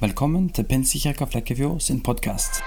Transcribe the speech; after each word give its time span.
Velkommen 0.00 0.50
til 0.52 0.66
Pinsekirka 0.68 1.24
Flekkefjord 1.24 1.78
sin 1.80 2.02
podkast. 2.04 2.58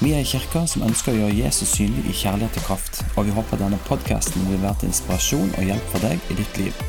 Vi 0.00 0.14
er 0.14 0.22
en 0.22 0.28
kirke 0.30 0.62
som 0.72 0.86
ønsker 0.86 1.12
å 1.12 1.18
gjøre 1.18 1.34
Jesus 1.42 1.74
synlig 1.76 2.06
i 2.08 2.14
kjærlighet 2.22 2.56
og 2.56 2.64
kraft, 2.64 3.02
og 3.20 3.28
vi 3.28 3.34
håper 3.36 3.60
denne 3.60 3.76
podkasten 3.84 4.46
vil 4.48 4.62
være 4.62 4.78
til 4.80 4.88
inspirasjon 4.88 5.52
og 5.58 5.68
hjelp 5.68 5.92
for 5.92 6.06
deg 6.06 6.32
i 6.32 6.38
ditt 6.38 6.62
liv. 6.62 6.80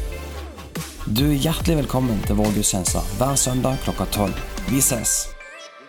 Du 1.12 1.26
er 1.26 1.44
hjertelig 1.44 1.82
velkommen 1.82 2.24
til 2.24 2.40
vår 2.40 2.56
gudstjeneste 2.56 3.04
hver 3.20 3.36
søndag 3.36 3.84
klokka 3.84 4.08
tolv. 4.16 4.40
Vi 4.72 4.80
ses! 4.80 5.18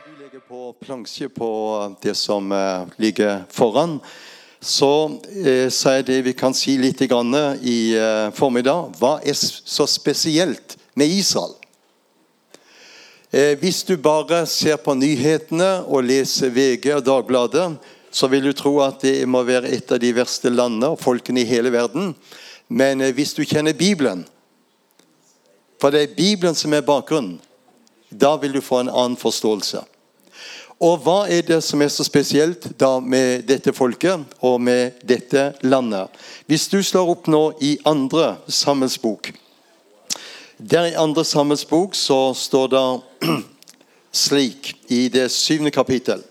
Du 0.02 0.18
legger 0.18 0.42
på 0.42 0.74
plansje 0.82 1.30
på 1.30 1.54
det 2.02 2.18
som 2.18 2.50
eh, 2.50 2.90
ligger 3.06 3.46
foran. 3.54 4.00
Så, 4.58 5.20
eh, 5.46 5.70
så 5.70 5.94
er 5.94 6.10
det 6.10 6.24
vi 6.26 6.34
kan 6.34 6.58
si 6.58 6.74
litt 6.74 7.06
i 7.06 7.06
eh, 7.06 8.28
formiddag. 8.34 8.98
Hva 8.98 9.20
er 9.22 9.38
så 9.38 9.86
spesielt 9.86 10.80
med 10.98 11.06
Israel? 11.06 11.54
Eh, 13.32 13.58
hvis 13.58 13.80
du 13.88 13.96
bare 13.96 14.42
ser 14.46 14.76
på 14.76 14.92
nyhetene 14.92 15.86
og 15.88 16.04
leser 16.04 16.50
VG 16.52 16.90
og 16.98 17.04
Dagbladet, 17.06 17.78
så 18.12 18.28
vil 18.28 18.44
du 18.44 18.52
tro 18.52 18.74
at 18.84 19.00
det 19.00 19.24
må 19.24 19.40
være 19.48 19.70
et 19.72 19.88
av 19.88 20.00
de 20.02 20.10
verste 20.12 20.52
landene 20.52 20.90
og 20.92 21.00
folkene 21.00 21.40
i 21.40 21.48
hele 21.48 21.72
verden. 21.72 22.10
Men 22.68 23.00
eh, 23.00 23.14
hvis 23.16 23.32
du 23.32 23.40
kjenner 23.48 23.72
Bibelen, 23.72 24.26
for 25.80 25.90
det 25.90 26.02
er 26.02 26.18
Bibelen 26.18 26.54
som 26.54 26.76
er 26.76 26.84
bakgrunnen, 26.84 27.38
da 28.12 28.34
vil 28.36 28.52
du 28.52 28.60
få 28.60 28.82
en 28.82 28.92
annen 28.92 29.16
forståelse. 29.16 29.80
Og 30.82 30.98
hva 31.00 31.22
er 31.30 31.46
det 31.46 31.62
som 31.64 31.80
er 31.80 31.88
så 31.94 32.04
spesielt 32.04 32.66
da 32.76 32.98
med 33.00 33.46
dette 33.48 33.72
folket 33.72 34.28
og 34.44 34.60
med 34.60 35.00
dette 35.08 35.54
landet? 35.64 36.12
Hvis 36.44 36.68
du 36.68 36.82
slår 36.84 37.14
opp 37.14 37.32
nå 37.32 37.46
i 37.64 37.78
andre 37.88 38.34
sammensbok 38.44 39.32
der 40.58 40.90
i 40.90 40.98
andre 40.98 41.24
Samuels 41.24 41.64
bok 41.64 41.94
så 41.94 42.34
står 42.34 42.68
det 42.72 42.84
slik 44.24 44.76
i 44.88 45.08
det 45.08 45.30
syvende 45.32 45.70
kapittel. 45.70 46.22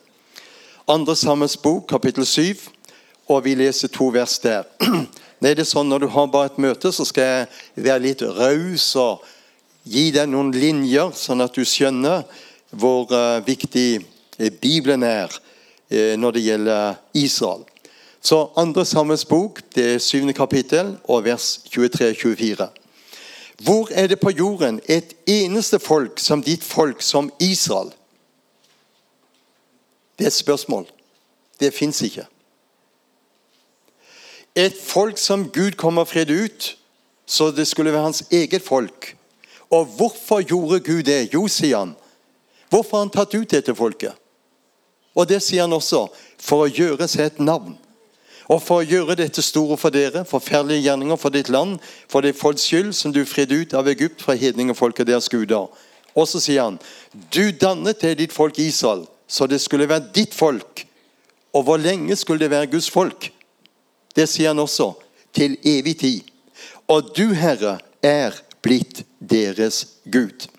Andre 0.87 1.15
Samuels 1.15 1.57
bok, 1.57 1.87
kapittel 1.89 2.25
syv, 2.25 2.67
og 3.27 3.43
vi 3.45 3.55
leser 3.55 3.87
to 3.87 4.11
vers 4.13 4.39
der. 4.39 4.63
Det 5.41 5.57
er 5.57 5.65
sånn 5.65 5.89
Når 5.89 6.03
du 6.03 6.07
har 6.13 6.27
bare 6.29 6.51
et 6.51 6.57
møte, 6.61 6.91
så 6.93 7.01
skal 7.01 7.23
jeg 7.23 7.85
være 7.87 8.03
litt 8.03 8.21
raus 8.21 8.91
og 8.99 9.23
gi 9.89 10.11
deg 10.13 10.29
noen 10.29 10.51
linjer, 10.53 11.09
sånn 11.17 11.41
at 11.41 11.55
du 11.57 11.65
skjønner 11.65 12.27
hvor 12.69 13.09
uh, 13.09 13.41
viktig 13.41 14.03
uh, 14.03 14.51
Bibelen 14.61 15.01
er 15.01 15.33
uh, 15.33 16.13
når 16.13 16.37
det 16.37 16.43
gjelder 16.45 16.99
Israel. 17.17 17.65
Så 18.21 18.51
andre 18.53 18.85
Samuels 18.85 19.25
bok, 19.25 19.63
det 19.73 19.97
syvende 20.05 20.37
kapittel, 20.37 20.93
og 21.09 21.25
vers 21.25 21.55
23-24. 21.73 22.69
Hvor 23.63 23.87
er 23.91 24.07
det 24.07 24.19
på 24.19 24.29
jorden 24.29 24.79
et 24.89 25.13
eneste 25.27 25.79
folk 25.79 26.19
som 26.19 26.43
ditt 26.43 26.63
folk, 26.63 27.01
som 27.01 27.31
Israel? 27.39 27.91
Det 30.17 30.25
er 30.25 30.27
et 30.27 30.33
spørsmål. 30.33 30.87
Det 31.59 31.73
fins 31.73 32.01
ikke. 32.01 32.25
Et 34.55 34.73
folk 34.83 35.17
som 35.17 35.49
Gud 35.49 35.71
kommer 35.71 36.03
fred 36.05 36.29
ut, 36.29 36.77
så 37.25 37.51
det 37.51 37.67
skulle 37.67 37.93
være 37.93 38.03
hans 38.03 38.23
eget 38.31 38.61
folk. 38.61 39.17
Og 39.69 39.85
hvorfor 39.85 40.41
gjorde 40.41 40.79
Gud 40.79 41.03
det? 41.03 41.33
Jo, 41.33 41.47
sier 41.47 41.77
han. 41.77 41.95
Hvorfor 42.69 42.97
har 42.97 43.05
han 43.05 43.13
tatt 43.13 43.35
ut 43.35 43.51
dette 43.51 43.75
folket? 43.75 44.13
Og 45.15 45.27
det 45.29 45.41
sier 45.43 45.61
han 45.67 45.73
også 45.73 46.07
for 46.39 46.65
å 46.65 46.71
gjøre 46.71 47.07
seg 47.07 47.25
et 47.25 47.39
navn. 47.39 47.77
Og 48.51 48.59
for 48.59 48.81
å 48.81 48.87
gjøre 48.87 49.15
dette 49.15 49.43
store 49.45 49.77
for 49.79 49.93
dere, 49.95 50.25
forferdelige 50.27 50.83
gjerninger 50.83 51.19
for 51.19 51.31
ditt 51.31 51.49
land, 51.53 51.77
for 52.11 52.25
det 52.25 52.35
folks 52.35 52.65
skyld 52.67 52.91
som 52.97 53.13
du 53.15 53.23
fridde 53.25 53.61
ut 53.61 53.75
av 53.77 53.87
Egypt 53.87 54.23
fra 54.25 54.35
hedningefolket 54.35 55.07
deres 55.07 55.29
guder. 55.31 55.69
Og 56.11 56.27
så 56.27 56.41
sier 56.43 56.65
han, 56.65 56.79
du 57.31 57.53
dannet 57.55 58.01
det 58.03 58.17
ditt 58.19 58.35
folk 58.35 58.59
Israel, 58.59 59.05
så 59.27 59.47
det 59.47 59.61
skulle 59.63 59.87
være 59.87 60.11
ditt 60.15 60.35
folk. 60.35 60.83
Og 61.55 61.63
hvor 61.67 61.79
lenge 61.79 62.15
skulle 62.19 62.43
det 62.43 62.51
være 62.51 62.73
Guds 62.73 62.89
folk? 62.91 63.29
Det 64.15 64.27
sier 64.27 64.51
han 64.51 64.59
også, 64.59 64.91
til 65.31 65.55
evig 65.63 65.95
tid. 66.01 66.27
Og 66.91 67.13
du, 67.15 67.29
Herre, 67.31 67.77
er 68.03 68.35
blitt 68.59 69.05
deres 69.23 69.85
Gud. 70.03 70.49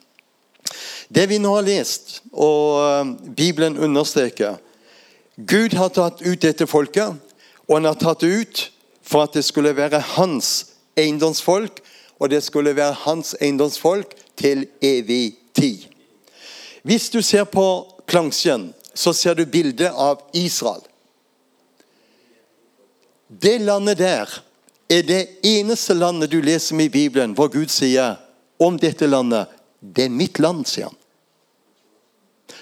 Det 1.12 1.26
vi 1.28 1.36
nå 1.42 1.52
har 1.58 1.66
lest, 1.66 2.22
og 2.32 2.81
eh, 2.81 3.10
Bibelen 3.36 3.76
understreker 3.76 4.56
Gud 5.36 5.75
har 5.76 5.92
tatt 5.92 6.22
ut 6.25 6.41
dette 6.41 6.64
folket 6.69 7.19
og 7.68 7.76
han 7.76 7.88
har 7.88 7.98
tatt 8.00 8.20
det 8.24 8.30
ut 8.42 8.62
for 9.02 9.26
at 9.26 9.34
det 9.36 9.44
skulle 9.44 9.74
være 9.76 10.00
hans 10.16 10.72
eiendomsfolk, 10.98 11.80
og 12.20 12.30
det 12.30 12.42
skulle 12.42 12.76
være 12.76 13.02
hans 13.04 13.34
eiendomsfolk 13.40 14.14
til 14.38 14.66
evig 14.82 15.36
tid. 15.54 15.88
Hvis 16.82 17.10
du 17.10 17.22
ser 17.22 17.44
på 17.44 17.66
plansjen, 18.06 18.72
så 18.94 19.12
ser 19.12 19.34
du 19.34 19.46
bildet 19.46 19.90
av 19.90 20.20
Israel. 20.34 20.82
Det 23.28 23.60
landet 23.60 23.98
der 23.98 24.42
er 24.90 25.02
det 25.02 25.22
eneste 25.42 25.94
landet 25.94 26.30
du 26.30 26.40
leser 26.40 26.76
med 26.76 26.90
i 26.90 26.92
Bibelen 26.92 27.32
hvor 27.34 27.48
Gud 27.48 27.70
sier 27.72 28.18
om 28.60 28.76
dette 28.78 29.08
landet 29.08 29.48
det 29.80 30.04
er 30.06 30.14
mitt 30.14 30.38
land, 30.38 30.66
sier 30.68 30.90
han. 30.90 30.98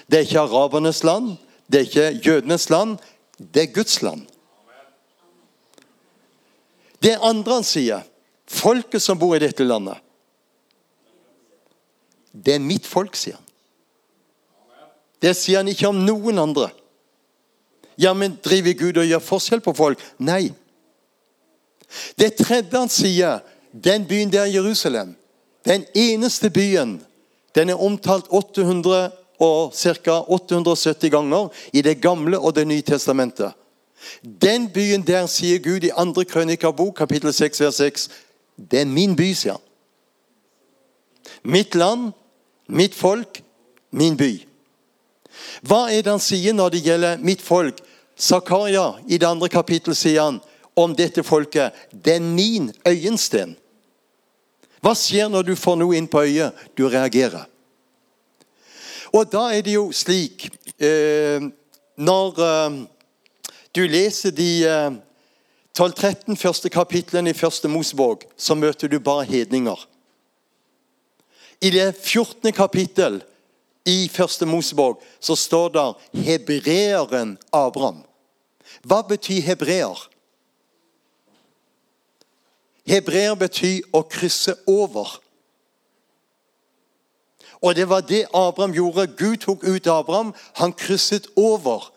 Det 0.07 0.17
er 0.17 0.25
ikke 0.25 0.45
arabernes 0.45 1.03
land, 1.03 1.35
det 1.67 1.79
er 1.79 1.89
ikke 1.89 2.29
jødenes 2.29 2.69
land, 2.69 2.97
det 3.37 3.63
er 3.63 3.73
Guds 3.75 4.01
land. 4.01 4.23
Det 7.01 7.17
andre 7.17 7.59
han 7.59 7.65
sier, 7.65 8.03
folket 8.51 9.01
som 9.01 9.19
bor 9.19 9.33
i 9.35 9.41
dette 9.41 9.65
landet 9.65 9.97
Det 12.31 12.55
er 12.55 12.63
mitt 12.63 12.85
folk, 12.87 13.15
sier 13.17 13.35
han. 13.35 13.47
Det 15.21 15.33
sier 15.37 15.61
han 15.61 15.69
ikke 15.69 15.89
om 15.89 15.99
noen 16.01 16.39
andre. 16.41 16.69
Ja, 17.99 18.13
men 18.17 18.37
driver 18.41 18.73
Gud 18.79 18.97
og 18.97 19.05
gjør 19.05 19.21
forskjell 19.21 19.61
på 19.61 19.73
folk? 19.77 20.01
Nei. 20.17 20.53
Det 22.17 22.31
tredje 22.39 22.77
han 22.77 22.89
sier, 22.89 23.41
den 23.71 24.07
byen 24.07 24.31
der 24.31 24.49
Jerusalem, 24.49 25.13
den 25.67 25.83
eneste 25.93 26.49
byen, 26.49 26.99
den 27.55 27.69
er 27.69 27.83
omtalt 27.83 28.31
800 28.31 29.11
og 29.41 29.73
ca. 29.75 30.17
870 30.27 31.11
ganger 31.11 31.49
i 31.73 31.81
Det 31.81 31.99
gamle 32.01 32.39
og 32.39 32.55
Det 32.55 32.65
nye 32.67 32.81
testamentet. 32.81 33.53
Den 34.23 34.69
byen 34.73 35.07
der, 35.07 35.25
sier 35.27 35.59
Gud 35.59 35.83
i 35.83 35.93
andre 35.97 36.25
Krønikerbok, 36.25 36.95
kapittel 36.97 37.33
6, 37.33 37.61
vers 37.61 37.75
6, 37.75 38.09
det 38.71 38.81
er 38.81 38.89
min 38.89 39.15
by, 39.15 39.31
sier 39.33 39.57
han. 39.57 39.67
Mitt 41.43 41.75
land, 41.75 42.11
mitt 42.67 42.95
folk, 42.95 43.41
min 43.91 44.17
by. 44.17 44.33
Hva 45.65 45.87
er 45.91 46.03
det 46.03 46.11
han 46.11 46.21
sier 46.21 46.53
når 46.53 46.75
det 46.75 46.83
gjelder 46.85 47.21
mitt 47.23 47.41
folk? 47.41 47.81
Zakaria 48.17 48.93
i 49.07 49.17
det 49.17 49.27
andre 49.27 49.49
kapittel 49.49 49.95
sier 49.97 50.27
han 50.27 50.41
om 50.77 50.93
dette 50.95 51.23
folket 51.25 51.75
det 51.91 52.19
er 52.19 52.25
min 52.25 52.69
øyensten. 52.87 53.55
Hva 54.81 54.93
skjer 54.97 55.29
når 55.29 55.51
du 55.51 55.55
får 55.57 55.77
noe 55.77 55.97
inn 55.97 56.09
på 56.09 56.23
øyet? 56.25 56.57
Du 56.77 56.87
reagerer. 56.89 57.45
Og 59.13 59.27
da 59.29 59.49
er 59.53 59.61
det 59.65 59.75
jo 59.75 59.89
slik 59.91 60.47
eh, 60.79 61.43
Når 62.01 62.37
eh, 62.41 62.77
du 63.75 63.87
leser 63.87 64.31
de 64.35 64.51
12-13 65.77 66.31
eh, 66.31 66.37
første 66.37 66.69
kapitlene 66.69 67.31
i 67.31 67.37
første 67.37 67.67
Mosebok, 67.71 68.25
så 68.37 68.55
møter 68.55 68.91
du 68.91 68.99
bare 68.99 69.23
hedninger. 69.25 69.87
I 71.61 71.69
det 71.69 71.95
14. 71.95 72.51
kapittel 72.51 73.21
i 73.85 74.09
første 74.11 74.45
Mosebok 74.45 75.03
så 75.19 75.35
står 75.35 75.69
det 75.69 76.23
hebreeren 76.25 77.37
Abraham. 77.53 78.03
Hva 78.83 79.01
betyr 79.07 79.41
hebreer? 79.45 80.07
Hebreer 82.87 83.35
betyr 83.37 83.85
å 83.93 84.01
krysse 84.03 84.55
over. 84.67 85.19
Og 87.61 87.75
det 87.77 87.87
var 87.89 88.01
det 88.01 88.25
Abraham 88.33 88.73
gjorde. 88.73 89.07
Gud 89.17 89.37
tok 89.45 89.63
ut 89.63 89.87
Abraham. 89.87 90.33
Han 90.57 90.73
krysset 90.73 91.29
over 91.37 91.91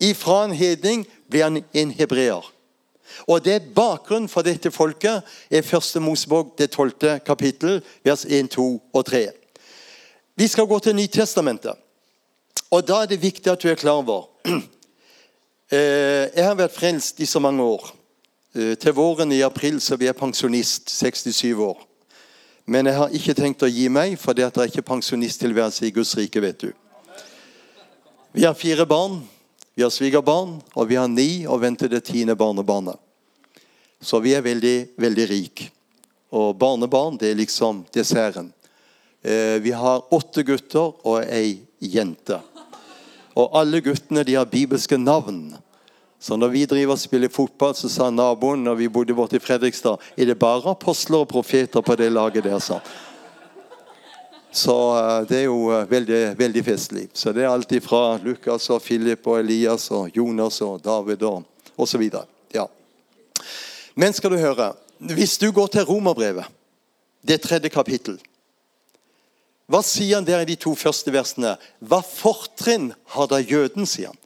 Ifra 0.00 0.44
en 0.44 0.52
hedning 0.52 1.06
blir 1.30 1.42
han 1.42 1.62
en 1.72 1.90
hebreer. 1.90 2.54
Og 3.26 3.44
det 3.44 3.74
Bakgrunnen 3.74 4.28
for 4.28 4.42
dette 4.42 4.70
folket 4.70 5.22
er 5.50 5.62
første 5.62 6.00
Mosebok, 6.00 6.58
det 6.58 6.70
tolvte 6.74 7.20
kapittel, 7.26 7.82
vers 8.04 8.24
1, 8.24 8.50
2 8.50 8.82
og 8.92 9.06
3. 9.06 9.28
Vi 10.36 10.46
skal 10.48 10.66
gå 10.66 10.78
til 10.78 10.96
Nytestamentet. 10.96 11.74
Og 12.70 12.88
Da 12.88 13.02
er 13.02 13.06
det 13.06 13.22
viktig 13.22 13.52
at 13.52 13.62
du 13.62 13.68
er 13.68 13.74
klar 13.74 14.02
over 14.02 14.28
eh, 15.70 16.26
Jeg 16.34 16.44
har 16.44 16.54
vært 16.54 16.74
frelst 16.74 17.20
i 17.20 17.26
så 17.26 17.38
mange 17.38 17.62
år. 17.62 17.92
Eh, 18.54 18.74
til 18.74 18.92
våren 18.92 19.32
i 19.32 19.42
april 19.42 19.80
så 19.80 19.96
blir 19.96 20.08
jeg 20.10 20.16
pensjonist, 20.16 20.90
67 20.90 21.54
år. 21.54 21.86
Men 22.66 22.86
jeg 22.86 22.96
har 22.96 23.12
ikke 23.12 23.34
tenkt 23.34 23.62
å 23.62 23.68
gi 23.70 23.88
meg, 23.88 24.18
for 24.18 24.32
det 24.32 24.48
er 24.48 24.66
ikke 24.66 24.82
pensjonisttilværelse 24.82 25.86
i 25.86 25.90
Guds 25.90 26.16
rike. 26.16 26.40
vet 26.40 26.60
du. 26.60 26.72
Vi 28.32 28.42
har 28.44 28.54
fire 28.54 28.86
barn. 28.86 29.22
Vi 29.74 29.82
har 29.82 29.90
svigerbarn, 29.90 30.60
og 30.74 30.88
vi 30.88 30.98
har 30.98 31.08
ni 31.10 31.46
og 31.50 31.60
venter 31.64 31.90
det 31.90 32.04
tiende 32.06 32.36
barnebarnet. 32.38 32.98
Så 34.00 34.20
vi 34.22 34.34
er 34.36 34.44
veldig, 34.44 34.94
veldig 35.00 35.26
rike. 35.30 35.70
Og 36.34 36.54
barnebarn 36.58 37.18
det 37.18 37.32
er 37.32 37.38
liksom 37.38 37.82
desserten. 37.94 38.52
Eh, 39.22 39.58
vi 39.64 39.72
har 39.74 40.04
åtte 40.14 40.44
gutter 40.46 40.92
og 41.06 41.24
ei 41.24 41.62
jente. 41.80 42.38
Og 43.34 43.56
alle 43.58 43.80
guttene 43.82 44.22
de 44.26 44.36
har 44.38 44.50
bibelske 44.50 44.98
navn. 45.00 45.56
Så 46.20 46.36
når 46.36 46.52
vi 46.54 46.66
driver 46.66 46.94
og 46.94 47.00
spiller 47.00 47.32
fotball, 47.32 47.74
så 47.74 47.90
sa 47.90 48.10
naboen 48.10 48.62
når 48.64 48.78
vi 48.78 48.92
bodde 48.92 49.16
borte 49.16 49.36
i 49.36 49.42
Fredrikstad 49.42 49.98
er 50.16 50.30
det 50.30 50.38
bare 50.38 50.70
apostler 50.70 51.24
og 51.24 51.28
profeter 51.28 51.82
på 51.82 51.96
det 51.98 52.12
laget 52.12 52.46
der. 52.46 52.58
sa 52.58 52.78
Så 54.54 54.98
eh, 54.98 55.26
det 55.26 55.38
er 55.40 55.48
jo 55.48 55.72
eh, 55.74 55.86
veldig, 55.90 56.22
veldig 56.38 56.62
festlig. 56.64 57.08
Så 57.12 57.32
det 57.34 57.42
er 57.42 57.50
alltid 57.50 57.82
fra 57.82 58.20
Lukas 58.22 58.68
og 58.70 58.82
Philip 58.84 59.26
og 59.26 59.40
Elias 59.40 59.88
og 59.90 60.14
Jonas 60.14 60.60
og 60.62 60.78
David 60.84 61.24
og 61.26 61.42
osv. 61.74 62.04
Ja. 62.54 62.68
Men 63.98 64.14
skal 64.14 64.30
du 64.30 64.38
høre 64.38 64.74
Hvis 64.98 65.38
du 65.42 65.50
går 65.52 65.66
til 65.74 65.84
Romerbrevet, 65.88 66.46
det 67.26 67.40
tredje 67.42 67.68
kapittel 67.68 68.20
Hva 69.66 69.82
sier 69.82 70.20
han 70.20 70.28
der 70.28 70.44
i 70.44 70.52
de 70.52 70.56
to 70.60 70.76
første 70.78 71.10
versene? 71.10 71.56
Hva 71.82 71.98
fortrinn 72.06 72.92
har 73.16 73.26
da 73.32 73.42
jøden, 73.42 73.88
sier 73.90 74.12
han. 74.12 74.20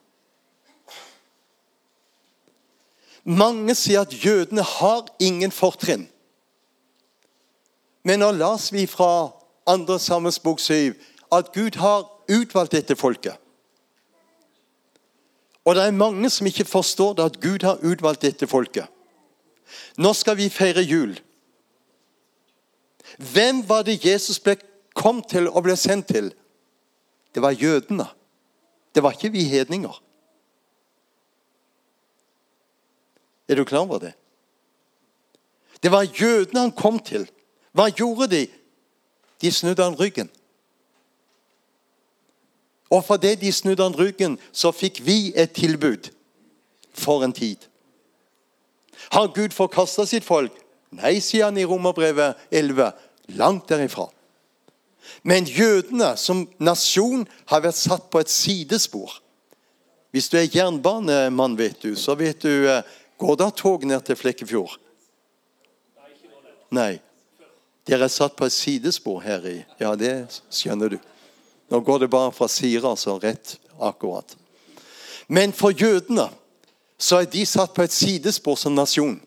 Mange 3.24 3.72
sier 3.76 4.04
at 4.04 4.12
jødene 4.12 4.64
har 4.64 5.08
ingen 5.20 5.52
fortrinn. 5.52 6.04
Men 8.04 8.20
nå 8.20 8.32
las 8.36 8.68
vi 8.72 8.84
fra 8.88 9.37
2. 9.68 9.98
Sammens 9.98 10.38
bok 10.38 10.60
7 10.60 10.94
at 11.32 11.52
Gud 11.52 11.76
har 11.76 12.06
utvalgt 12.28 12.72
dette 12.72 12.96
folket. 12.96 13.36
Og 15.64 15.74
det 15.76 15.84
er 15.84 15.92
mange 15.92 16.30
som 16.32 16.46
ikke 16.48 16.64
forstår 16.64 17.14
det, 17.14 17.24
at 17.24 17.40
Gud 17.40 17.64
har 17.66 17.82
utvalgt 17.84 18.22
dette 18.24 18.46
folket. 18.48 18.88
Nå 20.00 20.14
skal 20.16 20.38
vi 20.38 20.48
feire 20.48 20.80
jul. 20.80 21.18
Hvem 23.18 23.60
var 23.68 23.84
det 23.84 24.00
Jesus 24.04 24.38
ble, 24.40 24.56
kom 24.96 25.20
til 25.22 25.50
og 25.50 25.66
ble 25.66 25.76
sendt 25.76 26.08
til? 26.08 26.30
Det 27.34 27.42
var 27.44 27.52
jødene. 27.52 28.06
Det 28.94 29.02
var 29.04 29.12
ikke 29.12 29.32
vi 29.34 29.44
hedninger. 29.44 30.02
Er 33.48 33.54
du 33.54 33.64
klar 33.64 33.84
over 33.84 33.98
det? 33.98 34.14
Det 35.82 35.92
var 35.92 36.08
jødene 36.08 36.60
han 36.60 36.72
kom 36.72 36.98
til. 36.98 37.28
Hva 37.72 37.88
gjorde 37.92 38.30
de? 38.32 38.46
De 39.40 39.52
snudde 39.52 39.82
han 39.82 39.98
ryggen. 39.98 40.30
Og 42.90 43.04
fordi 43.04 43.34
de 43.34 43.52
snudde 43.52 43.82
han 43.82 43.98
ryggen, 43.98 44.38
så 44.52 44.72
fikk 44.72 45.02
vi 45.06 45.32
et 45.36 45.52
tilbud 45.52 46.10
for 46.94 47.24
en 47.24 47.32
tid. 47.32 47.56
Har 49.12 49.32
Gud 49.34 49.52
forkasta 49.54 50.06
sitt 50.06 50.24
folk? 50.24 50.52
Nei, 50.90 51.18
sier 51.20 51.48
han 51.48 51.58
i 51.60 51.66
Romerbrevet 51.68 52.48
11. 52.50 52.92
Langt 53.36 53.68
derifra. 53.68 54.08
Men 55.22 55.44
jødene 55.44 56.14
som 56.16 56.46
nasjon 56.60 57.26
har 57.48 57.62
vært 57.64 57.76
satt 57.76 58.08
på 58.10 58.20
et 58.20 58.32
sidespor. 58.32 59.20
Hvis 60.10 60.28
du 60.32 60.38
er 60.40 60.48
jernbanemann, 60.48 61.58
vet 61.58 61.82
du, 61.82 61.94
så 61.96 62.16
vet 62.16 62.42
du 62.42 62.68
eh, 62.68 62.82
Går 63.18 63.34
det 63.34 63.48
tog 63.58 63.82
ned 63.82 64.04
til 64.06 64.14
Flekkefjord? 64.16 64.76
Nei. 66.70 67.00
Dere 67.88 68.04
er 68.04 68.12
satt 68.12 68.36
på 68.36 68.44
et 68.44 68.52
sidespor 68.52 69.22
her 69.24 69.46
i 69.48 69.56
Ja, 69.80 69.94
det 69.96 70.42
skjønner 70.52 70.92
du. 70.92 70.98
Nå 71.68 71.80
går 71.80 72.04
det 72.04 72.10
bare 72.12 72.32
fra 72.32 72.48
Sira, 72.48 72.94
så 72.96 73.16
rett 73.18 73.56
akkurat. 73.80 74.36
Men 75.28 75.52
for 75.52 75.72
jødene 75.72 76.28
så 76.98 77.22
er 77.22 77.30
de 77.30 77.46
satt 77.46 77.74
på 77.74 77.82
et 77.82 77.92
sidespor 77.92 78.56
som 78.56 78.74
nasjon. 78.76 79.20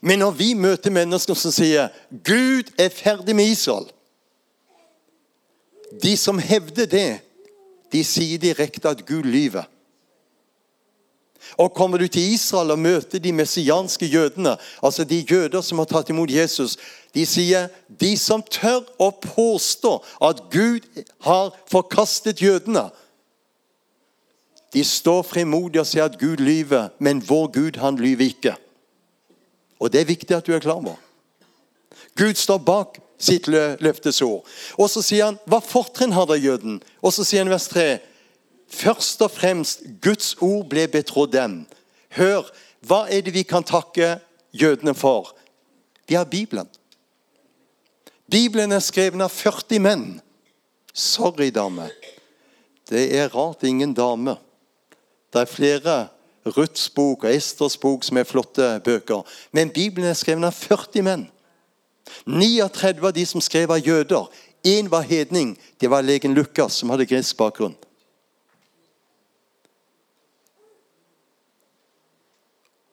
Men 0.00 0.20
når 0.20 0.30
vi 0.36 0.54
møter 0.54 0.92
mennesker 0.92 1.34
som 1.34 1.52
sier 1.52 1.88
'Gud 2.10 2.72
er 2.78 2.88
ferdig 2.88 3.36
med 3.36 3.44
Israel' 3.44 3.90
De 6.02 6.16
som 6.16 6.38
hevder 6.38 6.86
det, 6.86 7.20
de 7.92 8.04
sier 8.04 8.38
direkte 8.38 8.88
at 8.88 9.06
Gud 9.06 9.22
lyver. 9.22 9.64
Og 11.58 11.74
Kommer 11.74 11.98
du 11.98 12.06
til 12.08 12.32
Israel 12.32 12.70
og 12.70 12.78
møter 12.78 13.18
de 13.18 13.32
messianske 13.32 14.06
jødene, 14.06 14.56
altså 14.82 15.04
de 15.04 15.24
jøder 15.30 15.60
som 15.60 15.78
har 15.78 15.88
tatt 15.90 16.10
imot 16.10 16.30
Jesus, 16.30 16.76
de 17.14 17.26
sier 17.26 17.68
de 18.00 18.14
som 18.18 18.42
tør 18.42 18.84
å 18.98 19.10
påstå 19.10 19.96
at 20.30 20.42
Gud 20.52 20.86
har 21.26 21.54
forkastet 21.70 22.42
jødene, 22.42 22.90
de 24.72 24.84
står 24.86 25.24
frimodig 25.26 25.80
og 25.82 25.86
sier 25.90 26.06
at 26.06 26.18
Gud 26.18 26.38
lyver, 26.38 26.92
men 26.98 27.22
vår 27.26 27.48
Gud 27.56 27.78
han 27.82 27.98
lyver 27.98 28.30
ikke. 28.30 28.54
Og 29.80 29.92
Det 29.92 30.00
er 30.00 30.04
viktig 30.12 30.36
at 30.36 30.46
du 30.46 30.52
er 30.54 30.62
klar 30.62 30.78
over. 30.78 30.94
Gud 32.16 32.34
står 32.34 32.58
bak 32.58 33.00
sitt 33.18 33.48
løftesord. 33.80 34.44
Og 34.78 34.90
så 34.90 35.02
sier 35.04 35.28
han, 35.28 35.38
hva 35.48 35.60
fortrinn 35.64 36.14
har 36.16 36.28
da 36.28 36.38
jøden? 36.38 36.80
Og 37.02 37.12
så 37.12 37.24
sier 37.24 37.44
han 37.44 37.52
vers 37.52 37.68
3, 37.72 37.98
Først 38.70 39.22
og 39.22 39.30
fremst 39.30 39.82
Guds 40.02 40.36
ord 40.40 40.68
ble 40.70 40.86
betrodd 40.88 41.32
dem. 41.34 41.64
Hør, 42.16 42.46
hva 42.86 43.04
er 43.10 43.24
det 43.26 43.34
vi 43.34 43.42
kan 43.42 43.66
takke 43.66 44.18
jødene 44.52 44.94
for? 44.94 45.34
Vi 46.08 46.14
har 46.14 46.24
Bibelen. 46.24 46.68
Bibelen 48.30 48.72
er 48.72 48.82
skrevet 48.82 49.22
av 49.22 49.30
40 49.34 49.82
menn. 49.82 50.06
Sorry, 50.94 51.50
dame. 51.50 51.88
Det 52.90 53.08
er 53.18 53.30
rart 53.34 53.62
ingen 53.66 53.94
dame. 53.94 54.36
Det 55.32 55.42
er 55.42 55.50
flere 55.50 55.96
Ruths 56.46 56.88
bok 56.94 57.24
og 57.24 57.34
Esters 57.34 57.76
bok 57.78 58.06
som 58.06 58.18
er 58.18 58.26
flotte 58.26 58.80
bøker. 58.84 59.26
Men 59.52 59.70
Bibelen 59.70 60.10
er 60.10 60.18
skrevet 60.18 60.46
av 60.46 60.56
40 60.56 61.06
menn. 61.06 61.26
39 62.26 63.06
av 63.06 63.12
de 63.14 63.26
som 63.26 63.42
skrev, 63.42 63.68
var 63.68 63.82
jøder. 63.82 64.26
Én 64.66 64.90
var 64.90 65.06
hedning. 65.06 65.54
Det 65.80 65.90
var 65.90 66.02
legen 66.02 66.34
Lukas, 66.34 66.80
som 66.80 66.90
hadde 66.90 67.06
gresk 67.06 67.36
bakgrunn. 67.36 67.76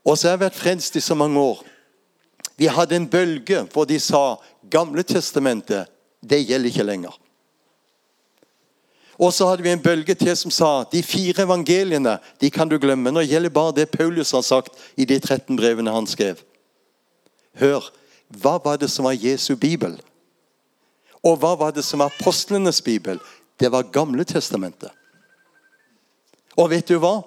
Og 0.08 0.16
så 0.16 0.30
har 0.30 0.38
jeg 0.38 0.46
vært 0.46 0.60
frelst 0.62 0.96
i 0.96 1.04
så 1.04 1.18
mange 1.20 1.40
år. 1.40 1.64
Vi 2.58 2.70
hadde 2.72 2.96
en 2.96 3.10
bølge 3.10 3.66
hvor 3.74 3.88
de 3.90 4.00
sa 4.02 4.38
Gamle 4.68 5.04
testamentet, 5.08 5.88
det 6.20 6.42
gjelder 6.44 6.68
ikke 6.68 6.84
lenger. 6.84 7.14
Og 9.18 9.32
så 9.34 9.48
hadde 9.48 9.64
vi 9.64 9.72
en 9.72 9.82
bølge 9.82 10.14
til 10.18 10.36
som 10.38 10.52
sa 10.54 10.72
de 10.92 11.00
fire 11.06 11.46
evangeliene 11.46 12.18
de 12.42 12.50
kan 12.54 12.70
du 12.70 12.76
glemme. 12.82 13.14
Nå 13.14 13.24
gjelder 13.26 13.54
bare 13.54 13.76
det 13.80 13.88
Paulus 13.94 14.34
har 14.36 14.44
sagt 14.44 14.76
i 15.00 15.08
de 15.10 15.20
13 15.20 15.56
brevene 15.58 15.94
han 15.94 16.10
skrev. 16.10 16.42
Hør, 17.58 17.88
hva 18.28 18.58
var 18.64 18.78
det 18.78 18.92
som 18.94 19.08
var 19.08 19.18
Jesu 19.18 19.56
bibel? 19.56 19.96
Og 21.24 21.40
hva 21.42 21.56
var 21.58 21.74
det 21.74 21.86
som 21.88 22.04
var 22.04 22.14
apostlenes 22.14 22.82
bibel? 22.84 23.18
Det 23.58 23.72
var 23.74 23.90
Gamle 23.94 24.28
testamentet. 24.28 24.92
Og 26.58 26.70
vet 26.70 26.90
du 26.90 27.00
hva? 27.02 27.22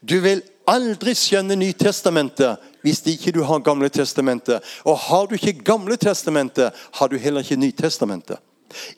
Du 0.00 0.20
vil 0.24 0.40
aldri 0.70 1.14
skjønne 1.16 1.56
Nytestamentet 1.58 2.70
hvis 2.84 3.00
ikke 3.08 3.32
du 3.32 3.42
har 3.46 3.62
Gamle 3.64 3.88
testamentet. 3.88 4.64
Og 4.84 4.98
har 5.06 5.26
du 5.26 5.36
ikke 5.36 5.64
Gamle 5.64 5.96
testamentet, 5.96 6.74
har 6.92 7.08
du 7.08 7.16
heller 7.18 7.44
ikke 7.44 7.60
Nytestamentet. 7.60 8.40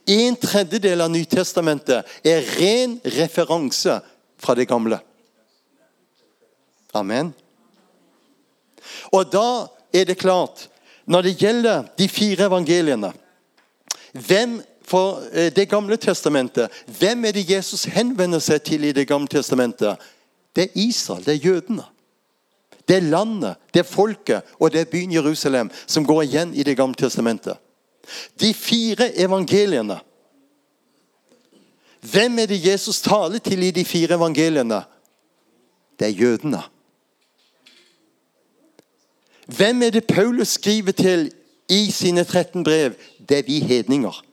En 0.07 0.37
tredjedel 0.41 1.05
av 1.05 1.11
Nytestamentet 1.13 2.07
er 2.25 2.47
ren 2.59 2.97
referanse 3.19 4.01
fra 4.41 4.55
det 4.57 4.69
gamle. 4.69 4.99
Amen. 6.97 7.35
Og 9.13 9.29
da 9.33 9.69
er 9.93 10.07
det 10.09 10.19
klart 10.19 10.69
Når 11.07 11.23
det 11.23 11.33
gjelder 11.39 11.85
de 11.99 12.09
fire 12.11 12.49
evangeliene 12.49 13.13
hvem 14.13 14.57
for 14.87 15.23
eh, 15.33 15.53
Det 15.55 15.69
gamle 15.69 15.97
testamentet, 15.97 16.71
hvem 16.99 17.25
er 17.25 17.33
det 17.33 17.51
Jesus 17.51 17.85
henvender 17.85 18.41
seg 18.41 18.63
til 18.65 18.85
i 18.85 18.93
Det 18.93 19.07
gamle 19.07 19.29
testamentet? 19.29 19.99
Det 20.57 20.63
er 20.63 20.69
Israel, 20.75 21.25
det 21.25 21.35
er 21.35 21.49
jødene. 21.51 21.85
Det 22.89 22.97
er 22.97 23.01
landet, 23.01 23.57
det 23.75 23.81
er 23.81 23.89
folket 23.89 24.43
og 24.59 24.73
det 24.73 24.81
er 24.81 24.91
byen 24.91 25.13
Jerusalem 25.13 25.71
som 25.87 26.07
går 26.07 26.23
igjen 26.23 26.55
i 26.55 26.63
Det 26.63 26.77
gamle 26.77 26.95
testamentet. 26.95 27.57
De 28.41 28.55
fire 28.55 29.19
evangeliene. 29.19 29.99
Hvem 32.01 32.39
er 32.39 32.47
det 32.47 32.67
Jesus 32.67 33.01
taler 33.03 33.39
til 33.39 33.63
i 33.63 33.71
de 33.71 33.85
fire 33.85 34.15
evangeliene? 34.15 34.85
Det 35.99 36.07
er 36.07 36.19
jødene. 36.21 36.63
Hvem 39.47 39.83
er 39.83 39.91
det 39.91 40.07
Paulus 40.07 40.49
skriver 40.49 40.93
til 40.93 41.33
i 41.69 41.91
sine 41.91 42.25
13 42.25 42.65
brev? 42.65 42.95
Det 43.29 43.39
er 43.39 43.43
vi 43.43 43.61
hedninger. 43.61 44.25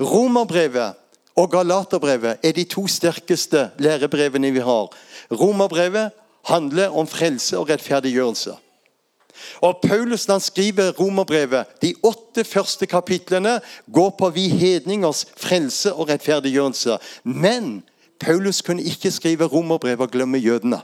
Romerbrevet 0.00 0.94
og 1.38 1.50
Galaterbrevet 1.52 2.42
er 2.42 2.54
de 2.56 2.64
to 2.66 2.86
sterkeste 2.90 3.68
lærebrevene 3.78 4.50
vi 4.50 4.62
har. 4.64 4.88
Romerbrevet 5.30 6.10
handler 6.48 6.88
om 6.90 7.06
frelse 7.06 7.58
og 7.58 7.68
rettferdiggjørelse. 7.70 8.56
Og 9.62 9.78
Paulus 9.82 10.26
han 10.26 10.40
skriver 10.40 10.90
romerbrevet, 10.98 11.64
de 11.82 11.94
åtte 12.02 12.44
første 12.44 12.86
kapitlene 12.86 13.60
går 13.94 14.10
på 14.18 14.30
vi 14.34 14.48
hedningers 14.48 15.26
frelse 15.36 15.94
og 15.94 16.08
rettferdiggjørelse. 16.08 16.98
Men 17.22 17.82
Paulus 18.20 18.62
kunne 18.62 18.82
ikke 18.82 19.10
skrive 19.14 19.46
romerbrevet 19.46 20.00
og 20.00 20.10
glemme 20.10 20.38
jødene. 20.38 20.80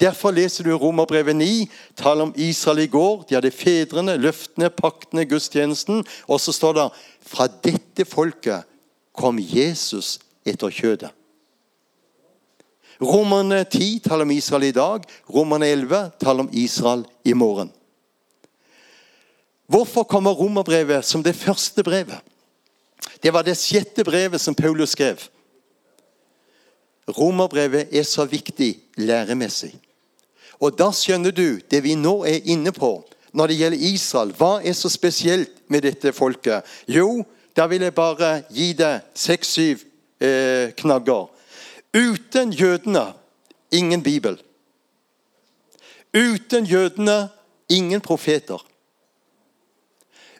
Derfor 0.00 0.30
leser 0.30 0.62
du 0.64 0.76
Romerbrevet 0.76 1.36
9, 1.36 1.70
taler 1.96 2.22
om 2.22 2.34
Israel 2.36 2.78
i 2.78 2.86
går. 2.86 3.24
De 3.28 3.34
hadde 3.34 3.50
fedrene, 3.50 4.14
løftene, 4.16 4.70
paktene, 4.70 5.24
gudstjenesten. 5.26 6.04
Og 6.28 6.40
så 6.40 6.52
står 6.52 6.72
det 6.72 6.84
fra 7.26 7.48
dette 7.64 8.06
folket 8.06 8.62
kom 9.18 9.40
Jesus 9.42 10.18
etter 10.46 10.70
kjødet. 10.70 11.10
Romerne 12.98 13.62
10 13.64 14.00
taler 14.02 14.26
om 14.26 14.34
Israel 14.34 14.68
i 14.68 14.74
dag. 14.74 15.04
Romerne 15.30 15.66
11 15.70 16.10
taler 16.18 16.46
om 16.46 16.50
Israel 16.52 17.04
i 17.24 17.34
morgen. 17.34 17.70
Hvorfor 19.68 20.02
kommer 20.08 20.34
romerbrevet 20.34 21.04
som 21.04 21.22
det 21.22 21.36
første 21.36 21.84
brevet? 21.84 22.18
Det 23.22 23.30
var 23.34 23.44
det 23.46 23.58
sjette 23.58 24.04
brevet 24.04 24.40
som 24.40 24.54
Paulus 24.54 24.96
skrev. 24.96 25.20
Romerbrevet 27.08 27.92
er 27.94 28.02
så 28.02 28.24
viktig 28.24 28.74
læremessig. 28.96 29.74
Og 30.58 30.74
da 30.78 30.90
skjønner 30.92 31.30
du 31.30 31.60
det 31.70 31.82
vi 31.84 31.94
nå 31.94 32.22
er 32.26 32.48
inne 32.50 32.72
på 32.74 32.96
når 33.36 33.50
det 33.50 33.58
gjelder 33.60 33.88
Israel. 33.92 34.32
Hva 34.34 34.58
er 34.64 34.74
så 34.74 34.90
spesielt 34.90 35.52
med 35.70 35.84
dette 35.86 36.12
folket? 36.16 36.66
Jo, 36.88 37.22
da 37.58 37.66
vil 37.66 37.82
jeg 37.82 37.94
bare 37.94 38.42
gi 38.54 38.68
deg 38.78 39.06
seks-syv 39.18 39.80
eh, 40.22 40.70
knagger. 40.78 41.26
Uten 41.90 42.52
jødene 42.54 43.02
ingen 43.74 44.02
bibel. 44.02 44.38
Uten 46.14 46.68
jødene 46.70 47.28
ingen 47.68 48.00
profeter. 48.00 48.62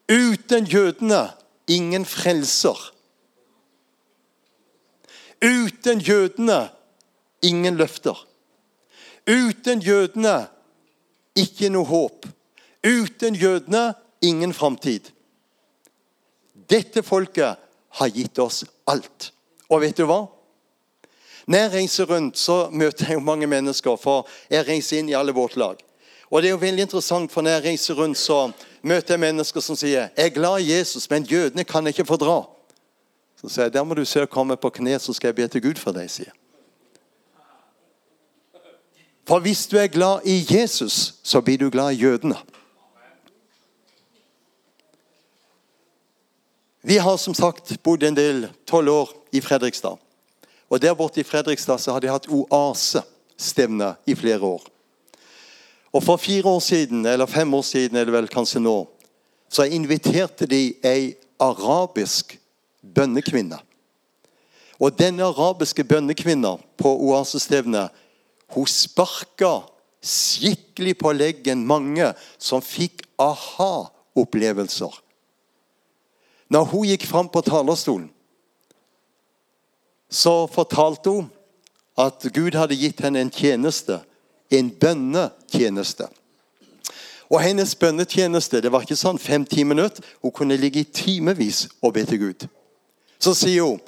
Uten 0.09 0.65
jødene 0.65 1.25
ingen 1.67 2.05
frelser. 2.07 2.95
Uten 5.43 5.99
jødene 5.99 6.69
ingen 7.43 7.77
løfter. 7.77 8.27
Uten 9.27 9.83
jødene 9.83 10.47
ikke 11.35 11.69
noe 11.75 11.85
håp. 11.85 12.27
Uten 12.87 13.35
jødene 13.35 13.95
ingen 14.23 14.55
framtid. 14.55 15.18
Dette 16.67 17.03
folket 17.03 17.61
har 17.99 18.09
gitt 18.09 18.39
oss 18.43 18.65
alt. 18.89 19.31
Og 19.69 19.83
vet 19.85 19.97
du 19.97 20.07
hva? 20.09 20.25
Når 21.49 21.59
jeg 21.59 21.73
reiser 21.73 22.09
rundt, 22.11 22.39
så 22.39 22.69
møter 22.71 23.09
jeg 23.09 23.17
jo 23.17 23.25
mange 23.25 23.47
mennesker, 23.49 23.97
for 23.97 24.29
jeg 24.53 24.67
reiser 24.69 24.99
inn 24.99 25.09
i 25.09 25.17
alle 25.17 25.33
vårt 25.33 25.57
lag. 25.57 25.79
Og 26.29 26.43
det 26.43 26.51
er 26.51 26.53
jo 26.53 26.61
veldig 26.61 26.85
interessant, 26.85 27.33
for 27.33 27.43
når 27.43 27.57
jeg 27.57 27.65
reiser 27.65 27.97
rundt, 27.97 28.19
så 28.21 28.51
møter 28.83 29.15
jeg 29.15 29.23
mennesker 29.23 29.65
som 29.65 29.77
sier 29.77 30.11
jeg 30.11 30.27
er 30.27 30.35
glad 30.35 30.61
i 30.61 30.75
Jesus, 30.75 31.09
men 31.11 31.25
jødene 31.25 31.65
kan 31.65 31.87
jeg 31.87 31.97
ikke 31.97 32.11
fordra. 32.11 32.43
Så 33.41 33.49
sier 33.49 33.69
jeg 33.69 33.79
der 33.79 33.87
må 33.87 33.97
du 33.97 34.05
se 34.05 34.27
å 34.27 34.29
komme 34.29 34.59
på 34.61 34.71
kne, 34.77 34.99
så 35.01 35.15
skal 35.17 35.33
jeg 35.33 35.39
be 35.41 35.49
til 35.49 35.65
Gud 35.71 35.81
for 35.81 35.97
deg, 35.97 36.11
sier 36.13 36.35
For 39.29 39.45
hvis 39.45 39.67
du 39.69 39.77
er 39.77 39.89
glad 39.93 40.25
i 40.25 40.41
Jesus, 40.49 41.15
så 41.23 41.41
blir 41.45 41.59
du 41.61 41.71
glad 41.71 41.93
i 41.93 42.01
jødene. 42.01 42.37
Vi 46.83 46.99
har 46.99 47.17
som 47.17 47.35
sagt 47.35 47.83
bodd 47.83 48.03
en 48.03 48.15
del 48.15 48.47
tolv 48.67 48.93
år 48.93 49.15
i 49.35 49.41
Fredrikstad. 49.41 49.99
Og 50.69 50.81
Der 50.81 50.95
borte 50.95 51.21
i 51.21 51.27
Fredrikstad 51.27 51.79
så 51.79 51.93
har 51.93 52.01
de 52.01 52.11
hatt 52.13 52.29
oasestevne 52.29 53.95
i 54.07 54.15
flere 54.15 54.41
år. 54.41 54.63
Og 55.93 56.03
For 56.03 56.17
fire 56.17 56.47
år 56.47 56.61
siden, 56.61 57.07
eller 57.07 57.27
fem 57.27 57.55
år 57.55 57.63
siden 57.63 57.97
er 57.97 58.05
det 58.05 58.13
vel 58.13 58.29
kanskje 58.29 58.61
nå, 58.61 58.87
så 59.49 59.65
inviterte 59.65 60.47
de 60.47 60.75
ei 60.85 61.15
arabisk 61.41 62.37
bønnekvinne. 62.83 63.59
Og 64.79 64.99
denne 64.99 65.25
arabiske 65.25 65.85
bønnekvinna 65.85 66.57
på 66.77 66.93
oasestevnet 67.09 67.91
hun 68.55 68.67
sparka 68.67 69.65
skikkelig 70.05 70.95
på 70.99 71.13
leggen 71.13 71.67
mange 71.67 72.13
som 72.39 72.63
fikk 72.63 73.03
aha-opplevelser. 73.19 74.93
Når 76.49 76.65
hun 76.65 76.87
gikk 76.89 77.07
fram 77.07 77.29
på 77.29 77.43
talerstolen, 77.45 78.11
så 80.11 80.47
fortalte 80.47 81.11
hun 81.11 81.27
at 81.99 82.25
Gud 82.35 82.57
hadde 82.57 82.79
gitt 82.79 83.01
henne 83.05 83.21
en 83.21 83.33
tjeneste. 83.33 84.01
En 84.51 84.71
bønnetjeneste. 84.71 86.07
Og 87.29 87.43
hennes 87.45 87.75
bønnetjeneste 87.77 88.63
det 88.65 88.73
var 88.73 88.87
ikke 88.87 88.97
sånn 88.97 89.21
fem-ti 89.21 89.65
minutter. 89.69 90.05
Hun 90.23 90.33
kunne 90.33 90.57
ligge 90.57 90.81
i 90.81 90.89
timevis 90.89 91.67
og 91.83 91.93
be 91.99 92.07
til 92.09 92.23
Gud. 92.23 92.47
Så 93.21 93.35
sier 93.37 93.67
hun 93.67 93.83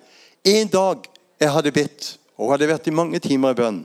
en 0.45 0.69
dag 0.69 1.07
jeg 1.41 1.53
hadde 1.55 1.73
bedt, 1.73 2.11
og 2.37 2.45
hun 2.45 2.53
hadde 2.53 2.69
vært 2.69 2.91
i 2.91 2.95
mange 2.95 3.21
timer 3.25 3.55
i 3.55 3.61
bønn. 3.63 3.81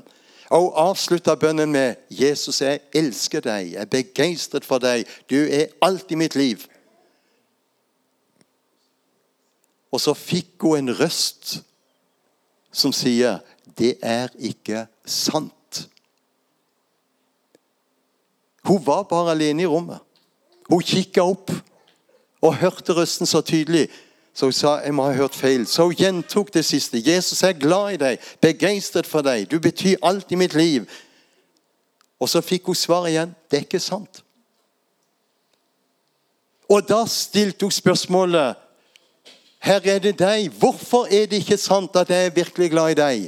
Og 0.51 0.67
hun 0.67 0.79
avslutta 0.89 1.35
bønnen 1.39 1.71
med 1.71 1.95
'Jesus, 2.09 2.61
jeg 2.61 2.79
elsker 2.93 3.39
deg. 3.39 3.71
Jeg 3.73 3.81
er 3.81 3.85
begeistret 3.85 4.65
for 4.65 4.77
deg. 4.77 5.07
Du 5.29 5.35
er 5.35 5.71
alt 5.81 6.11
i 6.11 6.15
mitt 6.15 6.35
liv.' 6.35 6.67
Og 9.95 10.01
så 10.01 10.13
fikk 10.13 10.59
hun 10.59 10.77
en 10.77 10.95
røst 10.99 11.61
som 12.71 12.91
sier 12.91 13.39
'Det 13.77 13.97
er 14.01 14.27
ikke 14.39 14.87
sant'. 15.07 15.87
Hun 18.63 18.85
var 18.85 19.03
bare 19.03 19.31
alene 19.31 19.61
i 19.61 19.65
rommet. 19.65 19.99
Hun 20.69 20.81
kikka 20.81 21.21
opp 21.21 21.51
og 22.41 22.55
hørte 22.55 22.93
røsten 22.93 23.25
så 23.25 23.41
tydelig. 23.41 23.89
Så 24.33 24.45
hun 24.45 24.53
sa 24.53 24.79
jeg 24.83 24.93
må 24.93 25.03
ha 25.03 25.11
hørt 25.11 25.35
feil. 25.35 25.67
Så 25.67 25.83
hun 25.83 25.95
gjentok 25.95 26.53
det 26.53 26.65
siste. 26.65 26.97
'Jesus 26.97 27.43
er 27.43 27.53
glad 27.53 27.93
i 27.93 27.97
deg, 27.97 28.19
begeistret 28.41 29.07
for 29.07 29.21
deg. 29.21 29.51
Du 29.51 29.59
betyr 29.59 29.95
alt 30.03 30.31
i 30.31 30.35
mitt 30.35 30.53
liv.' 30.53 30.89
Og 32.19 32.29
så 32.29 32.41
fikk 32.41 32.65
hun 32.65 32.75
svar 32.75 33.07
igjen. 33.07 33.35
'Det 33.51 33.57
er 33.57 33.61
ikke 33.61 33.79
sant'. 33.79 34.23
Og 36.69 36.89
da 36.89 37.05
stilte 37.05 37.65
hun 37.65 37.71
spørsmålet 37.71 38.55
her 39.65 39.81
er 39.89 39.99
det 39.99 40.17
deg. 40.19 40.51
Hvorfor 40.59 41.09
er 41.09 41.25
det 41.29 41.41
ikke 41.41 41.57
sant 41.57 41.95
at 41.97 42.09
jeg 42.13 42.29
er 42.29 42.35
virkelig 42.35 42.69
glad 42.71 42.93
i 42.93 42.99
deg? 42.99 43.25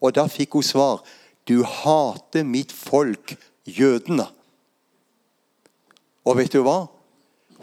Og 0.00 0.14
da 0.16 0.26
fikk 0.28 0.56
hun 0.56 0.64
svar. 0.64 1.02
Du 1.44 1.62
hater 1.64 2.46
mitt 2.48 2.72
folk, 2.72 3.36
jødene. 3.68 4.26
Og 6.24 6.38
vet 6.40 6.52
du 6.52 6.62
hva? 6.64 6.86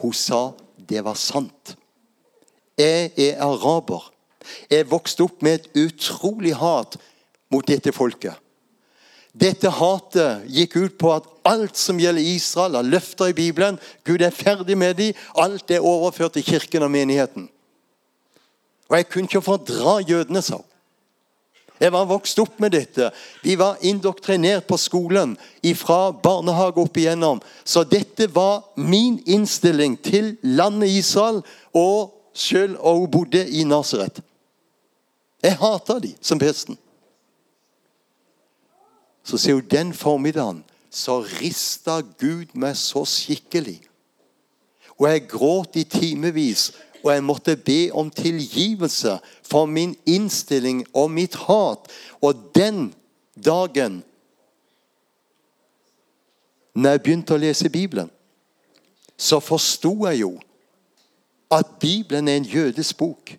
Hun 0.02 0.14
sa 0.14 0.52
det 0.78 1.02
var 1.06 1.18
sant. 1.18 1.76
Jeg 2.78 3.12
er 3.18 3.42
araber. 3.42 4.12
Jeg 4.70 4.90
vokste 4.90 5.26
opp 5.26 5.42
med 5.46 5.60
et 5.60 5.82
utrolig 5.86 6.54
hat 6.58 6.98
mot 7.52 7.66
dette 7.68 7.94
folket. 7.94 8.38
Dette 9.32 9.70
hatet 9.72 10.44
gikk 10.52 10.76
ut 10.76 10.98
på 11.00 11.14
at 11.14 11.28
alt 11.48 11.80
som 11.80 12.00
gjelder 12.02 12.26
Israel, 12.34 12.76
har 12.76 12.88
løfter 12.88 13.32
i 13.32 13.38
Bibelen 13.38 13.80
Gud 14.04 14.22
er 14.22 14.34
ferdig 14.36 14.76
med 14.78 14.98
dem. 15.00 15.18
Alt 15.40 15.72
er 15.72 15.86
overført 15.88 16.36
til 16.36 16.46
kirken 16.46 16.84
og 16.84 16.92
menigheten. 16.92 17.48
Og 18.92 18.98
jeg 18.98 19.08
kunne 19.10 19.30
ikke 19.30 19.42
fordra 19.42 20.02
jødene, 20.04 20.42
sa 20.44 20.60
hun. 20.60 20.68
Jeg 21.82 21.94
var 21.96 22.06
vokst 22.06 22.38
opp 22.40 22.60
med 22.62 22.76
dette. 22.76 23.08
Vi 23.42 23.56
var 23.58 23.80
indoktrinert 23.82 24.68
på 24.70 24.78
skolen 24.78 25.34
fra 25.80 26.12
barnehage 26.12 26.78
opp 26.84 26.98
igjennom. 26.98 27.40
Så 27.66 27.82
dette 27.90 28.28
var 28.36 28.68
min 28.78 29.18
innstilling 29.26 29.96
til 30.04 30.36
landet 30.44 30.92
Israel, 31.00 31.42
og 31.74 32.14
selv 32.34 32.78
og 32.80 33.00
hun 33.00 33.12
bodde 33.12 33.42
i 33.50 33.64
Nasaret. 33.64 34.22
Jeg 35.42 35.58
hata 35.58 35.98
de 36.00 36.14
som 36.22 36.40
pesten. 36.40 36.78
Så 39.24 39.38
ser 39.38 39.58
hun 39.58 39.66
den 39.72 39.94
formiddagen 39.94 40.62
så 40.92 41.22
rista 41.40 42.02
Gud 42.20 42.52
meg 42.54 42.76
så 42.78 43.06
skikkelig. 43.08 43.80
Og 45.00 45.08
jeg 45.08 45.28
gråt 45.32 45.80
i 45.80 45.86
timevis 45.88 46.70
og 47.04 47.14
jeg 47.14 47.24
måtte 47.24 47.56
be 47.58 47.90
om 47.94 48.10
tilgivelse 48.10 49.18
for 49.44 49.66
min 49.66 49.96
innstilling 50.06 50.86
og 50.94 51.12
mitt 51.12 51.36
hat. 51.36 51.90
Og 52.22 52.36
den 52.56 52.94
dagen 53.46 54.04
når 56.74 56.90
jeg 56.90 57.04
begynte 57.04 57.36
å 57.36 57.42
lese 57.42 57.70
Bibelen, 57.70 58.10
så 59.18 59.42
forsto 59.44 59.92
jeg 60.08 60.22
jo 60.22 60.32
at 61.52 61.68
Bibelen 61.82 62.30
er 62.32 62.40
en 62.40 62.48
jødisk 62.48 62.98
bok. 62.98 63.34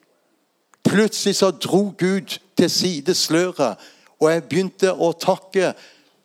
Plutselig 0.85 1.38
så 1.38 1.50
dro 1.50 1.95
Gud 1.99 2.37
til 2.57 2.71
side 2.71 3.14
sløret, 3.16 3.81
og 4.21 4.28
jeg 4.31 4.45
begynte 4.45 4.92
å 4.92 5.12
takke 5.16 5.73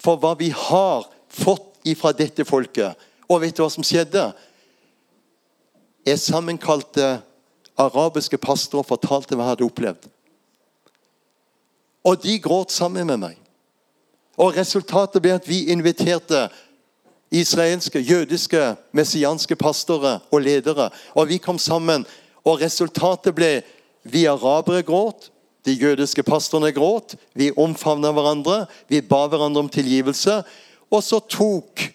for 0.04 0.20
hva 0.22 0.34
vi 0.38 0.50
har 0.52 1.08
fått 1.32 1.88
ifra 1.88 2.12
dette 2.12 2.46
folket. 2.46 2.98
Og 3.28 3.42
vet 3.42 3.56
du 3.56 3.64
hva 3.64 3.72
som 3.72 3.86
skjedde? 3.86 4.28
Jeg 6.08 6.20
sammenkalte 6.24 7.18
arabiske 7.78 8.38
pastorer 8.40 8.86
og 8.86 8.88
fortalte 8.88 9.36
hva 9.36 9.44
jeg 9.44 9.54
hadde 9.54 9.68
opplevd. 9.68 10.08
Og 12.08 12.24
de 12.24 12.38
gråt 12.40 12.72
sammen 12.72 13.10
med 13.10 13.20
meg. 13.20 13.36
Og 14.40 14.56
Resultatet 14.56 15.22
ble 15.22 15.36
at 15.36 15.50
vi 15.50 15.66
inviterte 15.74 16.48
israelske, 17.32 18.00
jødiske, 18.00 18.76
messianske 18.92 19.56
pastorer 19.56 20.20
og 20.32 20.42
ledere. 20.42 20.90
Og 21.16 21.28
vi 21.28 21.38
kom 21.38 21.60
sammen, 21.60 22.06
og 22.46 22.62
resultatet 22.62 23.36
ble 23.36 23.52
vi 24.04 24.26
arabere 24.26 24.84
gråt. 24.84 25.32
De 25.66 25.74
jødiske 25.76 26.24
pastorene 26.24 26.72
gråt. 26.72 27.18
Vi 27.36 27.52
omfavna 27.58 28.14
hverandre. 28.16 28.66
Vi 28.88 29.02
ba 29.02 29.26
hverandre 29.28 29.66
om 29.66 29.70
tilgivelse. 29.70 30.44
Og 30.92 31.04
så 31.04 31.20
tok 31.20 31.90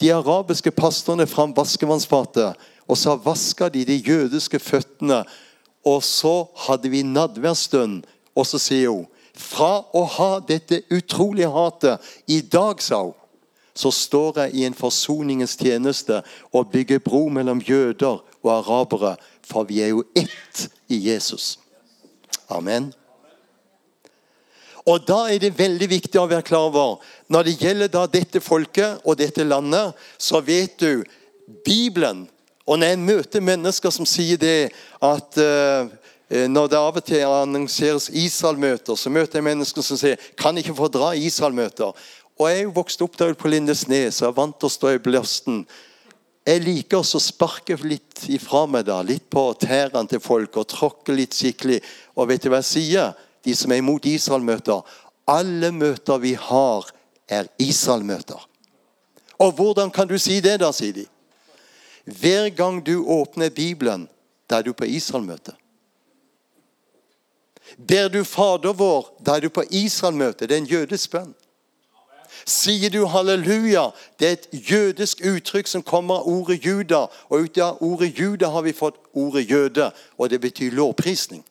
de 0.00 0.12
arabiske 0.14 0.70
pastorene 0.70 1.26
fram 1.26 1.50
vaskevannsfatet, 1.56 2.54
og 2.90 2.98
så 2.98 3.14
vaska 3.22 3.68
de 3.70 3.84
de 3.86 4.00
jødiske 4.02 4.58
føttene. 4.58 5.22
Og 5.86 6.02
så 6.04 6.50
hadde 6.66 6.90
vi 6.90 7.02
nadværstund, 7.06 8.02
og 8.34 8.46
så 8.46 8.58
sier 8.58 8.90
hun 8.90 9.06
fra 9.40 9.78
å 9.96 10.02
ha 10.18 10.32
dette 10.44 10.82
utrolige 10.92 11.48
hatet 11.54 12.10
I 12.28 12.40
dag, 12.42 12.82
sa 12.82 12.98
hun, 13.06 13.16
så 13.74 13.92
står 13.94 14.42
jeg 14.42 14.54
i 14.58 14.64
en 14.66 14.76
forsoningens 14.76 15.54
tjeneste 15.56 16.18
og 16.52 16.72
bygger 16.72 17.00
bro 17.00 17.28
mellom 17.32 17.62
jøder 17.64 18.18
og 18.42 18.50
arabere, 18.52 19.14
for 19.46 19.64
vi 19.64 19.80
er 19.80 19.94
jo 19.94 20.02
ett 20.18 20.66
i 20.90 20.98
Jesus. 21.06 21.58
Amen. 22.50 22.90
Og 24.84 25.06
Da 25.06 25.28
er 25.30 25.38
det 25.38 25.58
veldig 25.58 25.88
viktig 25.88 26.18
å 26.20 26.26
være 26.28 26.44
klar 26.44 26.68
over 26.68 26.98
når 27.30 27.46
det 27.46 27.56
gjelder 27.62 28.10
dette 28.10 28.40
folket 28.42 29.00
og 29.04 29.16
dette 29.20 29.46
landet, 29.46 29.94
så 30.18 30.42
vet 30.42 30.76
du 30.80 31.04
Bibelen 31.64 32.26
Og 32.70 32.78
når 32.78 32.92
jeg 32.92 33.02
møter 33.02 33.42
mennesker 33.42 33.90
som 33.90 34.06
sier 34.06 34.38
det 34.38 34.70
at 35.02 35.38
uh, 35.42 35.90
når 36.30 36.68
det 36.70 36.78
av 36.78 36.98
og 37.00 37.02
til 37.02 37.24
annonseres 37.26 38.06
Israel-møter, 38.14 38.94
så 38.94 39.10
møter 39.10 39.40
jeg 39.40 39.48
mennesker 39.48 39.82
som 39.82 39.98
sier 39.98 40.20
kan 40.38 40.58
ikke 40.60 40.76
fordra 40.78 41.10
Israel-møter. 41.18 41.90
Og 42.38 42.46
Jeg 42.48 42.60
er 42.60 42.68
jo 42.68 42.76
vokst 42.76 43.02
opp 43.02 43.18
der 43.18 43.34
på 43.34 43.50
Lindesnes 43.50 44.22
og 44.22 44.30
er 44.30 44.36
vant 44.38 44.60
til 44.60 44.70
å 44.70 44.74
stå 44.76 44.94
i 44.94 45.02
bløsten. 45.02 45.64
Jeg 46.46 46.62
liker 46.62 47.02
å 47.02 47.20
sparke 47.20 47.74
litt 47.82 48.22
ifra 48.32 48.62
meg, 48.70 48.86
da, 48.86 49.02
litt 49.02 49.26
på 49.28 49.42
tærne 49.60 50.06
til 50.08 50.22
folk 50.22 50.56
og 50.56 50.70
tråkke 50.70 51.12
litt 51.18 51.36
skikkelig. 51.36 51.82
Og 52.16 52.30
vet 52.30 52.46
du 52.46 52.48
hva 52.52 52.62
jeg 52.62 52.70
sier? 52.70 53.12
De 53.44 53.52
som 53.56 53.72
er 53.74 53.82
imot 53.82 54.06
Israel-møter. 54.08 54.86
Alle 55.28 55.74
møter 55.74 56.22
vi 56.22 56.36
har, 56.38 56.86
er 57.28 57.50
Israel-møter. 57.60 58.40
Og 59.42 59.52
hvordan 59.58 59.90
kan 59.90 60.08
du 60.08 60.16
si 60.20 60.38
det, 60.44 60.60
da, 60.62 60.70
sier 60.72 60.94
de. 60.96 61.10
Hver 62.04 62.48
gang 62.48 62.86
du 62.86 63.04
åpner 63.04 63.50
Bibelen, 63.50 64.08
da 64.50 64.58
er 64.58 64.62
du 64.62 64.72
på 64.72 64.84
Israel-møte. 64.84 65.52
Ber 67.76 68.08
du 68.08 68.24
Fader 68.24 68.72
vår, 68.72 69.16
da 69.26 69.36
er 69.36 69.40
du 69.40 69.48
på 69.48 69.62
Israel-møte. 69.70 70.46
Det 70.46 70.56
er 70.56 70.62
en 70.64 70.66
jødisk 70.66 71.10
bønn. 71.10 71.34
Sier 72.46 72.90
du 72.90 73.04
halleluja? 73.06 73.90
Det 74.18 74.28
er 74.28 74.32
et 74.32 74.70
jødisk 74.70 75.20
uttrykk 75.24 75.68
som 75.68 75.82
kommer 75.82 76.22
av 76.22 76.28
ordet 76.28 76.64
juda. 76.64 77.06
Og 77.28 77.46
ut 77.46 77.58
av 77.58 77.82
ordet 77.84 78.18
juda 78.18 78.50
har 78.50 78.62
vi 78.62 78.72
fått 78.72 78.98
ordet 79.12 79.50
jøde, 79.50 79.90
og 80.18 80.30
det 80.30 80.40
betyr 80.40 80.74
lovprisning. 80.74 81.44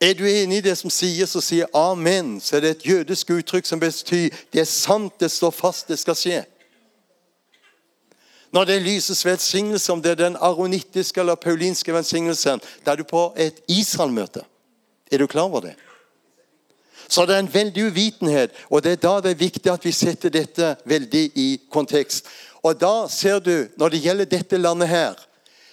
Er 0.00 0.14
du 0.14 0.28
enig 0.28 0.60
i 0.60 0.66
det 0.68 0.76
som 0.78 0.90
sies, 0.90 1.34
og 1.34 1.42
sier 1.42 1.66
amen, 1.74 2.36
så 2.40 2.56
er 2.56 2.60
det 2.60 2.70
et 2.70 2.86
jødisk 2.86 3.30
uttrykk 3.34 3.66
som 3.66 3.80
betyr 3.82 4.30
det 4.52 4.60
er 4.62 4.68
sant, 4.70 5.16
det 5.18 5.30
står 5.30 5.50
fast, 5.50 5.88
det 5.88 5.98
skal 5.98 6.14
skje. 6.14 6.44
Når 8.52 8.64
det 8.64 8.82
lyses 8.82 9.24
velsignelse, 9.26 9.92
om 9.92 10.02
det 10.02 10.10
er 10.10 10.22
den 10.22 10.36
aronittiske 10.40 11.20
eller 11.20 11.34
paulinske 11.34 11.92
velsignelsen, 11.92 12.60
da 12.86 12.92
er 12.92 12.96
du 12.96 13.04
på 13.04 13.32
et 13.36 13.60
Israel-møte. 13.68 14.44
Er 15.12 15.18
du 15.18 15.26
klar 15.26 15.42
over 15.42 15.60
det? 15.60 15.74
Så 17.08 17.26
det 17.26 17.34
er 17.34 17.38
en 17.38 17.54
veldig 17.54 17.84
uvitenhet, 17.84 18.50
og 18.70 18.82
det 18.84 18.92
er 18.92 19.02
da 19.02 19.20
det 19.20 19.30
er 19.30 19.40
viktig 19.40 19.72
at 19.72 19.84
vi 19.84 19.92
setter 19.92 20.32
dette 20.32 20.74
veldig 20.84 21.30
i 21.34 21.48
kontekst. 21.72 22.26
Og 22.62 22.76
da 22.80 23.08
ser 23.08 23.38
du, 23.40 23.68
når 23.76 23.88
det 23.88 24.02
gjelder 24.04 24.28
dette 24.28 24.60
landet 24.60 24.88
her, 24.88 25.14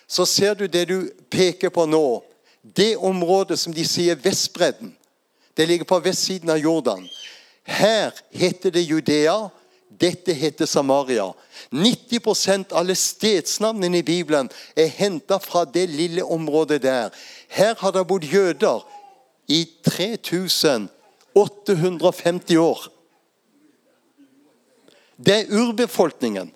så 0.08 0.25
ser 0.25 0.53
du 0.53 0.67
det 0.67 0.86
du 0.88 1.10
peker 1.29 1.70
på 1.70 1.86
nå. 1.86 2.24
Det 2.62 2.96
området 2.98 3.60
som 3.60 3.74
de 3.74 3.84
sier 3.88 4.15
Vestbredden. 4.15 4.96
Det 5.58 5.67
ligger 5.67 5.86
på 5.86 6.00
vestsiden 6.00 6.50
av 6.50 6.58
Jordan. 6.58 7.08
Her 7.63 8.12
heter 8.32 8.72
det 8.72 8.82
Judea. 8.82 9.50
Dette 10.00 10.34
heter 10.34 10.66
Samaria. 10.66 11.34
90 11.72 12.72
av 12.72 12.78
alle 12.80 12.96
stedsnavnene 12.96 13.98
i 14.02 14.04
Bibelen 14.04 14.50
er 14.75 14.88
henta 14.98 15.40
fra 15.40 15.66
det 15.66 15.90
lille 15.90 16.24
området 16.24 16.82
der. 16.84 17.10
Her 17.48 17.75
har 17.79 17.92
det 17.96 18.08
bodd 18.08 18.24
jøder 18.24 18.86
i 19.48 19.66
3850 19.86 22.58
år. 22.58 22.92
Det 25.16 25.36
er 25.36 25.46
urbefolkningen. 25.51 26.51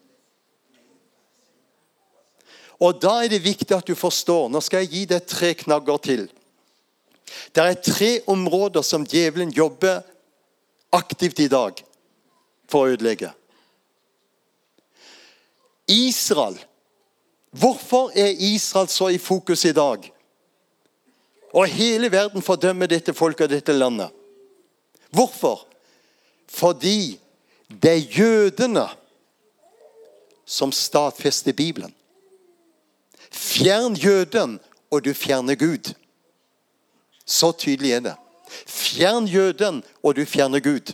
Og 2.80 3.02
Da 3.02 3.24
er 3.24 3.28
det 3.28 3.44
viktig 3.44 3.76
at 3.76 3.88
du 3.88 3.96
forstår 3.96 4.50
Nå 4.50 4.60
skal 4.64 4.80
jeg 4.80 4.90
gi 4.94 5.06
deg 5.06 5.26
tre 5.28 5.54
knagger 5.54 5.98
til. 5.98 6.32
Det 7.56 7.64
er 7.64 7.84
tre 7.84 8.20
områder 8.28 8.82
som 8.82 9.06
djevelen 9.06 9.52
jobber 9.52 10.02
aktivt 10.92 11.40
i 11.40 11.48
dag 11.48 11.89
for 12.70 12.86
å 12.86 12.94
ødelegge. 12.94 13.32
Israel. 15.90 16.58
Hvorfor 17.52 18.12
er 18.16 18.36
Israel 18.38 18.88
så 18.88 19.10
i 19.10 19.18
fokus 19.18 19.66
i 19.66 19.74
dag? 19.74 20.06
Og 21.54 21.68
hele 21.68 22.12
verden 22.12 22.46
fordømmer 22.46 22.90
dette 22.90 23.14
folket 23.14 23.48
og 23.48 23.56
dette 23.56 23.74
landet. 23.74 24.14
Hvorfor? 25.10 25.66
Fordi 26.48 27.20
det 27.70 27.92
er 27.92 28.20
jødene 28.20 28.86
som 30.46 30.72
stadfester 30.72 31.54
Bibelen. 31.54 31.94
Fjern 33.32 33.94
jøden, 33.94 34.60
og 34.92 35.06
du 35.06 35.14
fjerner 35.14 35.56
Gud. 35.56 35.94
Så 37.26 37.52
tydelig 37.52 37.92
er 37.92 38.00
det. 38.00 38.16
Fjern 38.66 39.28
jøden, 39.28 39.84
og 40.04 40.16
du 40.16 40.26
fjerner 40.26 40.60
Gud. 40.60 40.94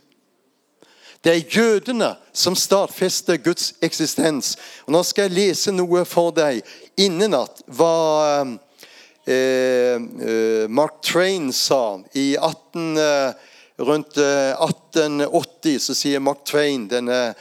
Det 1.25 1.33
er 1.33 1.57
jødene 1.57 2.11
som 2.33 2.53
stadfester 2.55 3.39
Guds 3.41 3.73
eksistens. 3.81 4.55
Og 4.85 4.93
Nå 4.93 5.01
skal 5.03 5.25
jeg 5.25 5.37
lese 5.39 5.73
noe 5.73 6.03
for 6.05 6.29
deg. 6.35 6.61
Innenat 7.01 7.63
hva 7.65 7.95
eh, 9.25 9.97
eh, 9.97 10.69
Mark 10.69 11.01
Train 11.03 11.51
sa 11.53 11.99
i 12.13 12.35
18... 12.37 12.95
Eh, 12.97 13.51
rundt 13.77 14.17
1880 14.17 15.73
eh, 15.73 15.79
så 15.79 15.95
sier 15.95 16.19
Mark 16.23 16.45
Twain, 16.47 16.87
denne 16.87 17.33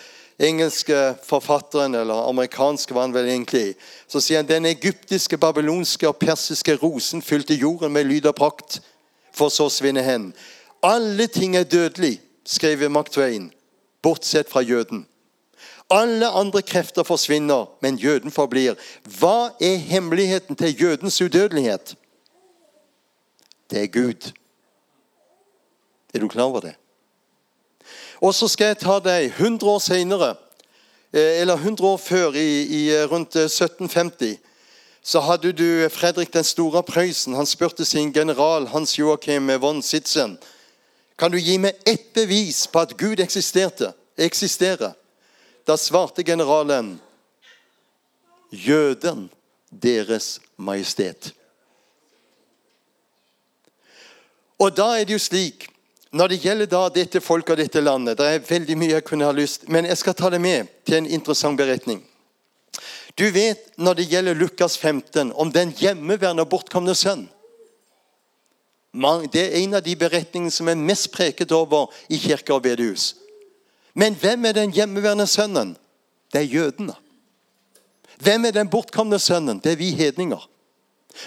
engelske 0.42 1.14
forfatteren, 1.22 1.94
eller 1.94 2.28
amerikanske 2.28 2.94
var 2.94 3.06
han 3.06 3.14
vel 3.14 3.28
egentlig, 3.30 3.76
så 4.10 4.18
sier 4.18 4.42
han 4.42 4.50
den 4.50 4.66
egyptiske, 4.66 5.38
babylonske 5.38 6.08
og 6.10 6.18
persiske 6.18 6.74
rosen 6.82 7.22
fylte 7.22 7.54
jorden 7.54 7.94
med 7.94 8.08
lyd 8.10 8.26
og 8.26 8.34
prakt, 8.38 8.80
for 9.34 9.50
så 9.50 9.68
å 9.68 9.72
svinne 9.72 10.02
hen. 10.02 10.32
Alle 10.82 11.28
ting 11.30 11.54
er 11.58 11.68
dødelig, 11.70 12.18
skriver 12.46 12.90
Mark 12.90 13.12
Twain, 13.14 13.52
bortsett 14.04 14.50
fra 14.52 14.60
jøden. 14.60 15.06
Alle 15.90 16.28
andre 16.28 16.62
krefter 16.62 17.02
forsvinner, 17.02 17.66
men 17.82 17.96
jøden 17.96 18.32
forblir. 18.32 18.76
Hva 19.18 19.50
er 19.60 19.76
hemmeligheten 19.76 20.56
til 20.56 20.80
jødens 20.80 21.20
udødelighet? 21.20 21.96
Det 23.70 23.82
er 23.82 23.92
Gud. 23.92 24.32
Er 26.14 26.18
du 26.18 26.28
klar 26.28 26.44
over 26.44 26.60
det? 26.60 26.74
Og 28.20 28.34
så 28.34 28.48
skal 28.48 28.72
jeg 28.72 28.78
ta 28.84 28.98
deg 29.02 29.32
100 29.36 29.70
år 29.70 29.78
senere, 29.78 30.34
eh, 31.12 31.40
eller 31.40 31.56
100 31.56 31.88
år 31.88 31.96
før, 31.96 32.32
i, 32.32 32.62
i 32.62 32.82
eh, 32.94 33.04
rundt 33.10 33.36
1750 33.36 34.30
eh, 34.30 34.36
så 35.04 35.20
hadde 35.20 35.52
du 35.52 35.88
Fredrik 35.92 36.32
den 36.32 36.44
store 36.44 36.80
av 36.80 36.86
Prøysen. 36.88 37.34
Han 37.36 37.46
spurte 37.46 37.84
sin 37.84 38.12
general 38.12 38.70
Hans 38.72 38.98
Joakim 38.98 39.50
von 39.60 39.82
Sitzen 39.82 40.38
kan 41.16 41.30
du 41.30 41.38
gi 41.38 41.58
meg 41.58 41.78
ett 41.86 42.12
bevis 42.14 42.66
på 42.66 42.82
at 42.82 42.96
Gud 42.98 43.20
eksisterte, 43.20 43.92
eksisterer. 44.16 44.94
Da 45.64 45.76
svarte 45.80 46.22
generalen 46.22 46.96
jøden, 48.50 49.28
deres 49.70 50.40
majestet. 50.56 51.32
Og 54.58 54.74
da 54.76 54.92
er 54.98 55.06
det 55.06 55.16
jo 55.16 55.22
slik 55.22 55.68
når 56.14 56.30
det 56.30 56.42
gjelder 56.44 56.68
da 56.70 56.82
dette 56.94 57.18
folket 57.18 57.56
og 57.56 57.58
dette 57.58 57.80
landet, 57.82 58.18
det 58.20 58.26
er 58.30 58.44
veldig 58.46 58.76
mye 58.78 58.92
jeg 58.92 59.04
kunne 59.08 59.26
ha 59.26 59.34
lyst 59.34 59.64
Men 59.66 59.88
jeg 59.88 59.98
skal 59.98 60.14
ta 60.14 60.30
det 60.30 60.38
med 60.38 60.68
til 60.86 61.00
en 61.00 61.08
interessant 61.10 61.58
beretning. 61.58 62.04
Du 63.18 63.26
vet 63.34 63.72
når 63.78 63.98
det 63.98 64.06
gjelder 64.10 64.38
Lukas 64.38 64.78
15, 64.78 65.32
om 65.34 65.50
den 65.52 65.72
hjemmeværende 65.78 66.42
og 66.42 66.52
bortkomne 66.54 66.94
sønn. 66.94 67.26
Det 68.94 69.42
er 69.42 69.56
en 69.58 69.74
av 69.74 69.82
de 69.82 69.96
beretningene 69.98 70.54
som 70.54 70.68
er 70.70 70.78
mest 70.78 71.10
preket 71.12 71.52
over 71.52 71.90
i 72.08 72.18
kirke 72.18 72.54
og 72.54 72.62
bedehus. 72.62 73.16
Men 73.94 74.14
hvem 74.14 74.44
er 74.44 74.52
den 74.52 74.70
hjemmeværende 74.74 75.26
sønnen? 75.26 75.76
Det 76.32 76.40
er 76.40 76.50
jødene. 76.50 76.94
Hvem 78.22 78.44
er 78.44 78.50
den 78.50 78.70
bortkomne 78.70 79.18
sønnen? 79.18 79.58
Det 79.58 79.72
er 79.72 79.76
vi 79.76 79.90
hedninger. 79.90 80.48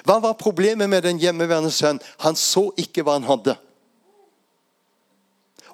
Hva 0.04 0.20
var 0.24 0.40
problemet 0.40 0.90
med 0.90 1.02
den 1.04 1.20
hjemmeværende 1.20 1.72
sønnen? 1.72 2.04
Han 2.24 2.36
så 2.36 2.70
ikke 2.78 3.04
hva 3.04 3.20
han 3.20 3.28
hadde. 3.28 3.56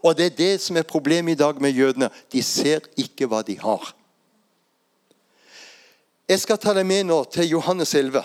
Og 0.04 0.18
det 0.18 0.26
er 0.26 0.38
det 0.38 0.54
som 0.62 0.78
er 0.78 0.84
problemet 0.84 1.32
i 1.32 1.40
dag 1.40 1.62
med 1.62 1.72
jødene. 1.72 2.10
De 2.32 2.44
ser 2.44 2.84
ikke 2.98 3.30
hva 3.30 3.42
de 3.46 3.56
har. 3.60 3.94
Jeg 6.30 6.40
skal 6.40 6.58
ta 6.58 6.74
deg 6.74 6.86
med 6.88 7.08
nå 7.08 7.24
til 7.32 7.50
Johannes 7.56 7.94
11. 7.96 8.24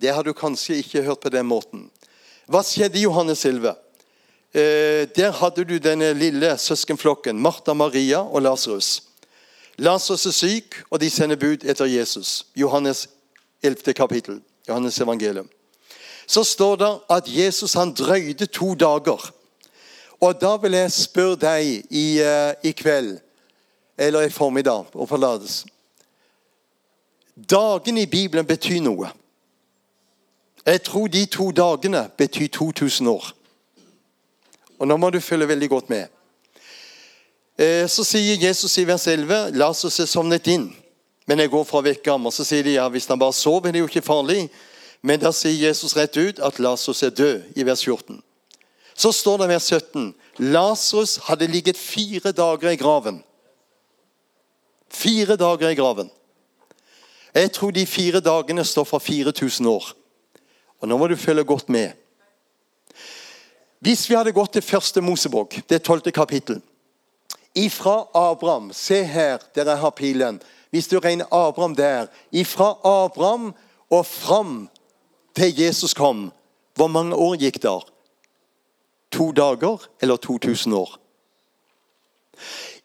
Det 0.00 0.12
har 0.12 0.22
du 0.22 0.32
kanskje 0.36 0.78
ikke 0.82 1.02
hørt 1.02 1.20
på 1.20 1.32
den 1.32 1.46
måten. 1.46 1.88
Hva 2.46 2.60
skjedde 2.60 2.98
i 3.00 3.06
Johannes 3.06 3.44
11? 3.44 3.72
Eh, 4.54 5.08
der 5.16 5.32
hadde 5.32 5.64
du 5.64 5.78
denne 5.78 6.12
lille 6.12 6.58
søskenflokken, 6.58 7.40
Martha, 7.40 7.72
Maria 7.72 8.20
og 8.20 8.42
Lasarus. 8.42 9.02
Lasarus 9.78 10.26
er 10.26 10.36
syk, 10.36 10.76
og 10.90 11.00
de 11.00 11.10
sender 11.10 11.40
bud 11.40 11.64
etter 11.64 11.88
Jesus. 11.88 12.46
Johannes 12.56 13.08
11. 13.62 13.94
kapittel. 13.94 14.42
Johannes 14.68 15.00
evangelium. 15.00 15.48
Så 16.26 16.44
står 16.44 16.76
det 16.76 16.92
at 17.10 17.24
Jesus 17.28 17.72
han 17.72 17.94
drøyde 17.94 18.46
to 18.46 18.74
dager. 18.74 19.32
Og 20.20 20.40
da 20.40 20.56
vil 20.56 20.72
jeg 20.72 20.92
spørre 20.92 21.36
deg 21.36 21.84
i, 21.90 22.06
uh, 22.20 22.52
i 22.64 22.72
kveld, 22.72 23.18
eller 23.98 24.20
i 24.22 24.30
formiddag, 24.30 24.84
og 24.94 25.08
forlates 25.08 25.64
Dagene 27.50 28.02
i 28.02 28.06
Bibelen 28.06 28.46
betyr 28.46 28.80
noe. 28.80 29.10
Jeg 30.66 30.82
tror 30.82 31.08
de 31.08 31.26
to 31.26 31.50
dagene 31.50 32.10
betyr 32.16 32.48
2000 32.48 33.08
år. 33.08 33.32
Og 34.78 34.88
nå 34.88 34.96
må 34.96 35.10
du 35.10 35.20
følge 35.20 35.48
veldig 35.48 35.68
godt 35.68 35.90
med. 35.90 36.06
Eh, 37.58 37.84
så 37.88 38.04
sier 38.04 38.40
Jesus 38.40 38.78
i 38.78 38.86
vers 38.88 39.06
11 39.06 39.52
«Lasus 39.54 40.00
er 40.00 40.08
sovnet 40.10 40.46
inn, 40.50 40.70
men 41.26 41.38
jeg 41.38 41.52
går 41.52 41.66
fra 41.68 41.78
å 41.82 41.84
vekke 41.86 42.10
ham. 42.10 42.26
Og 42.26 42.32
så 42.34 42.46
sier 42.48 42.64
de 42.64 42.78
ja, 42.78 42.88
hvis 42.88 43.06
han 43.08 43.20
bare 43.20 43.36
sover, 43.36 43.68
er 43.68 43.76
det 43.76 43.84
jo 43.84 43.90
ikke 43.90 44.04
farlig. 44.04 44.48
Men 45.04 45.20
da 45.20 45.30
sier 45.36 45.68
Jesus 45.68 45.94
rett 45.96 46.16
ut 46.16 46.40
at 46.40 46.58
«Lasus 46.58 47.02
er 47.04 47.12
død, 47.12 47.52
i 47.54 47.66
vers 47.66 47.84
14. 47.84 48.22
Så 48.96 49.12
står 49.12 49.42
det 49.42 49.50
vers 49.52 49.68
17 49.68 50.14
«Lasus 50.54 51.18
hadde 51.28 51.50
ligget 51.50 51.78
fire 51.78 52.32
dager 52.32 52.72
i 52.72 52.80
graven. 52.80 53.20
Fire 54.88 55.36
dager 55.36 55.68
i 55.68 55.76
graven. 55.78 56.10
Jeg 57.34 57.52
tror 57.52 57.70
de 57.74 57.86
fire 57.86 58.20
dagene 58.22 58.64
står 58.64 58.84
for 58.88 58.98
4000 59.02 59.68
år. 59.68 59.92
Og 60.84 60.88
Nå 60.88 60.98
må 61.00 61.06
du 61.08 61.16
følge 61.16 61.44
godt 61.44 61.68
med. 61.68 61.92
Hvis 63.80 64.02
vi 64.10 64.18
hadde 64.18 64.34
gått 64.36 64.52
til 64.52 64.62
første 64.62 65.00
Mosebok, 65.00 65.56
det 65.68 65.80
tolvte 65.82 66.12
kapittel 66.12 66.60
Ifra 67.56 68.02
Abraham 68.14 68.72
Se 68.72 68.98
her, 69.04 69.38
der 69.54 69.64
jeg 69.64 69.78
har 69.78 69.90
pilen. 69.90 70.42
Hvis 70.70 70.88
du 70.88 70.98
regner 70.98 71.24
Abraham 71.32 71.76
der 71.76 72.06
Ifra 72.32 72.76
Abraham 72.84 73.54
og 73.90 74.06
fram 74.06 74.68
til 75.36 75.60
Jesus 75.60 75.94
kom, 75.94 76.32
hvor 76.74 76.86
mange 76.86 77.16
år 77.16 77.36
gikk 77.40 77.62
der? 77.62 77.80
To 79.12 79.32
dager 79.32 79.88
eller 80.00 80.16
2000 80.16 80.74
år? 80.74 80.98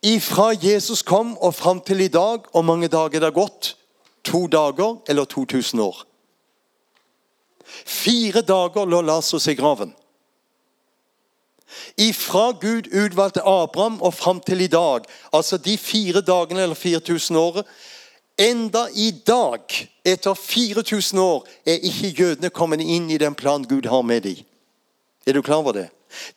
Ifra 0.03 0.53
Jesus 0.63 1.01
kom 1.01 1.37
og 1.37 1.55
fram 1.55 1.81
til 1.81 1.99
i 1.99 2.07
dag, 2.07 2.39
og 2.53 2.65
mange 2.65 2.87
dager 2.87 3.19
det 3.19 3.27
har 3.27 3.31
gått? 3.35 3.77
To 4.23 4.47
dager 4.47 5.01
eller 5.07 5.25
2000 5.25 5.81
år? 5.81 6.08
Fire 7.85 8.41
dager 8.41 8.85
lå 8.85 9.01
Lasos 9.01 9.47
i 9.47 9.55
graven. 9.55 9.93
Ifra 11.97 12.51
Gud 12.61 12.89
utvalgte 12.93 13.45
Abraham 13.45 14.01
og 14.01 14.13
fram 14.13 14.39
til 14.39 14.61
i 14.61 14.67
dag, 14.67 15.05
altså 15.33 15.57
de 15.57 15.77
fire 15.77 16.21
dagene 16.21 16.63
eller 16.65 16.75
4000 16.75 17.37
året 17.37 17.65
Enda 18.39 18.87
i 18.95 19.11
dag, 19.27 19.59
etter 20.05 20.33
4000 20.33 21.19
år, 21.19 21.47
er 21.65 21.81
ikke 21.83 22.13
jødene 22.21 22.49
kommet 22.49 22.79
inn 22.79 23.09
i 23.11 23.17
den 23.19 23.35
planen 23.35 23.67
Gud 23.67 23.89
har 23.91 24.01
med 24.01 24.21
dem. 24.23 24.37
Er 25.27 25.35
du 25.35 25.41
klar 25.41 25.59
over 25.59 25.75
det? 25.75 25.89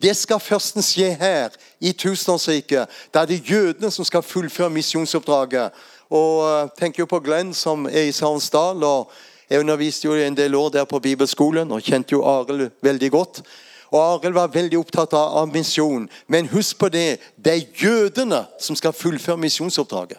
Det 0.02 0.16
skal 0.16 0.40
først 0.40 0.80
skje 0.82 1.12
her, 1.14 1.54
i 1.80 1.92
tusenårsriket. 1.92 2.90
Da 3.14 3.22
er 3.22 3.30
det 3.30 3.44
jødene 3.46 3.90
som 3.90 4.04
skal 4.04 4.22
fullføre 4.22 4.70
misjonsoppdraget. 4.70 5.70
Og 6.10 6.42
tenker 6.42 6.78
tenk 6.78 6.98
jo 6.98 7.06
på 7.06 7.20
Glenn, 7.22 7.54
som 7.54 7.86
er 7.86 8.10
i 8.10 8.12
Sarensdal. 8.12 8.82
og 8.82 9.12
Jeg 9.52 9.60
underviste 9.60 10.06
jo 10.08 10.14
en 10.16 10.36
del 10.36 10.54
år 10.54 10.68
der 10.72 10.84
på 10.88 10.98
bibelskolen 10.98 11.72
og 11.76 11.82
kjente 11.84 12.14
jo 12.14 12.22
Arild 12.24 12.70
veldig 12.80 13.10
godt. 13.12 13.42
Og 13.90 13.98
Arild 14.00 14.32
var 14.32 14.48
veldig 14.48 14.78
opptatt 14.78 15.12
av 15.12 15.50
misjon. 15.52 16.06
Men 16.26 16.48
husk 16.48 16.78
på 16.80 16.88
det, 16.88 17.18
det 17.36 17.52
er 17.52 17.82
jødene 17.82 18.46
som 18.56 18.78
skal 18.80 18.96
fullføre 18.96 19.36
misjonsoppdraget. 19.36 20.16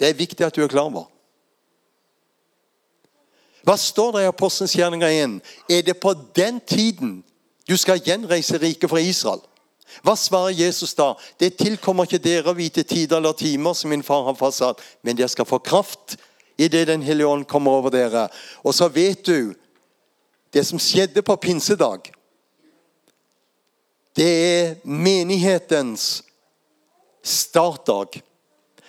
Det 0.00 0.08
er 0.08 0.18
viktig 0.18 0.46
at 0.46 0.56
du 0.56 0.64
er 0.64 0.72
klar 0.72 0.90
over. 0.90 1.06
Hva 3.62 3.78
står 3.78 4.16
det 4.16 4.24
i 4.24 4.32
Apostelens 4.32 4.74
gjerninger 4.74 5.14
igjen? 5.14 5.38
Er 5.70 5.86
det 5.86 6.00
på 6.02 6.16
den 6.34 6.58
tiden 6.66 7.20
du 7.68 7.76
skal 7.78 8.02
gjenreise 8.02 8.58
riket 8.58 8.90
fra 8.90 8.98
Israel? 8.98 9.46
Hva 10.02 10.16
svarer 10.18 10.58
Jesus 10.58 10.96
da? 10.98 11.12
Det 11.38 11.54
tilkommer 11.54 12.10
ikke 12.10 12.18
dere 12.18 12.50
å 12.50 12.58
vite 12.58 12.82
tider 12.82 13.22
eller 13.22 13.38
timer 13.38 13.78
som 13.78 13.94
min 13.94 14.02
far 14.02 14.26
har 14.26 14.34
fastsatt, 14.34 14.82
men 15.06 15.14
dere 15.14 15.30
skal 15.30 15.46
få 15.46 15.62
kraft 15.62 16.18
idet 16.56 16.86
Den 16.86 17.02
hellige 17.02 17.26
ånd 17.26 17.44
kommer 17.46 17.70
over 17.70 17.90
dere. 17.90 18.28
Og 18.64 18.74
så 18.74 18.88
vet 18.88 19.24
du 19.26 19.54
det 20.52 20.64
som 20.66 20.78
skjedde 20.78 21.22
på 21.22 21.36
pinsedag. 21.36 22.12
Det 24.16 24.28
er 24.28 24.74
menighetens 24.84 26.22
startdag. 27.24 28.20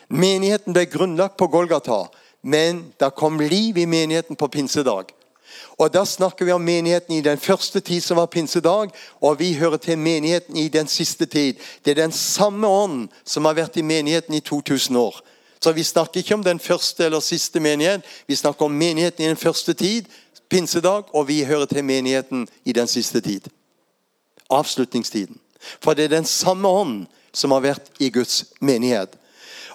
Menigheten 0.08 0.76
ble 0.76 0.86
grunnlagt 0.86 1.38
på 1.40 1.48
Golgata, 1.48 2.06
men 2.42 2.84
det 3.00 3.16
kom 3.16 3.40
liv 3.40 3.78
i 3.78 3.86
menigheten 3.86 4.36
på 4.36 4.48
pinsedag. 4.48 5.14
Og 5.78 5.92
Da 5.94 6.06
snakker 6.06 6.46
vi 6.46 6.52
om 6.52 6.62
menigheten 6.62 7.16
i 7.16 7.22
den 7.22 7.38
første 7.38 7.80
tid, 7.80 8.02
som 8.02 8.18
var 8.18 8.26
pinsedag, 8.26 8.90
og 9.22 9.40
vi 9.40 9.54
hører 9.54 9.78
til 9.78 9.98
menigheten 9.98 10.58
i 10.58 10.68
den 10.68 10.88
siste 10.88 11.26
tid. 11.26 11.56
Det 11.86 11.92
er 11.92 12.04
den 12.04 12.12
samme 12.12 12.68
ånd 12.68 13.10
som 13.26 13.46
har 13.46 13.54
vært 13.54 13.78
i 13.78 13.82
menigheten 13.82 14.34
i 14.34 14.40
2000 14.40 14.98
år. 14.98 15.22
Så 15.64 15.72
Vi 15.72 15.84
snakker 15.84 16.20
ikke 16.20 16.34
om 16.34 16.44
den 16.44 16.60
første 16.60 17.06
eller 17.06 17.20
siste 17.20 17.60
menighet, 17.60 18.02
vi 18.28 18.36
snakker 18.36 18.66
om 18.66 18.72
menigheten 18.72 19.24
i 19.24 19.28
den 19.28 19.38
første 19.38 19.74
tid, 19.74 20.06
pinsedag, 20.50 21.04
og 21.14 21.28
vi 21.28 21.44
hører 21.44 21.66
til 21.66 21.84
menigheten 21.84 22.48
i 22.66 22.72
den 22.72 22.88
siste 22.88 23.22
tid 23.22 23.48
avslutningstiden. 24.50 25.40
For 25.82 25.94
det 25.94 26.04
er 26.04 26.18
den 26.18 26.26
samme 26.26 26.68
ånd 26.68 27.06
som 27.34 27.54
har 27.56 27.64
vært 27.64 27.90
i 28.04 28.10
Guds 28.14 28.44
menighet. 28.62 29.16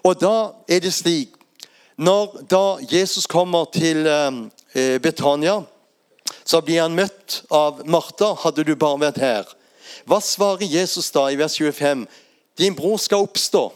Og 0.05 0.21
da 0.21 0.53
er 0.69 0.85
det 0.85 0.95
slik 0.95 1.35
Når 1.99 2.45
da 2.47 2.79
Jesus 2.93 3.27
kommer 3.27 3.65
til 3.75 4.07
eh, 4.07 5.01
Betania, 5.03 5.65
så 6.45 6.61
blir 6.61 6.85
han 6.85 6.95
møtt 6.95 7.43
av 7.51 7.81
Martha. 7.87 8.37
'Hadde 8.39 8.63
du 8.65 8.77
bare 8.77 9.01
vært 9.01 9.19
her.' 9.19 9.55
Hva 10.07 10.21
svarer 10.23 10.63
Jesus 10.63 11.11
da 11.11 11.27
i 11.27 11.35
vers 11.35 11.57
25? 11.59 12.07
'Din 12.55 12.77
bror 12.77 12.97
skal 13.03 13.27
oppstå.' 13.27 13.73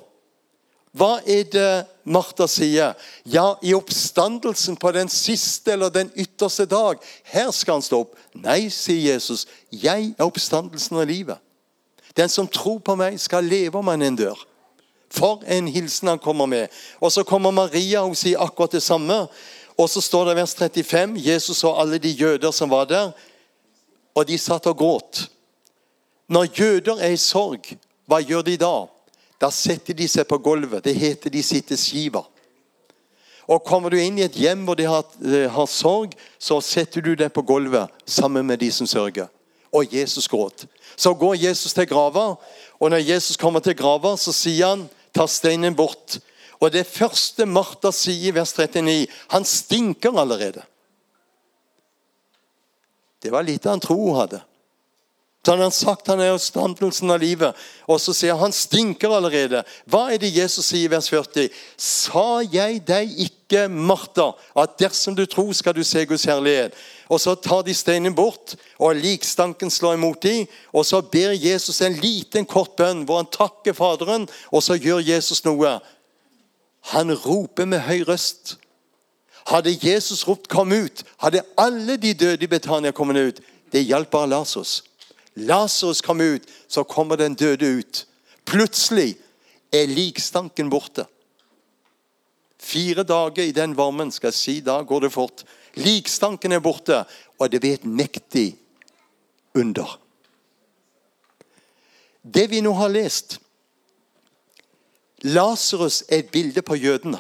Hva 0.95 1.19
er 1.27 1.43
det 1.43 1.87
Martha 2.05 2.49
sier? 2.51 2.95
Ja, 3.25 3.59
i 3.63 3.75
oppstandelsen 3.75 4.77
på 4.77 4.93
den 4.93 5.09
siste 5.09 5.73
eller 5.73 5.91
den 5.91 6.11
ytterste 6.17 6.67
dag. 6.67 6.99
Her 7.25 7.51
skal 7.55 7.79
han 7.79 7.87
stå 7.87 8.03
opp. 8.05 8.17
Nei, 8.35 8.67
sier 8.75 9.15
Jesus. 9.15 9.47
Jeg 9.71 10.13
er 10.17 10.27
oppstandelsen 10.27 10.99
av 10.99 11.07
livet. 11.11 11.39
Den 12.17 12.29
som 12.29 12.49
tror 12.49 12.81
på 12.85 12.97
meg, 12.99 13.21
skal 13.21 13.47
leve 13.47 13.79
om 13.79 13.89
han 13.89 14.03
en 14.03 14.19
dør. 14.19 14.39
For 15.13 15.45
en 15.47 15.69
hilsen 15.69 16.09
han 16.09 16.21
kommer 16.21 16.49
med. 16.49 16.73
Og 17.01 17.13
så 17.13 17.25
kommer 17.25 17.53
Maria 17.53 18.03
og 18.05 18.17
sier 18.17 18.41
akkurat 18.41 18.73
det 18.73 18.83
samme. 18.83 19.27
Og 19.79 19.91
så 19.91 20.01
står 20.01 20.29
det 20.29 20.35
i 20.35 20.41
vers 20.41 20.55
35 20.57 21.21
Jesus 21.21 21.63
og 21.65 21.81
alle 21.81 22.01
de 22.01 22.11
jøder 22.11 22.51
som 22.53 22.71
var 22.71 22.89
der, 22.91 23.13
og 24.15 24.27
de 24.29 24.37
satt 24.39 24.67
og 24.69 24.77
gråt. 24.77 25.27
Når 26.29 26.49
jøder 26.59 27.01
er 27.01 27.15
i 27.15 27.21
sorg, 27.21 27.73
hva 28.09 28.21
gjør 28.21 28.45
de 28.45 28.59
da? 28.61 28.75
Da 29.43 29.51
setter 29.51 29.97
de 29.99 30.07
seg 30.07 30.29
på 30.31 30.39
gulvet. 30.39 30.85
Det 30.85 30.95
heter 30.95 31.33
de 31.35 31.43
sitter 31.43 31.79
skiva. 31.81 32.23
Og 33.51 33.65
Kommer 33.67 33.91
du 33.91 33.99
inn 33.99 34.21
i 34.21 34.27
et 34.27 34.39
hjem 34.39 34.63
hvor 34.69 34.79
de 34.79 34.87
har, 34.87 35.03
eh, 35.27 35.49
har, 35.51 35.67
sorg, 35.67 36.15
så 36.39 36.61
setter 36.63 37.03
du 37.03 37.17
deg 37.19 37.33
på 37.35 37.43
gulvet 37.43 37.91
sammen 38.07 38.47
med 38.47 38.63
de 38.63 38.71
som 38.71 38.87
sørger. 38.87 39.27
Og 39.75 39.93
Jesus 39.93 40.29
gråt. 40.29 40.67
Så 40.97 41.15
går 41.15 41.41
Jesus 41.43 41.73
til 41.75 41.89
grava, 41.89 42.37
og 42.79 42.91
når 42.91 43.03
Jesus 43.09 43.37
kommer 43.37 43.61
til 43.61 43.75
grava, 43.75 44.17
så 44.17 44.33
sier 44.33 44.67
han 44.67 44.89
'ta 45.13 45.27
steinen 45.27 45.75
bort'. 45.75 46.21
Og 46.61 46.73
det 46.73 46.87
første 46.87 47.47
Martha 47.47 47.91
sier 47.91 48.29
i 48.29 48.35
vers 48.35 48.53
39 48.53 49.07
Han 49.29 49.45
stinker 49.45 50.19
allerede. 50.19 50.63
Det 53.23 53.33
var 53.33 53.43
lite 53.43 53.69
han 53.69 53.81
tro 53.81 53.97
hun 53.97 54.21
hadde. 54.21 54.41
Så 55.45 55.51
han 55.51 55.61
har 55.61 55.71
sagt 55.75 56.07
han 56.07 56.21
er 56.23 56.37
oppstandelsen 56.37 57.11
av 57.11 57.19
livet. 57.19 57.57
Og 57.91 57.99
så 57.99 58.15
sier 58.15 58.37
han 58.37 58.45
han 58.47 58.55
stinker 58.55 59.11
allerede. 59.11 59.65
Hva 59.91 60.05
er 60.15 60.21
det 60.23 60.31
Jesus 60.31 60.69
sier 60.69 60.87
i 60.87 60.93
vers 60.93 61.09
40? 61.11 61.49
Sa 61.75 62.43
jeg 62.47 62.79
deg 62.87 63.11
ikke, 63.27 63.67
Martha, 63.67 64.29
at 64.55 64.77
dersom 64.79 65.17
du 65.19 65.25
tror, 65.27 65.51
skal 65.53 65.75
du 65.75 65.83
se 65.85 66.05
Guds 66.07 66.29
herlighet? 66.31 66.77
Og 67.11 67.21
så 67.21 67.35
tar 67.35 67.65
de 67.67 67.75
steinen 67.75 68.15
bort, 68.15 68.55
og 68.79 69.01
likstanken 69.03 69.71
slår 69.71 69.99
imot 69.99 70.23
dem. 70.23 70.47
Og 70.71 70.87
så 70.87 71.03
ber 71.03 71.35
Jesus 71.35 71.83
en 71.83 71.99
liten, 71.99 72.47
kort 72.47 72.77
bønn 72.79 73.03
hvor 73.09 73.19
han 73.19 73.31
takker 73.35 73.75
Faderen, 73.77 74.29
og 74.55 74.63
så 74.63 74.79
gjør 74.79 75.03
Jesus 75.03 75.43
noe. 75.45 75.75
Han 76.95 77.15
roper 77.27 77.67
med 77.67 77.83
høy 77.89 78.07
røst. 78.07 78.57
Hadde 79.51 79.75
Jesus 79.75 80.23
ropt 80.29 80.49
'kom 80.49 80.71
ut', 80.71 81.03
hadde 81.19 81.43
alle 81.59 81.97
de 81.97 82.15
døde 82.15 82.45
i 82.45 82.47
Betania 82.47 82.93
kommet 82.93 83.17
ut. 83.17 83.41
Det 83.73 83.85
hjalp 83.85 84.11
bare 84.11 84.29
Lasers. 84.29 84.83
Lasarus 85.35 86.01
kom 86.01 86.21
ut, 86.21 86.43
så 86.69 86.85
kommer 86.85 87.17
den 87.17 87.35
døde 87.35 87.67
ut. 87.79 88.07
Plutselig 88.45 89.17
er 89.73 89.89
likstanken 89.89 90.71
borte. 90.71 91.07
Fire 92.63 93.03
dager 93.03 93.43
i 93.43 93.55
den 93.55 93.77
varmen, 93.77 94.13
skal 94.13 94.31
jeg 94.31 94.39
si, 94.39 94.61
da 94.61 94.83
går 94.83 95.07
det 95.07 95.13
fort. 95.13 95.45
Likstanken 95.75 96.53
er 96.53 96.63
borte, 96.63 97.05
og 97.39 97.51
det 97.51 97.61
blir 97.61 97.79
et 97.79 97.89
mektig 97.89 98.53
under. 99.55 99.99
Det 102.23 102.47
vi 102.51 102.61
nå 102.63 102.73
har 102.79 102.93
lest 102.93 103.41
Lasarus 105.23 106.03
er 106.09 106.23
et 106.23 106.31
bilde 106.35 106.63
på 106.67 106.77
jødene. 106.79 107.19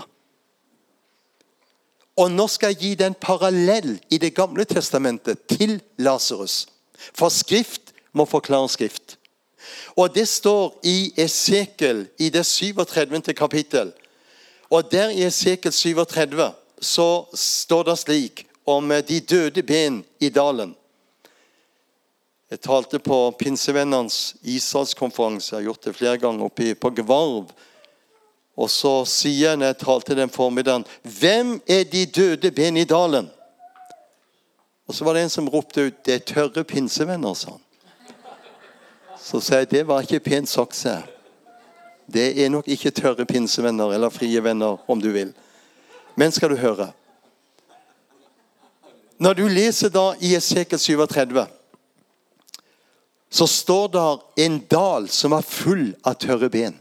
Og 2.18 2.30
nå 2.30 2.46
skal 2.50 2.72
jeg 2.72 2.80
gi 2.80 2.94
det 2.98 3.06
en 3.08 3.18
parallell 3.18 3.94
i 4.10 4.18
Det 4.18 4.34
gamle 4.34 4.64
testamentet 4.68 5.46
til 5.48 5.80
Lasarus. 5.98 6.66
For 7.14 7.30
Skrift 7.30 7.81
må 8.12 8.24
forklare 8.28 8.68
Skrift. 8.68 9.16
Og 9.96 10.14
det 10.14 10.26
står 10.28 10.80
i 10.82 11.12
Esekel, 11.16 12.06
i 12.18 12.30
det 12.30 12.46
37. 12.46 13.34
kapittel. 13.34 13.92
Og 14.70 14.92
der 14.92 15.10
i 15.10 15.22
Esekel 15.22 15.72
37 15.72 16.50
så 16.80 17.26
står 17.34 17.82
det 17.82 17.98
slik 17.98 18.46
om 18.66 18.88
de 19.08 19.20
døde 19.20 19.62
ben 19.62 20.04
i 20.20 20.28
dalen. 20.28 20.74
Jeg 22.50 22.60
talte 22.60 22.98
på 22.98 23.30
Pinsevennenes 23.38 24.34
Israelskonferanse. 24.42 25.54
Jeg 25.54 25.62
har 25.62 25.68
gjort 25.70 25.84
det 25.84 25.94
flere 25.96 26.18
ganger 26.18 26.44
oppe 26.44 26.74
på 26.74 26.90
Gvarv. 26.90 27.52
Og 28.56 28.68
så 28.68 28.90
sier 29.08 29.52
jeg 29.52 29.60
når 29.60 29.70
jeg 29.70 29.78
talte 29.80 30.16
den 30.18 30.32
formiddagen 30.32 30.84
Hvem 31.02 31.54
er 31.64 31.86
de 31.88 32.04
døde 32.06 32.50
ben 32.52 32.76
i 32.76 32.84
dalen? 32.84 33.30
Og 34.84 34.94
så 34.94 35.04
var 35.04 35.16
det 35.16 35.22
en 35.24 35.32
som 35.32 35.48
ropte 35.48 35.86
ut 35.86 36.04
'Det 36.04 36.14
er 36.14 36.18
tørre 36.18 36.64
pinsevenner', 36.64 37.34
sa 37.34 37.50
han. 37.50 37.60
Så 39.22 39.40
sa 39.40 39.60
jeg 39.60 39.70
det 39.70 39.84
var 39.86 40.02
ikke 40.02 40.24
pent 40.24 40.50
sagt, 40.50 40.74
sa. 40.74 40.98
Det 42.10 42.32
er 42.42 42.50
nok 42.50 42.66
ikke 42.68 42.90
tørre 42.90 43.26
pinsevenner 43.26 43.94
eller 43.94 44.10
frie 44.10 44.42
venner, 44.42 44.80
om 44.90 45.00
du 45.00 45.12
vil. 45.14 45.30
Men 46.18 46.32
skal 46.32 46.52
du 46.52 46.56
høre 46.60 46.92
Når 49.22 49.34
du 49.38 49.46
leser 49.48 49.88
da 49.88 50.16
i 50.18 50.34
Esekel 50.34 50.78
37, 50.78 51.46
så 53.30 53.46
står 53.46 53.88
der 53.94 54.24
en 54.44 54.56
dal 54.66 55.06
som 55.08 55.30
var 55.30 55.46
full 55.46 55.92
av 56.02 56.16
tørre 56.18 56.48
ben. 56.50 56.74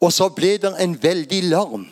Og 0.00 0.10
så 0.16 0.30
ble 0.32 0.56
det 0.58 0.72
en 0.80 0.96
veldig 1.02 1.42
larm. 1.50 1.84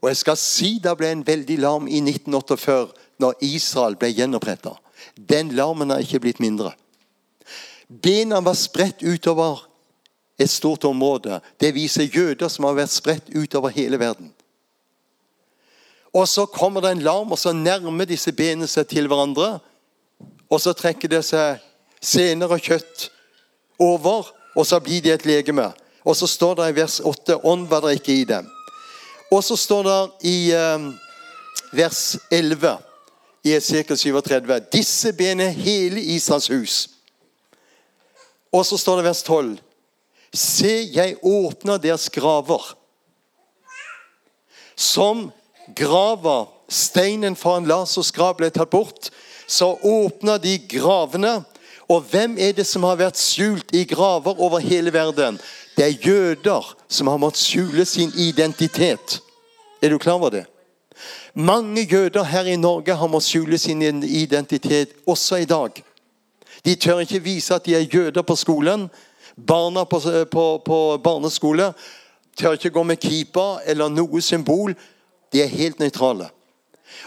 Og 0.00 0.08
jeg 0.08 0.22
skal 0.22 0.40
si 0.40 0.70
det 0.82 0.96
ble 0.96 1.12
en 1.12 1.26
veldig 1.26 1.58
larm 1.60 1.86
i 1.86 2.00
1948, 2.00 2.96
når 3.20 3.44
Israel 3.44 3.98
ble 4.00 4.08
gjenoppretta. 4.14 4.72
Den 5.14 5.52
larmen 5.56 5.90
har 5.90 6.02
ikke 6.04 6.20
blitt 6.26 6.40
mindre. 6.40 6.72
Bena 7.88 8.40
var 8.44 8.56
spredt 8.58 9.02
utover 9.02 9.64
et 10.38 10.50
stort 10.50 10.84
område. 10.84 11.40
Det 11.60 11.74
viser 11.74 12.10
jøder 12.10 12.50
som 12.52 12.68
har 12.68 12.76
vært 12.78 12.94
spredt 12.94 13.32
utover 13.34 13.72
hele 13.74 13.98
verden. 13.98 14.30
Og 16.14 16.28
så 16.28 16.46
kommer 16.46 16.80
det 16.80 16.90
en 16.90 17.04
larm, 17.04 17.32
og 17.32 17.38
så 17.38 17.52
nærmer 17.52 18.08
disse 18.08 18.32
benene 18.32 18.68
seg 18.68 18.88
til 18.88 19.08
hverandre. 19.10 19.58
Og 20.48 20.60
så 20.60 20.72
trekker 20.72 21.10
det 21.10 21.24
seg 21.26 21.58
sener 22.00 22.52
og 22.52 22.62
kjøtt 22.64 23.08
over, 23.82 24.30
og 24.56 24.66
så 24.66 24.80
blir 24.80 25.02
de 25.04 25.12
et 25.12 25.26
legeme. 25.28 25.68
Og 26.04 26.16
så 26.16 26.26
står 26.26 26.54
det 26.58 26.70
i 26.70 26.78
vers 26.80 27.00
8 27.04 27.40
ånd 27.44 27.68
var 27.68 27.84
det 27.84 27.98
ikke 27.98 28.20
i 28.22 28.24
dem. 28.28 28.46
Og 29.32 29.42
så 29.44 29.56
står 29.60 29.84
det 29.84 30.28
i 30.30 30.36
eh, 30.56 30.86
vers 31.76 32.16
11 32.32 32.87
i 33.44 33.54
Esekiel 33.54 33.98
37 33.98 34.60
Disse 34.72 35.12
ben 35.12 35.40
hele 35.40 36.00
Israels 36.00 36.48
hus. 36.48 36.76
Og 38.52 38.66
så 38.66 38.78
står 38.80 38.96
det 38.96 39.08
vers 39.08 39.22
12. 39.22 39.58
Se, 40.34 40.74
jeg 40.92 41.16
åpner 41.22 41.80
deres 41.80 42.08
graver. 42.12 42.74
Som 44.76 45.30
grava 45.76 46.46
steinen 46.68 47.36
fra 47.36 47.56
en 47.58 47.68
Lasers 47.68 48.12
grav 48.14 48.36
ble 48.38 48.50
tatt 48.52 48.70
bort, 48.70 49.10
så 49.48 49.72
åpner 49.82 50.40
de 50.42 50.58
gravene. 50.68 51.40
Og 51.88 52.04
hvem 52.10 52.36
er 52.38 52.52
det 52.52 52.66
som 52.68 52.84
har 52.84 53.00
vært 53.00 53.20
skjult 53.20 53.72
i 53.72 53.86
graver 53.88 54.36
over 54.36 54.60
hele 54.60 54.92
verden? 54.92 55.40
Det 55.76 55.86
er 55.86 56.04
jøder 56.04 56.74
som 56.88 57.08
har 57.08 57.20
måttet 57.20 57.46
skjule 57.46 57.84
sin 57.88 58.12
identitet. 58.16 59.20
Er 59.80 59.90
du 59.90 59.98
klar 59.98 60.18
over 60.20 60.34
det? 60.34 60.44
Mange 61.34 61.82
jøder 61.82 62.24
her 62.24 62.44
i 62.44 62.56
Norge 62.56 62.94
har 62.94 63.08
måttet 63.08 63.28
skjule 63.28 63.58
sin 63.58 63.82
identitet 64.02 64.94
også 65.06 65.36
i 65.36 65.44
dag. 65.44 65.82
De 66.64 66.74
tør 66.74 67.00
ikke 67.04 67.22
vise 67.22 67.54
at 67.54 67.66
de 67.66 67.74
er 67.74 67.86
jøder 67.94 68.22
på 68.22 68.36
skolen. 68.36 68.88
Barna 69.46 69.84
på, 69.84 70.00
på, 70.30 70.44
på 70.64 70.78
barneskole 71.04 71.72
tør 72.38 72.58
ikke 72.58 72.70
gå 72.70 72.82
med 72.82 73.00
keeper 73.02 73.62
eller 73.66 73.88
noe 73.88 74.22
symbol. 74.22 74.74
De 75.32 75.42
er 75.42 75.52
helt 75.52 75.78
nøytrale. 75.78 76.30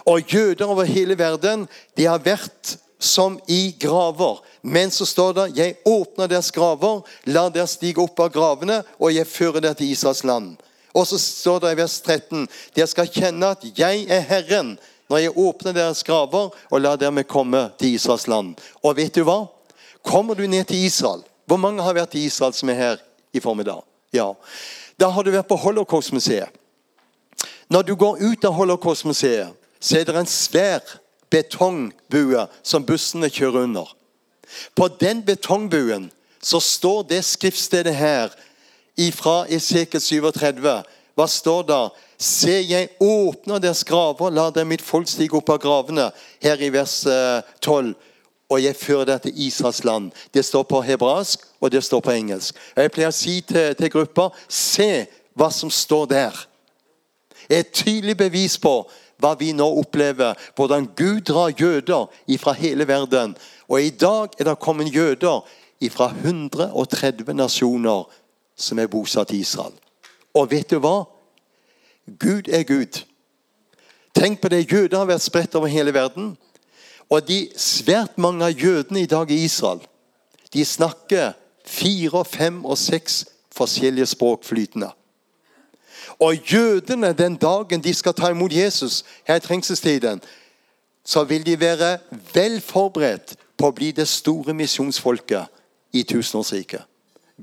Og 0.05 0.21
jøder 0.33 0.65
over 0.65 0.83
hele 0.83 1.17
verden 1.17 1.67
de 1.97 2.05
har 2.05 2.21
vært 2.23 2.77
som 3.01 3.39
i 3.47 3.75
graver. 3.79 4.39
Men 4.61 4.91
så 4.91 5.05
står 5.05 5.33
det 5.33 5.57
'Jeg 5.57 5.75
åpner 5.85 6.27
deres 6.27 6.51
graver, 6.51 7.01
la 7.25 7.49
dere 7.49 7.67
stige 7.67 8.01
opp 8.01 8.19
av 8.19 8.29
gravene, 8.29 8.83
og 8.99 9.13
jeg 9.13 9.27
fører 9.27 9.59
dere 9.59 9.73
til 9.73 9.91
Israels 9.91 10.23
land'. 10.23 10.55
Og 10.93 11.07
så 11.07 11.19
står 11.19 11.59
det 11.59 11.71
i 11.71 11.79
vers 11.79 11.99
13.: 12.01 12.47
Dere 12.75 12.87
skal 12.87 13.11
kjenne 13.11 13.53
at 13.55 13.63
jeg 13.77 14.05
er 14.09 14.25
Herren 14.27 14.77
når 15.11 15.17
jeg 15.17 15.37
åpner 15.37 15.75
deres 15.75 16.03
graver 16.07 16.53
og 16.71 16.81
lar 16.81 16.95
dere 16.99 17.23
komme 17.27 17.65
til 17.79 17.95
Israels 17.95 18.27
land. 18.31 18.55
Og 18.83 18.95
vet 18.95 19.15
du 19.15 19.25
hva? 19.27 19.45
Kommer 20.07 20.35
du 20.35 20.47
ned 20.47 20.63
til 20.65 20.85
Israel 20.85 21.23
Hvor 21.45 21.57
mange 21.57 21.83
har 21.83 21.93
vært 21.93 22.15
i 22.15 22.23
Israel 22.25 22.53
som 22.53 22.69
er 22.69 22.77
her 22.79 23.01
i 23.33 23.39
formiddag? 23.43 23.83
Ja. 24.13 24.31
Da 24.99 25.09
har 25.09 25.23
du 25.23 25.31
vært 25.31 25.49
på 25.49 25.57
Holocaustmuseet. 25.59 26.47
Når 27.67 27.81
du 27.81 27.95
går 27.95 28.21
ut 28.21 28.45
av 28.45 28.53
Holocaustmuseet, 28.55 29.51
så 29.79 29.97
er 29.97 30.05
det 30.05 30.15
en 30.15 30.29
svær 30.29 30.79
betongbue 31.31 32.45
som 32.63 32.85
bussene 32.85 33.29
kjører 33.31 33.65
under. 33.65 33.91
På 34.75 34.87
den 34.87 35.23
betongbuen 35.27 36.09
så 36.41 36.59
står 36.59 37.03
det 37.09 37.21
skriftstedet 37.25 37.95
her 37.95 38.31
fra 39.09 39.45
Esekel 39.49 40.01
37. 40.01 40.83
Hva 41.17 41.27
står 41.27 41.65
der? 41.67 41.89
Se, 42.21 42.53
jeg 42.69 42.89
åpner 43.01 43.59
deres 43.59 43.83
graver, 43.87 44.29
la 44.29 44.49
dem 44.53 44.69
mitt 44.69 44.83
folk 44.85 45.09
stige 45.09 45.39
opp 45.39 45.49
av 45.49 45.59
gravene. 45.63 46.11
Her 46.43 46.61
i 46.61 46.69
vers 46.73 47.01
12. 47.65 47.89
Eh, 47.89 48.07
og 48.51 48.59
jeg 48.59 48.75
fører 48.75 49.07
deg 49.13 49.21
til 49.23 49.43
Israels 49.47 49.83
land. 49.87 50.09
Det 50.33 50.43
står 50.45 50.65
på 50.67 50.81
hebraisk, 50.83 51.45
og 51.63 51.71
det 51.71 51.83
står 51.83 52.01
på 52.03 52.11
engelsk. 52.11 52.57
Jeg 52.75 52.91
pleier 52.91 53.13
å 53.13 53.15
si 53.15 53.37
til, 53.47 53.71
til 53.79 53.91
gruppa 53.93 54.27
se 54.51 55.05
hva 55.39 55.47
som 55.55 55.71
står 55.71 56.09
der. 56.11 56.41
Et 57.47 57.71
tydelig 57.71 58.17
bevis 58.19 58.57
på 58.59 58.83
hva 59.21 59.33
vi 59.39 59.53
nå 59.55 59.67
opplever. 59.79 60.35
Hvordan 60.55 60.89
Gud 60.97 61.23
drar 61.31 61.55
jøder 61.55 62.11
fra 62.41 62.53
hele 62.59 62.87
verden. 62.87 63.37
Og 63.71 63.81
i 63.81 63.89
dag 63.89 64.35
er 64.37 64.49
det 64.49 64.59
kommet 64.59 64.91
jøder 64.93 65.47
fra 65.89 66.11
130 66.11 67.33
nasjoner 67.33 68.05
som 68.61 68.79
er 68.79 68.87
bosatt 68.91 69.33
i 69.33 69.41
Israel. 69.41 69.73
Og 70.33 70.51
vet 70.51 70.69
du 70.71 70.77
hva? 70.79 71.03
Gud 72.19 72.47
er 72.47 72.63
Gud. 72.63 73.03
Tenk 74.15 74.41
på 74.41 74.49
det. 74.49 74.71
Jøder 74.71 74.97
har 74.97 75.09
vært 75.09 75.25
spredt 75.25 75.55
over 75.55 75.67
hele 75.67 75.93
verden. 75.93 76.35
Og 77.09 77.27
de 77.27 77.49
svært 77.57 78.17
mange 78.17 78.45
av 78.45 78.55
jødene 78.55 79.01
i 79.01 79.09
dag 79.09 79.31
i 79.31 79.43
Israel 79.43 79.81
de 80.53 80.65
snakker 80.65 81.31
fire, 81.65 82.25
fem 82.25 82.65
og 82.65 82.77
seks 82.77 83.25
forskjellige 83.55 84.05
språk 84.05 84.43
flytende. 84.43 84.89
Og 86.19 86.35
jødene, 86.35 87.13
den 87.13 87.35
dagen 87.35 87.83
de 87.83 87.93
skal 87.93 88.13
ta 88.13 88.29
imot 88.29 88.53
Jesus 88.53 89.05
her 89.23 89.35
i 89.35 89.39
trengselstiden, 89.39 90.21
så 91.05 91.23
vil 91.23 91.45
de 91.45 91.59
være 91.59 91.97
vel 92.33 92.61
forberedt 92.61 93.35
på 93.57 93.69
å 93.69 93.75
bli 93.75 93.91
det 93.95 94.07
store 94.07 94.53
misjonsfolket 94.53 95.47
i 95.93 96.03
tusenårsriket. 96.03 96.83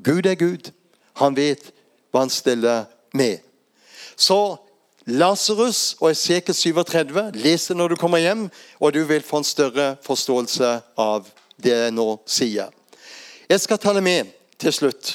Gud 0.05 0.27
er 0.27 0.35
Gud. 0.35 0.71
Han 1.19 1.37
vet 1.37 1.71
hva 2.13 2.25
han 2.25 2.33
stiller 2.33 2.87
med. 3.17 3.43
Så 4.17 4.57
Lasarus 5.09 5.97
og 6.01 6.11
Esekel 6.11 6.55
37. 6.55 7.31
Les 7.41 7.67
det 7.67 7.77
når 7.77 7.95
du 7.95 7.97
kommer 7.97 8.21
hjem, 8.21 8.49
og 8.81 8.93
du 8.93 9.05
vil 9.09 9.25
få 9.25 9.41
en 9.41 9.47
større 9.47 9.95
forståelse 10.05 10.73
av 11.01 11.29
det 11.57 11.73
jeg 11.75 11.95
nå 11.97 12.11
sier. 12.29 12.69
Jeg 13.49 13.61
skal 13.61 13.81
ta 13.81 13.95
det 13.97 14.05
med 14.05 14.29
til 14.61 14.75
slutt 14.75 15.15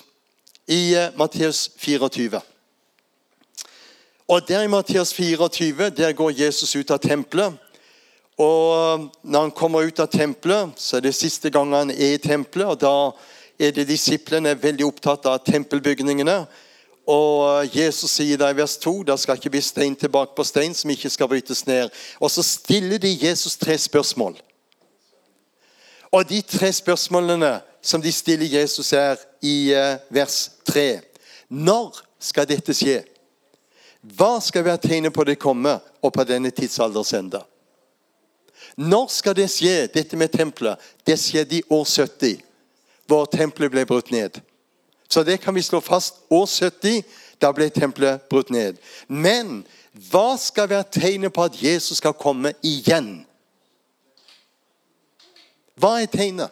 i 0.68 0.96
eh, 0.98 1.12
Matteus 1.20 1.70
24. 1.78 2.42
Og 4.28 4.48
Der 4.48 4.64
i 4.64 4.72
Matteus 4.72 5.14
24 5.14 5.90
der 5.90 6.16
går 6.18 6.32
Jesus 6.40 6.76
ut 6.76 6.92
av 6.92 6.98
tempelet. 6.98 7.54
Og 8.38 9.10
Når 9.24 9.42
han 9.42 9.52
kommer 9.52 9.86
ut 9.86 10.00
av 10.00 10.08
tempelet, 10.08 10.74
så 10.78 10.98
er 10.98 11.06
det 11.06 11.16
siste 11.16 11.50
gang 11.50 11.74
han 11.76 11.92
er 11.92 12.16
i 12.16 12.18
tempelet. 12.18 12.68
og 12.68 12.82
Da 12.82 13.12
er 13.64 13.74
det 13.76 13.88
disiplene 13.90 14.56
veldig 14.60 14.86
opptatt 14.86 15.26
av 15.30 15.42
tempelbygningene. 15.46 16.44
Og 17.10 17.68
Jesus 17.76 18.16
sier 18.16 18.40
der 18.40 18.54
i 18.54 18.58
vers 18.62 18.78
2 18.80 18.94
det 19.08 19.18
skal 19.20 19.40
ikke 19.40 19.52
bli 19.52 19.62
stein 19.64 19.96
tilbake 20.00 20.36
på 20.36 20.46
stein 20.48 20.76
som 20.76 20.92
ikke 20.94 21.12
skal 21.12 21.30
brytes 21.32 21.66
ned. 21.68 21.92
Og 22.20 22.32
så 22.32 22.44
stiller 22.44 23.02
de 23.02 23.12
Jesus 23.26 23.58
tre 23.60 23.78
spørsmål. 23.78 24.38
Og 26.14 26.30
de 26.30 26.42
tre 26.42 26.72
spørsmålene 26.72 27.58
som 27.84 28.02
de 28.02 28.12
stiller 28.12 28.46
Jesus, 28.62 28.94
er 28.94 29.20
i 29.42 29.74
eh, 29.74 29.98
vers 30.10 30.52
3. 30.66 31.02
Når 31.50 32.00
skal 32.20 32.48
dette 32.48 32.72
skje? 32.74 33.02
Hva 34.04 34.38
skal 34.44 34.64
være 34.64 34.80
tegnet 34.86 35.14
på 35.16 35.26
det 35.28 35.36
komme, 35.40 35.76
og 36.04 36.14
på 36.16 36.24
denne 36.28 36.52
tidsalders 36.52 37.14
ende? 37.14 37.42
Når 38.80 39.10
skal 39.12 39.36
det 39.36 39.50
skje, 39.52 39.90
dette 39.92 40.18
med 40.18 40.32
tempelet? 40.32 40.80
Det 41.06 41.20
skjedde 41.20 41.60
i 41.60 41.66
år 41.70 41.84
70, 41.84 42.40
hvor 43.08 43.26
tempelet 43.26 43.72
ble 43.72 43.86
brutt 43.86 44.12
ned. 44.12 44.40
Så 45.10 45.24
det 45.24 45.42
kan 45.42 45.56
vi 45.56 45.62
slå 45.62 45.80
fast. 45.80 46.16
År 46.30 46.46
70, 46.46 47.04
da 47.42 47.52
ble 47.52 47.70
tempelet 47.70 48.22
brutt 48.30 48.50
ned. 48.50 48.80
Men 49.08 49.62
hva 50.10 50.38
skal 50.42 50.70
være 50.70 50.90
tegnet 50.92 51.34
på 51.34 51.44
at 51.44 51.60
Jesus 51.64 51.98
skal 51.98 52.16
komme 52.18 52.54
igjen? 52.66 53.26
Hva 55.78 56.00
er 56.02 56.10
tegnet? 56.10 56.50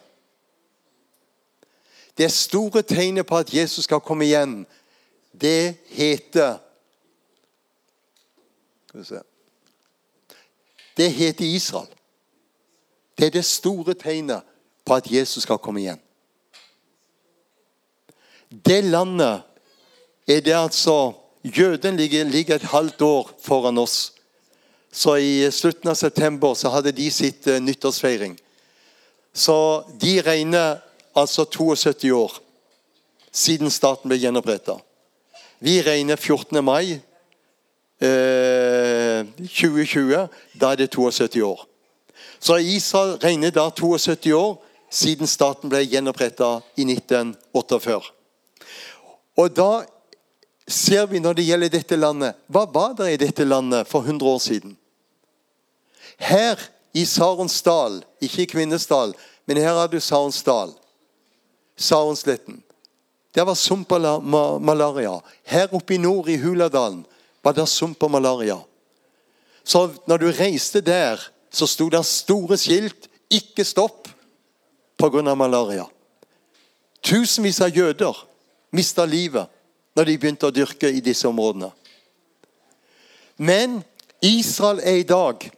Det 2.18 2.28
store 2.32 2.82
tegnet 2.82 3.26
på 3.26 3.36
at 3.40 3.54
Jesus 3.54 3.84
skal 3.84 4.00
komme 4.00 4.24
igjen, 4.28 4.66
det 5.32 5.74
heter 5.88 6.58
Skal 8.88 9.00
vi 9.00 9.04
se 9.04 9.20
Det 10.96 11.12
heter 11.12 11.44
Israel. 11.44 11.88
Det 13.18 13.26
er 13.26 13.30
det 13.30 13.44
store 13.44 13.94
tegnet 13.94 14.42
på 14.84 14.94
at 14.94 15.10
Jesus 15.10 15.42
skal 15.42 15.58
komme 15.58 15.80
igjen. 15.80 16.00
Det 18.52 18.84
landet 18.84 19.42
er 20.28 20.40
det 20.40 20.54
altså 20.54 21.12
Jøden 21.44 21.96
ligger, 21.96 22.24
ligger, 22.24 22.54
et 22.54 22.62
halvt 22.62 23.02
år 23.02 23.30
foran 23.42 23.78
oss. 23.78 24.12
Så 24.92 25.16
i 25.16 25.50
slutten 25.50 25.90
av 25.90 25.94
september 25.94 26.54
så 26.54 26.70
hadde 26.70 26.92
de 26.92 27.10
sitt 27.10 27.46
uh, 27.50 27.58
nyttårsfeiring. 27.58 28.36
Så 29.34 29.82
de 30.00 30.20
regner 30.22 30.76
altså 31.18 31.44
72 31.44 32.12
år 32.14 32.38
siden 33.32 33.70
staten 33.70 34.08
ble 34.08 34.20
gjenoppretta. 34.22 34.76
Vi 35.58 35.80
regner 35.82 36.16
14. 36.16 36.62
mai 36.64 37.00
uh, 38.04 39.26
2020. 39.42 40.28
Da 40.54 40.72
er 40.72 40.84
det 40.84 40.92
72 40.94 41.42
år. 41.42 41.66
Så 42.38 42.56
Israel 42.56 43.18
regner 43.18 43.50
da 43.50 43.70
72 43.70 44.30
år 44.30 44.62
siden 44.92 45.26
staten 45.26 45.70
ble 45.72 45.82
gjenoppretta 45.88 46.60
i 46.76 46.86
1948. 46.86 48.21
Og 49.36 49.52
da 49.56 49.84
ser 50.68 51.06
vi 51.10 51.20
når 51.20 51.38
det 51.38 51.46
gjelder 51.46 51.72
dette 51.72 51.96
landet 51.96 52.38
Hva 52.52 52.66
var 52.70 52.94
det 52.98 53.12
i 53.12 53.20
dette 53.20 53.44
landet 53.44 53.88
for 53.88 54.04
100 54.04 54.28
år 54.28 54.40
siden? 54.42 54.76
Her 56.18 56.60
i 56.94 57.04
Saronsdal, 57.08 58.02
ikke 58.20 58.42
i 58.42 58.50
Kvinesdal, 58.50 59.14
men 59.48 59.56
her 59.56 59.74
har 59.74 59.88
du 59.88 59.98
Saronsdal, 60.00 60.74
Saronsletten. 61.76 62.60
Der 63.34 63.46
var 63.48 63.56
sump 63.56 63.92
og 63.92 64.24
malaria. 64.62 65.14
Her 65.42 65.72
oppe 65.72 65.94
i 65.94 65.98
nord, 65.98 66.28
i 66.28 66.36
Huladalen, 66.36 67.06
var 67.42 67.56
det 67.56 67.64
sump 67.68 68.02
og 68.02 68.10
malaria. 68.10 68.58
Så 69.64 69.88
når 70.06 70.16
du 70.20 70.26
reiste 70.36 70.82
der 70.84 71.20
så 71.52 71.66
sto 71.66 71.88
det 71.88 72.04
store 72.06 72.56
skilt 72.56 73.08
'Ikke 73.30 73.64
stopp' 73.64 74.08
pga. 74.98 75.34
malaria. 75.34 75.86
Tusenvis 77.02 77.60
av 77.60 77.68
jøder 77.68 78.26
mista 78.72 79.04
livet 79.04 79.48
når 79.96 80.08
de 80.08 80.18
begynte 80.18 80.48
å 80.48 80.54
dyrke 80.54 80.90
i 80.90 81.02
disse 81.04 81.28
områdene. 81.28 81.70
Men 83.36 83.80
Israel 84.22 84.80
er 84.80 85.00
i 85.00 85.08
dag 85.08 85.48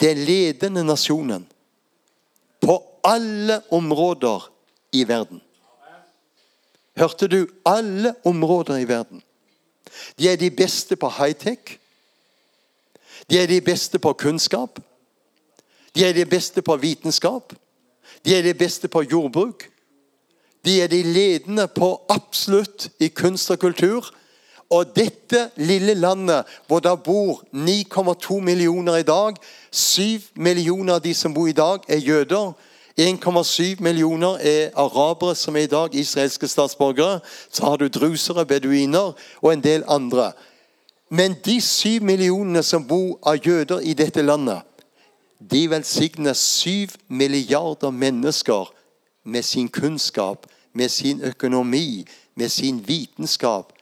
den 0.00 0.24
ledende 0.26 0.84
nasjonen 0.84 1.46
på 2.64 2.78
alle 3.04 3.60
områder 3.74 4.48
i 4.92 5.04
verden. 5.08 5.40
Hørte 6.96 7.28
du? 7.28 7.46
Alle 7.66 8.14
områder 8.24 8.78
i 8.78 8.88
verden. 8.88 9.22
De 10.18 10.28
er 10.28 10.36
de 10.36 10.50
beste 10.50 10.96
på 10.96 11.10
high-tech. 11.10 11.78
De 13.30 13.38
er 13.38 13.46
de 13.46 13.60
beste 13.60 13.98
på 13.98 14.12
kunnskap. 14.12 14.78
De 15.94 16.04
er 16.04 16.12
de 16.12 16.24
beste 16.26 16.62
på 16.62 16.76
vitenskap. 16.76 17.54
De 18.24 18.34
er 18.36 18.42
de 18.42 18.54
beste 18.54 18.88
på 18.88 19.02
jordbruk. 19.02 19.70
De 20.64 20.82
er 20.82 20.86
de 20.86 21.02
ledende 21.02 21.68
på 21.68 22.00
absolutt 22.08 22.88
i 23.00 23.08
kunst 23.08 23.50
og 23.50 23.58
kultur. 23.58 24.14
Og 24.70 24.96
dette 24.96 25.50
lille 25.56 25.94
landet 25.94 26.44
hvor 26.66 26.80
det 26.80 27.02
bor 27.04 27.42
9,2 27.52 28.40
millioner 28.40 28.96
i 28.96 29.02
dag 29.02 29.36
7 29.70 30.02
millioner 30.34 30.94
av 30.94 31.02
de 31.04 31.14
som 31.14 31.34
bor 31.34 31.46
i 31.46 31.52
dag, 31.52 31.84
er 31.88 31.98
jøder. 31.98 32.52
1,7 33.00 33.82
millioner 33.82 34.38
er 34.40 34.70
arabere 34.78 35.34
som 35.34 35.56
er 35.56 35.66
i 35.66 35.70
dag 35.70 35.94
israelske 35.94 36.48
statsborgere. 36.48 37.20
Så 37.50 37.64
har 37.66 37.76
du 37.76 37.88
drusere, 37.88 38.46
beduiner 38.46 39.12
og 39.42 39.52
en 39.52 39.62
del 39.62 39.84
andre. 39.88 40.32
Men 41.10 41.34
de 41.44 41.60
syv 41.60 42.02
millionene 42.02 42.62
som 42.62 42.86
bor 42.86 43.18
av 43.26 43.36
jøder 43.46 43.82
i 43.82 43.92
dette 43.94 44.22
landet, 44.22 44.62
de 45.50 45.66
velsigner 45.70 46.32
syv 46.32 46.94
milliarder 47.08 47.90
mennesker 47.90 48.70
med 49.24 49.42
sin 49.42 49.68
kunnskap, 49.68 50.46
med 50.74 50.90
sin 50.90 51.22
økonomi, 51.22 52.04
med 52.34 52.50
sin 52.52 52.80
vitenskap 52.82 53.72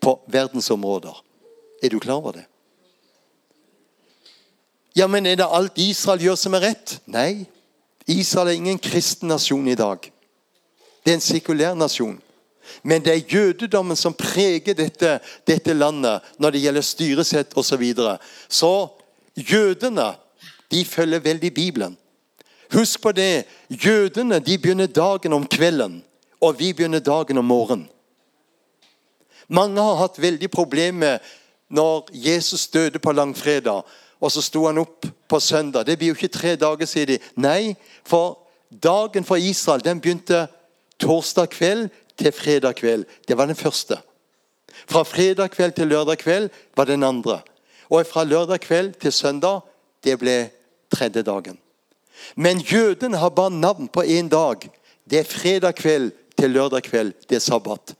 på 0.00 0.20
verdensområder. 0.26 1.24
Er 1.82 1.88
du 1.88 1.98
klar 1.98 2.14
over 2.14 2.32
det? 2.32 2.44
Ja, 4.96 5.06
men 5.06 5.26
er 5.26 5.36
det 5.38 5.46
alt 5.46 5.78
Israel 5.78 6.22
gjør 6.22 6.38
som 6.38 6.56
er 6.58 6.64
rett? 6.70 6.98
Nei. 7.06 7.46
Israel 8.08 8.48
er 8.48 8.58
ingen 8.58 8.80
kristen 8.82 9.28
nasjon 9.28 9.68
i 9.68 9.76
dag. 9.78 10.10
Det 11.04 11.12
er 11.12 11.18
en 11.18 11.24
sekulær 11.24 11.76
nasjon. 11.78 12.18
Men 12.82 13.04
det 13.04 13.12
er 13.12 13.34
jødedommen 13.34 13.96
som 13.96 14.16
preger 14.16 14.74
dette, 14.76 15.18
dette 15.46 15.74
landet 15.74 16.24
når 16.38 16.52
det 16.54 16.62
gjelder 16.64 16.84
styresett 16.84 17.54
osv. 17.56 17.68
Så, 17.68 17.76
videre. 17.80 18.18
så 18.48 18.72
jødene 19.36 20.12
de 20.70 20.84
følger 20.84 21.24
veldig 21.24 21.54
Bibelen. 21.54 21.96
Husk 22.72 23.02
på 23.02 23.12
det. 23.12 23.44
Jødene 23.68 24.38
de 24.38 24.58
begynner 24.58 24.86
dagen 24.86 25.32
om 25.32 25.46
kvelden, 25.46 26.02
og 26.40 26.58
vi 26.58 26.72
begynner 26.72 27.00
dagen 27.00 27.38
om 27.38 27.44
morgenen. 27.44 27.88
Mange 29.48 29.80
har 29.80 29.96
hatt 29.96 30.18
veldig 30.20 30.50
problemer 30.52 31.22
når 31.72 32.10
Jesus 32.12 32.68
døde 32.68 32.98
på 32.98 33.12
langfredag, 33.12 33.82
og 34.20 34.32
så 34.32 34.42
sto 34.44 34.66
han 34.66 34.80
opp 34.82 35.06
på 35.28 35.40
søndag. 35.40 35.86
Det 35.86 35.96
blir 35.98 36.12
jo 36.12 36.18
ikke 36.18 36.32
tre 36.32 36.56
dager, 36.56 36.86
sier 36.86 37.08
de. 37.08 37.18
Nei, 37.40 37.76
for 38.04 38.36
dagen 38.68 39.24
for 39.24 39.40
Israel 39.40 39.84
den 39.84 40.02
begynte 40.04 40.46
torsdag 41.00 41.48
kveld 41.54 41.88
til 42.18 42.32
fredag 42.32 42.76
kveld. 42.76 43.06
Det 43.28 43.38
var 43.38 43.48
den 43.48 43.56
første. 43.56 44.00
Fra 44.88 45.04
fredag 45.04 45.54
kveld 45.54 45.76
til 45.78 45.88
lørdag 45.88 46.18
kveld 46.20 46.50
var 46.76 46.84
den 46.84 47.06
andre. 47.06 47.40
Og 47.88 48.04
fra 48.06 48.24
lørdag 48.24 48.60
kveld 48.60 48.98
til 49.00 49.12
søndag 49.12 49.64
det 50.04 50.18
ble 50.20 50.36
tredje 50.92 51.22
dagen. 51.22 51.56
Men 52.36 52.58
jødene 52.58 53.16
har 53.16 53.28
bare 53.28 53.50
navn 53.50 53.88
på 53.88 54.02
én 54.02 54.28
dag. 54.28 54.70
Det 55.10 55.18
er 55.18 55.24
fredag 55.24 55.74
kveld 55.74 56.12
til 56.38 56.50
lørdag 56.50 56.82
kveld. 56.82 57.12
Det 57.28 57.36
er 57.36 57.44
sabbat. 57.44 57.94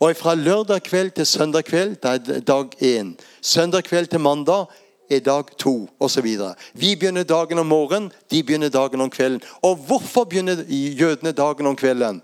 Og 0.00 0.16
fra 0.16 0.34
lørdag 0.34 0.82
kveld 0.82 1.10
til 1.10 1.26
søndag 1.26 1.64
kveld 1.64 1.96
det 2.02 2.36
er 2.36 2.40
dag 2.40 2.66
én. 2.82 3.16
Søndag 3.42 3.84
kveld 3.84 4.06
til 4.06 4.20
mandag 4.20 4.66
er 5.10 5.20
dag 5.20 5.44
to 5.58 5.88
osv. 6.00 6.26
Vi 6.74 6.96
begynner 6.96 7.22
dagen 7.22 7.58
om 7.58 7.66
morgenen, 7.66 8.12
de 8.30 8.42
begynner 8.42 8.68
dagen 8.68 9.00
om 9.00 9.10
kvelden. 9.10 9.42
Og 9.62 9.76
hvorfor 9.76 10.24
begynner 10.24 10.64
jødene 10.68 11.32
dagen 11.32 11.66
om 11.66 11.76
kvelden? 11.76 12.22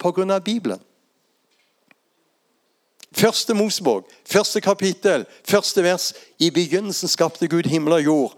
pga. 0.00 0.38
Bibelen. 0.38 0.80
Første 3.12 3.54
Mosebok, 3.54 4.06
første 4.24 4.60
kapittel, 4.60 5.26
første 5.44 5.82
vers. 5.82 6.12
I 6.38 6.50
begynnelsen 6.50 7.08
skapte 7.08 7.48
Gud 7.48 7.66
himmel 7.68 7.92
og 7.92 8.04
jord. 8.04 8.36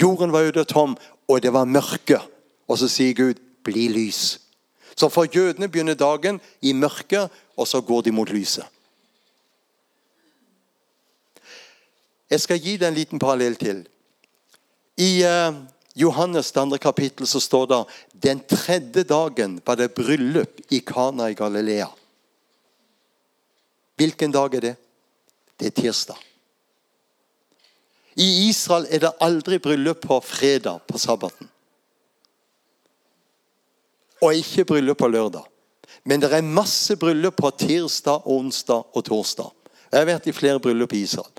Jorden 0.00 0.32
var 0.32 0.40
øde 0.40 0.60
og 0.60 0.68
tom, 0.68 0.96
og 1.28 1.42
det 1.42 1.52
var 1.52 1.64
mørke. 1.64 2.20
Og 2.68 2.78
så 2.78 2.88
sier 2.88 3.14
Gud 3.14 3.34
'bli 3.64 3.88
lys'. 3.88 4.38
Så 4.96 5.08
for 5.08 5.24
jødene 5.24 5.68
begynner 5.68 5.94
dagen 5.94 6.40
i 6.62 6.72
mørket, 6.72 7.30
og 7.56 7.68
så 7.68 7.80
går 7.80 8.00
de 8.00 8.12
mot 8.12 8.28
lyset. 8.30 8.64
Jeg 12.30 12.40
skal 12.40 12.60
gi 12.60 12.76
deg 12.76 12.88
en 12.88 12.94
liten 12.94 13.18
parallell 13.18 13.56
til. 13.56 13.86
I 14.96 15.24
uh, 15.24 15.54
Johannes 15.96 16.52
2. 16.52 16.76
kapittel 16.76 17.26
så 17.26 17.40
står 17.40 17.66
det 17.66 17.84
den 18.22 18.40
tredje 18.40 19.02
dagen 19.02 19.60
var 19.66 19.74
det 19.74 19.94
bryllup 19.94 20.60
i 20.70 20.78
Kana 20.78 21.30
i 21.30 21.34
Galilea. 21.34 21.88
Hvilken 23.96 24.30
dag 24.30 24.54
er 24.54 24.60
det? 24.60 24.76
Det 25.60 25.66
er 25.66 25.80
tirsdag. 25.82 26.27
I 28.18 28.48
Israel 28.48 28.86
er 28.90 29.04
det 29.04 29.14
aldri 29.22 29.60
bryllup 29.62 30.00
på 30.02 30.18
fredag, 30.26 30.80
på 30.86 30.98
sabbaten. 30.98 31.48
Og 34.22 34.34
ikke 34.34 34.64
bryllup 34.66 34.98
på 34.98 35.08
lørdag. 35.08 35.44
Men 36.04 36.20
det 36.20 36.32
er 36.32 36.42
masse 36.42 36.96
bryllup 36.98 37.36
på 37.38 37.50
tirsdag, 37.50 38.26
onsdag 38.26 38.96
og 38.96 39.04
torsdag. 39.06 39.52
Jeg 39.92 40.00
har 40.00 40.08
vært 40.08 40.26
i 40.26 40.34
flere 40.34 40.60
bryllup 40.60 40.92
i 40.92 41.04
Israel. 41.06 41.30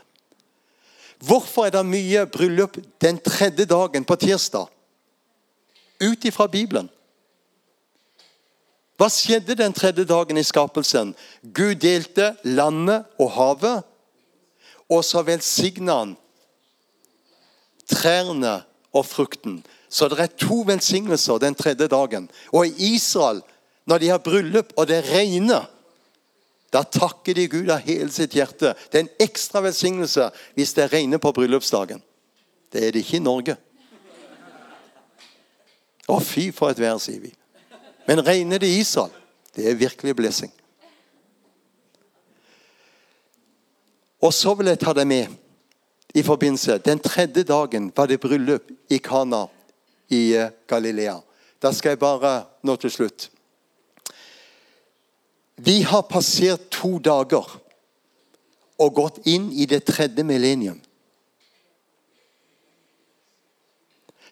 Hvorfor 1.19 1.67
er 1.67 1.73
det 1.75 1.84
mye 1.84 2.23
bryllup 2.32 2.77
den 3.01 3.19
tredje 3.19 3.65
dagen 3.67 4.05
på 4.07 4.15
tirsdag? 4.15 4.69
Ut 5.99 6.25
ifra 6.25 6.47
Bibelen. 6.47 6.88
Hva 8.95 9.07
skjedde 9.11 9.55
den 9.55 9.75
tredje 9.75 10.07
dagen 10.07 10.39
i 10.39 10.43
skapelsen? 10.47 11.11
Gud 11.43 11.75
delte 11.84 12.34
landet 12.43 13.07
og 13.19 13.32
havet 13.36 13.84
og 14.89 15.03
så 15.05 15.21
velsigna 15.23 15.99
han 16.01 16.15
trærne 17.90 18.62
og 18.94 19.06
frukten. 19.06 19.60
Så 19.90 20.08
det 20.10 20.20
er 20.22 20.38
to 20.38 20.62
velsignelser 20.68 21.42
den 21.42 21.56
tredje 21.58 21.88
dagen. 21.88 22.30
Og 22.54 22.68
i 22.68 22.94
Israel, 22.96 23.42
når 23.86 23.98
de 23.98 24.10
har 24.14 24.24
bryllup 24.24 24.74
og 24.78 24.88
det 24.88 25.04
regner, 25.10 25.66
da 26.74 26.84
takker 26.86 27.34
de 27.34 27.48
Gud 27.50 27.72
av 27.74 27.82
hele 27.86 28.12
sitt 28.14 28.36
hjerte. 28.38 28.76
Det 28.92 29.00
er 29.00 29.08
en 29.08 29.26
ekstra 29.26 29.64
velsignelse 29.66 30.30
hvis 30.58 30.76
det 30.78 30.92
regner 30.94 31.18
på 31.18 31.34
bryllupsdagen. 31.34 32.02
Det 32.70 32.86
er 32.86 32.94
det 32.94 33.02
ikke 33.02 33.18
i 33.18 33.26
Norge. 33.26 33.58
Å, 36.10 36.18
fy 36.22 36.50
for 36.54 36.70
et 36.70 36.82
vær, 36.82 36.98
sier 37.02 37.22
vi. 37.22 37.34
Men 38.10 38.22
regner 38.26 38.62
det 38.62 38.70
i 38.70 38.80
Israel, 38.82 39.14
det 39.58 39.68
er 39.70 39.78
virkelig 39.78 40.16
blessing. 40.18 40.54
Og 44.22 44.34
så 44.36 44.54
vil 44.58 44.70
jeg 44.70 44.82
ta 44.82 44.94
deg 44.98 45.08
med 45.10 45.38
i 46.14 46.24
forbindelse 46.24 46.78
Den 46.78 46.99
tredje 46.99 47.43
dagen 47.43 47.91
var 47.95 48.07
det 48.07 48.20
bryllup 48.20 48.72
i 48.89 48.97
Kana 48.97 49.47
i 50.10 50.36
eh, 50.36 50.49
Galilea. 50.68 51.20
Da 51.62 51.72
skal 51.72 51.89
jeg 51.89 51.99
bare 51.99 52.45
nå 52.64 52.76
til 52.76 52.91
slutt. 52.91 53.30
Vi 55.55 55.82
har 55.82 56.01
passert 56.01 56.70
to 56.72 56.97
dager 56.99 57.45
og 58.80 58.93
gått 58.95 59.20
inn 59.28 59.51
i 59.51 59.66
det 59.68 59.84
tredje 59.86 60.24
millennium. 60.24 60.80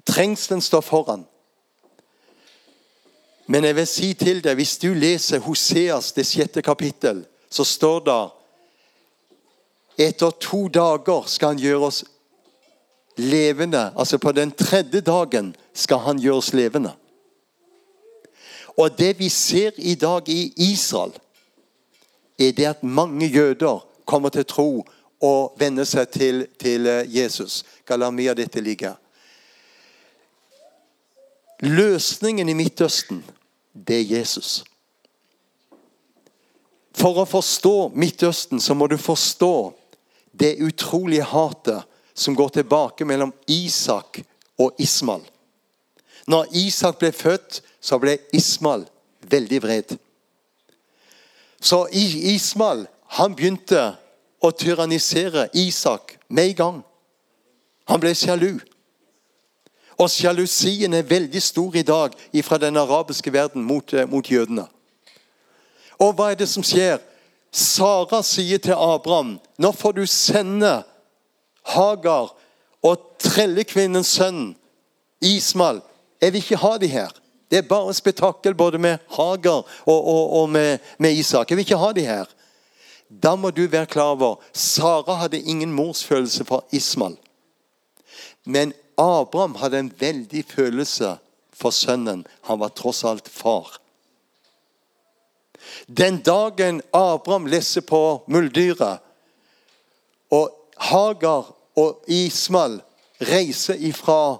Trengselen 0.07 0.61
står 0.61 0.81
foran. 0.81 1.25
Men 3.47 3.63
jeg 3.63 3.75
vil 3.75 3.87
si 3.87 4.13
til 4.15 4.39
deg, 4.43 4.55
hvis 4.55 4.77
du 4.79 4.93
leser 4.95 5.43
Hoseas, 5.43 6.13
det 6.15 6.25
sjette 6.27 6.63
kapittel, 6.63 7.25
så 7.51 7.63
står 7.67 8.01
det 8.07 8.21
etter 9.97 10.31
to 10.31 10.67
dager 10.67 11.25
skal 11.27 11.55
han 11.55 11.61
gjøre 11.61 11.89
oss 11.89 12.03
levende. 13.17 13.91
Altså 13.97 14.17
på 14.17 14.31
den 14.31 14.51
tredje 14.51 15.01
dagen 15.01 15.55
skal 15.73 16.03
han 16.05 16.21
gjøre 16.21 16.43
oss 16.43 16.53
levende. 16.53 16.93
Og 18.77 18.93
det 18.97 19.15
vi 19.19 19.29
ser 19.29 19.71
i 19.77 19.95
dag 19.95 20.29
i 20.29 20.53
Israel, 20.57 21.15
er 22.39 22.51
det 22.51 22.65
at 22.65 22.83
mange 22.83 23.25
jøder 23.25 23.81
kommer 24.05 24.29
til 24.29 24.45
tro 24.45 24.85
og 25.21 25.57
venner 25.57 25.83
seg 25.83 26.11
til, 26.13 26.45
til 26.61 26.85
eh, 26.87 27.07
Jesus. 27.09 27.63
Hva 27.87 27.97
lar 27.97 28.13
mye 28.13 28.29
av 28.29 28.37
dette 28.37 28.61
ligge? 28.61 28.93
Løsningen 31.65 32.49
i 32.49 32.53
Midtøsten, 32.53 33.23
det 33.73 33.97
er 33.97 34.11
Jesus. 34.19 34.61
For 36.97 37.17
å 37.17 37.25
forstå 37.29 37.89
Midtøsten 37.97 38.61
så 38.61 38.77
må 38.77 38.85
du 38.89 38.97
forstå 39.01 39.53
det 40.39 40.57
utrolige 40.61 41.23
hatet 41.23 41.83
som 42.13 42.35
går 42.35 42.49
tilbake 42.49 43.05
mellom 43.05 43.33
Isak 43.47 44.21
og 44.57 44.75
Ismael. 44.79 45.23
Når 46.27 46.45
Isak 46.51 46.99
ble 46.99 47.11
født, 47.11 47.61
så 47.81 47.99
ble 48.01 48.17
Ismael 48.33 48.85
veldig 49.21 49.61
vred. 49.63 49.95
Så 51.61 51.85
Ismael 51.91 52.85
han 53.17 53.35
begynte 53.35 53.93
å 54.43 54.51
tyrannisere 54.51 55.47
Isak 55.53 56.17
med 56.27 56.51
en 56.51 56.55
gang. 56.55 56.81
Han 57.87 58.01
ble 58.03 58.13
sjalu. 58.15 58.57
Og 59.97 60.09
sjalusien 60.13 60.93
er 60.93 61.07
veldig 61.07 61.41
stor 61.41 61.75
i 61.79 61.85
dag 61.85 62.13
fra 62.43 62.59
den 62.61 62.77
arabiske 62.77 63.33
verden 63.33 63.63
mot, 63.63 63.93
eh, 63.93 64.05
mot 64.05 64.25
jødene. 64.31 64.67
Og 65.99 66.13
hva 66.13 66.31
er 66.31 66.35
det 66.35 66.49
som 66.49 66.63
skjer? 66.63 66.99
Sara 67.51 68.21
sier 68.25 68.59
til 68.61 68.75
Abraham 68.75 69.37
nå 69.57 69.71
får 69.73 69.97
du 69.97 70.05
sende 70.09 70.81
Hagar 71.67 72.31
og 72.85 73.05
trellekvinnens 73.19 74.13
sønn 74.19 74.51
Ismael. 75.23 75.81
Jeg 76.21 76.33
vil 76.33 76.43
ikke 76.43 76.61
ha 76.61 76.77
de 76.77 76.89
her. 76.91 77.11
Det 77.51 77.57
er 77.57 77.69
bare 77.69 77.93
spetakkel 77.95 78.55
både 78.55 78.77
med 78.77 78.97
Hagar 79.15 79.63
og, 79.85 79.99
og, 80.07 80.33
og 80.41 80.49
med, 80.49 80.79
med, 80.97 81.11
Isak. 81.11 81.49
Jeg 81.49 81.57
vil 81.57 81.65
ikke 81.65 81.79
ha 81.81 81.91
de 81.95 82.05
her. 82.05 82.25
Da 83.09 83.35
må 83.35 83.51
du 83.51 83.65
være 83.67 83.87
klar 83.87 84.15
over 84.17 84.41
Sara 84.53 85.15
hadde 85.23 85.39
ingen 85.39 85.73
morsfølelse 85.73 86.45
for 86.45 86.65
Ismael. 86.71 87.15
Men 88.45 88.73
Abraham 88.97 89.55
hadde 89.55 89.79
en 89.79 89.93
veldig 89.99 90.43
følelse 90.49 91.17
for 91.53 91.71
sønnen. 91.71 92.25
Han 92.47 92.59
var 92.59 92.75
tross 92.75 93.03
alt 93.03 93.29
far. 93.29 93.79
Den 95.87 96.21
dagen 96.21 96.81
Abraham 96.93 97.45
leser 97.45 97.81
på 97.81 98.23
muldyret, 98.27 98.99
og 100.31 100.51
Hagar 100.77 101.53
og 101.75 102.03
Ismael 102.07 102.81
reiser 103.21 103.73
ifra 103.73 104.37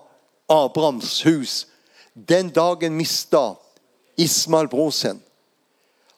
Abrahams 0.50 1.24
hus 1.24 1.68
Den 2.14 2.50
dagen 2.50 2.96
mista 2.98 3.54
Ismael 4.18 4.68
bror 4.68 4.90
sin. 4.90 5.22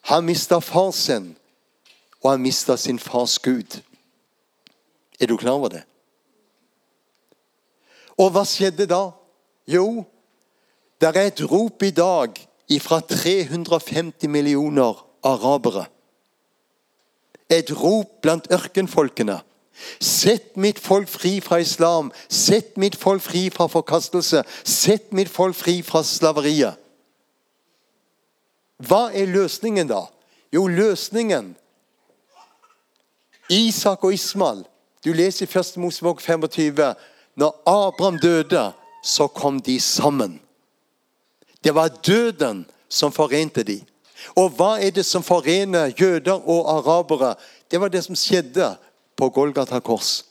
Han 0.01 0.25
mista 0.25 0.59
far 0.59 0.91
sin, 0.91 1.35
og 2.23 2.31
han 2.31 2.41
mista 2.41 2.77
sin 2.77 2.99
fars 2.99 3.39
Gud. 3.39 3.81
Er 5.19 5.27
du 5.27 5.37
klar 5.37 5.51
over 5.51 5.69
det? 5.69 5.83
Og 8.17 8.31
hva 8.31 8.45
skjedde 8.47 8.87
da? 8.87 9.09
Jo, 9.67 10.05
det 11.01 11.11
er 11.11 11.27
et 11.27 11.43
rop 11.51 11.83
i 11.83 11.91
dag 11.91 12.39
fra 12.77 12.99
350 13.01 14.29
millioner 14.29 15.05
arabere. 15.25 15.87
Et 17.49 17.71
rop 17.73 18.21
blant 18.21 18.45
ørkenfolkene. 18.53 19.39
Sett 19.99 20.57
mitt 20.57 20.79
folk 20.79 21.09
fri 21.09 21.39
fra 21.41 21.57
islam. 21.63 22.11
Sett 22.29 22.77
mitt 22.77 22.95
folk 22.95 23.23
fri 23.25 23.49
fra 23.49 23.65
forkastelse. 23.67 24.43
Sett 24.63 25.13
mitt 25.13 25.29
folk 25.29 25.57
fri 25.57 25.79
fra 25.81 26.03
slaveriet. 26.05 26.77
Hva 28.79 29.09
er 29.11 29.25
løsningen, 29.25 29.89
da? 29.89 30.05
Jo, 30.53 30.67
løsningen 30.67 31.55
Isak 33.49 34.03
og 34.03 34.13
Ismael. 34.13 34.61
Du 35.05 35.13
leser 35.13 35.47
i 35.47 35.59
1. 35.59 35.77
Mosebok 35.81 36.21
25. 36.21 36.93
Når 37.35 37.61
Abraham 37.65 38.19
døde, 38.19 38.71
så 39.03 39.27
kom 39.27 39.59
de 39.61 39.79
sammen. 39.79 40.39
Det 41.63 41.75
var 41.75 41.87
døden 41.87 42.65
som 42.89 43.11
forente 43.11 43.63
dem. 43.63 43.85
Og 44.35 44.51
hva 44.57 44.75
er 44.81 44.91
det 44.91 45.05
som 45.07 45.23
forener 45.23 45.93
jøder 45.95 46.39
og 46.49 46.67
arabere? 46.77 47.35
Det 47.71 47.79
var 47.81 47.91
det 47.91 48.03
som 48.05 48.17
skjedde 48.17 48.73
på 49.17 49.29
Golgata 49.29 49.79
kors. 49.79 50.23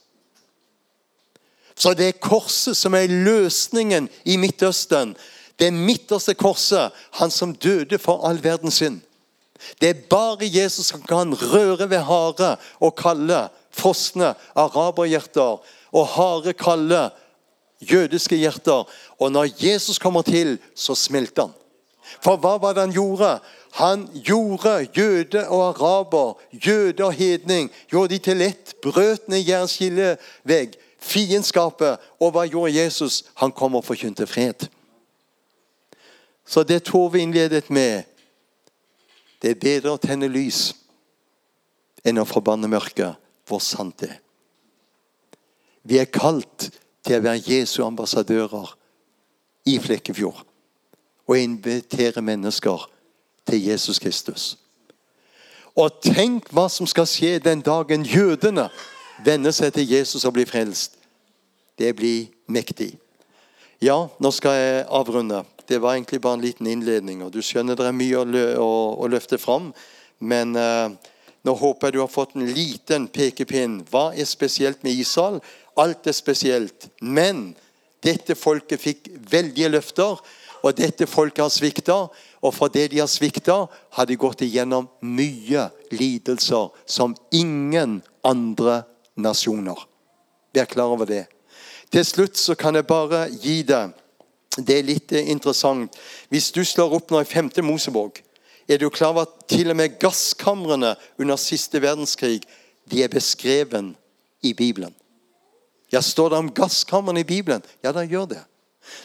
Så 1.78 1.94
det 1.94 2.08
er 2.08 2.22
korset 2.22 2.76
som 2.76 2.94
er 2.98 3.10
løsningen 3.10 4.08
i 4.24 4.36
Midtøsten. 4.36 5.14
Det 5.58 5.72
midterste 5.74 6.34
korset, 6.38 6.94
han 7.18 7.30
som 7.30 7.54
døde 7.54 7.98
for 7.98 8.26
all 8.26 8.38
verden 8.42 8.70
sin. 8.70 9.00
Det 9.80 9.88
er 9.88 10.02
bare 10.10 10.46
Jesus 10.46 10.86
som 10.86 11.02
kan 11.02 11.34
røre 11.34 11.90
ved 11.90 11.98
harde 12.06 12.56
og 12.78 12.94
kalde 12.98 13.48
frosne 13.74 14.34
araberhjerter 14.54 15.58
og 15.92 16.06
harde, 16.14 16.52
kalde 16.54 17.08
jødiske 17.80 18.36
hjerter. 18.36 18.88
Og 19.18 19.32
når 19.32 19.48
Jesus 19.64 19.98
kommer 19.98 20.22
til, 20.22 20.58
så 20.74 20.94
smelter 20.94 21.42
han. 21.42 21.54
For 22.24 22.40
hva 22.40 22.56
var 22.56 22.74
det 22.74 22.86
han 22.86 22.94
gjorde? 22.96 23.38
Han 23.78 24.06
gjorde 24.24 24.88
jøde 24.96 25.48
og 25.48 25.68
araber, 25.68 26.40
jøde 26.52 27.04
og 27.04 27.12
hedning, 27.12 27.70
gjorde 27.90 28.14
de 28.14 28.18
til 28.18 28.42
ett. 28.42 28.74
Brøt 28.82 29.28
ned 29.28 29.44
jernskillevegg, 29.44 30.78
fiendskapet. 30.98 32.00
Og 32.20 32.32
hva 32.32 32.46
gjorde 32.48 32.74
Jesus? 32.74 33.24
Han 33.34 33.52
kom 33.52 33.76
og 33.78 33.84
forkynte 33.84 34.26
fred. 34.26 34.66
Så 36.48 36.64
det 36.64 36.82
Tove 36.88 37.20
innledet 37.20 37.70
med 37.70 38.02
Det 39.42 39.50
er 39.50 39.60
bedre 39.60 39.92
å 39.94 40.00
tenne 40.02 40.26
lys 40.26 40.72
enn 42.02 42.18
å 42.18 42.24
forbanne 42.26 42.66
mørket, 42.66 43.14
hvor 43.46 43.60
sant 43.62 44.00
det 44.02 44.08
er. 44.10 44.16
Vi 45.86 46.00
er 46.00 46.08
kalt 46.10 46.72
til 47.08 47.18
å 47.18 47.24
være 47.24 47.42
Jesu 47.46 47.80
ambassadører 47.86 48.74
i 49.68 49.78
Flekkefjord 49.80 50.44
og 51.28 51.38
invitere 51.38 52.22
mennesker 52.24 52.88
til 53.48 53.64
Jesus 53.64 53.98
Kristus. 53.98 54.56
Og 55.78 56.00
tenk 56.02 56.48
hva 56.52 56.66
som 56.72 56.88
skal 56.90 57.06
skje 57.08 57.38
den 57.40 57.60
dagen 57.64 58.04
jødene 58.04 58.68
venner 59.24 59.54
seg 59.54 59.72
til 59.76 59.88
Jesus 59.88 60.24
og 60.26 60.34
blir 60.36 60.48
frelst. 60.48 60.96
Det 61.78 61.94
blir 61.96 62.26
mektig. 62.50 62.96
Ja, 63.80 64.08
nå 64.18 64.30
skal 64.34 64.56
jeg 64.58 64.86
avrunde. 64.90 65.44
Det 65.68 65.78
var 65.82 65.94
egentlig 65.94 66.20
bare 66.20 66.34
en 66.34 66.42
liten 66.42 66.66
innledning. 66.66 67.22
og 67.22 67.32
Du 67.32 67.38
skjønner 67.42 67.76
det 67.78 67.86
er 67.86 67.94
mye 67.94 68.18
å, 68.18 68.24
lø 68.26 68.44
å, 68.58 68.72
å 68.98 69.06
løfte 69.06 69.38
fram. 69.38 69.70
Men 70.18 70.56
eh, 70.58 70.96
nå 71.46 71.54
håper 71.54 71.86
jeg 71.86 71.94
du 71.94 72.00
har 72.02 72.10
fått 72.10 72.34
en 72.34 72.48
liten 72.50 73.06
pekepinn. 73.08 73.82
Hva 73.90 74.10
er 74.16 74.26
spesielt 74.26 74.82
med 74.82 74.98
Israel? 74.98 75.38
Alt 75.78 76.06
er 76.10 76.16
spesielt. 76.16 76.88
Men 77.00 77.52
dette 78.04 78.34
folket 78.38 78.82
fikk 78.82 79.08
veldige 79.30 79.70
løfter, 79.72 80.18
og 80.58 80.74
dette 80.78 81.06
folket 81.06 81.44
har 81.44 81.52
svikta. 81.54 81.98
Og 82.42 82.54
for 82.54 82.70
det 82.72 82.88
de 82.92 83.00
har 83.02 83.10
svikta, 83.10 83.64
har 83.68 84.06
de 84.06 84.18
gått 84.18 84.42
igjennom 84.46 84.88
mye 85.02 85.68
lidelser 85.94 86.70
som 86.86 87.16
ingen 87.34 88.00
andre 88.26 88.82
nasjoner. 89.18 89.78
Vær 90.54 90.70
klar 90.70 90.94
over 90.94 91.06
det. 91.06 91.26
Til 91.92 92.04
slutt 92.04 92.36
så 92.36 92.56
kan 92.58 92.76
jeg 92.76 92.86
bare 92.88 93.28
gi 93.32 93.62
deg 93.62 93.96
Det 94.58 94.74
er 94.74 94.82
litt 94.82 95.12
interessant. 95.12 95.94
Hvis 96.34 96.48
du 96.50 96.64
slår 96.66 96.96
opp 96.96 97.12
nå 97.12 97.20
i 97.22 97.28
5. 97.30 97.52
Mosebok, 97.62 98.18
er 98.66 98.80
du 98.82 98.88
klar 98.90 99.12
over 99.12 99.28
at 99.28 99.44
til 99.46 99.70
og 99.70 99.78
med 99.78 100.00
gasskamrene 100.02 100.96
under 101.14 101.38
siste 101.38 101.78
verdenskrig 101.78 102.40
de 102.90 103.04
er 103.04 103.12
beskreven 103.12 103.92
i 104.42 104.56
Bibelen? 104.58 104.97
Ja, 105.92 106.02
Står 106.02 106.30
det 106.30 106.38
om 106.38 106.52
gasskammeren 106.52 107.18
i 107.18 107.24
Bibelen? 107.24 107.62
Ja, 107.82 107.92
det 107.92 108.10
gjør 108.10 108.26
det. 108.26 108.44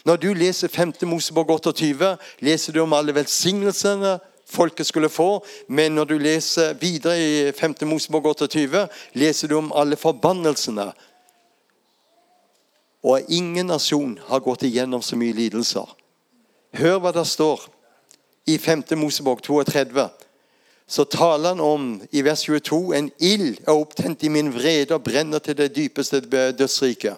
Når 0.04 0.16
du 0.16 0.32
leser 0.34 0.68
5. 0.68 0.92
Mosebok 1.02 1.48
28, 1.48 2.16
leser 2.40 2.72
du 2.72 2.80
om 2.80 2.92
alle 2.92 3.14
velsignelsene 3.14 4.18
folket 4.46 4.86
skulle 4.86 5.08
få. 5.08 5.44
Men 5.68 5.94
når 5.94 6.04
du 6.04 6.18
leser 6.18 6.74
videre 6.80 7.18
i 7.20 7.52
5. 7.52 7.74
Mosebok 7.88 8.24
28, 8.24 8.88
leser 9.14 9.48
du 9.48 9.58
om 9.58 9.72
alle 9.72 9.96
forbannelsene. 9.96 10.92
Og 13.04 13.20
ingen 13.28 13.66
nasjon 13.66 14.18
har 14.28 14.40
gått 14.40 14.64
igjennom 14.64 15.02
så 15.02 15.16
mye 15.20 15.36
lidelser. 15.36 15.88
Hør 16.74 17.00
hva 17.00 17.12
det 17.12 17.26
står 17.28 17.66
i 18.48 18.56
5. 18.58 18.84
Mosebok 18.96 19.42
32. 19.44 20.08
Så 20.88 21.04
taler 21.04 21.48
han 21.48 21.60
om 21.60 22.02
i 22.12 22.22
vers 22.22 22.44
22 22.44 22.80
en 22.96 23.10
ild 23.18 23.60
er 23.64 23.72
opptent 23.72 24.24
i 24.24 24.32
min 24.32 24.50
vrede 24.52 24.94
og 24.94 25.04
brenner 25.06 25.40
til 25.40 25.56
det 25.56 25.72
dypeste 25.76 26.20
dødsriket. 26.52 27.16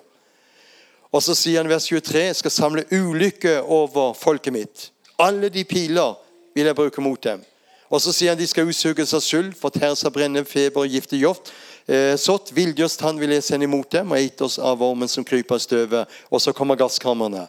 Og 1.10 1.22
så 1.22 1.34
sier 1.34 1.62
han 1.62 1.70
vers 1.70 1.88
23 1.88 2.22
jeg 2.28 2.38
skal 2.40 2.54
samle 2.54 2.86
ulykke 2.92 3.60
over 3.62 4.14
folket 4.14 4.54
mitt. 4.54 4.90
Alle 5.18 5.48
de 5.48 5.64
piler 5.64 6.14
vil 6.54 6.68
jeg 6.68 6.78
bruke 6.78 7.00
mot 7.02 7.22
dem. 7.24 7.42
Og 7.90 8.02
så 8.02 8.12
sier 8.12 8.34
han 8.34 8.38
de 8.38 8.46
skal 8.50 8.66
utsuges 8.66 9.14
av 9.14 9.22
sult, 9.22 9.54
fortæres 9.58 10.04
av 10.06 10.14
brennende 10.14 10.46
feber 10.48 10.82
og 10.82 10.90
giftig 10.90 11.22
joft. 11.22 11.52
Eh, 11.86 12.16
sått 12.18 12.50
han 13.00 13.18
vil 13.20 13.30
jeg 13.30 13.42
sende 13.42 13.64
imot 13.64 13.90
dem, 13.90 14.10
og 14.10 14.18
eit 14.18 14.40
oss 14.42 14.58
av 14.58 14.82
ormen 14.82 15.08
som 15.08 15.24
kryper 15.24 15.56
i 15.56 15.62
støvet. 15.62 16.08
Og 16.30 16.40
så 16.42 16.52
kommer 16.52 16.76
gasskamrene. 16.76 17.46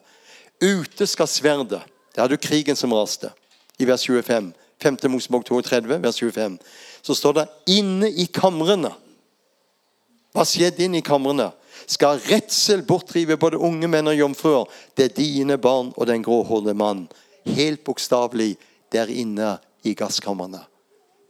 Ute 0.61 1.07
skal 1.07 1.27
sverdet. 1.27 1.81
Der 2.13 2.21
hadde 2.21 2.37
du 2.37 2.41
krigen 2.41 2.75
som 2.75 2.93
raste. 2.93 3.31
I 3.79 3.85
vers 3.85 4.05
25. 4.05 4.53
5. 4.81 4.97
Mosebok 5.09 5.45
32, 5.45 5.97
vers 6.03 6.19
25. 6.19 6.57
Så 7.01 7.15
står 7.15 7.33
det 7.33 7.47
'inne 7.67 8.09
i 8.09 8.25
kamrene'. 8.25 8.93
Hva 10.33 10.45
skjedde 10.45 10.83
inne 10.85 10.97
i 10.97 11.05
kamrene? 11.05 11.51
Skal 11.87 12.19
redsel 12.19 12.83
bortrive 12.85 13.37
både 13.37 13.57
unge 13.57 13.87
menn 13.87 14.07
og 14.07 14.17
jomfruer? 14.17 14.67
Det 14.97 15.05
er 15.05 15.15
dine 15.15 15.57
barn 15.57 15.93
og 15.95 16.07
den 16.07 16.23
gråhårede 16.23 16.73
mann. 16.73 17.07
Helt 17.45 17.83
bokstavelig 17.83 18.57
der 18.91 19.07
inne 19.07 19.57
i 19.83 19.93
gasskamrene. 19.93 20.61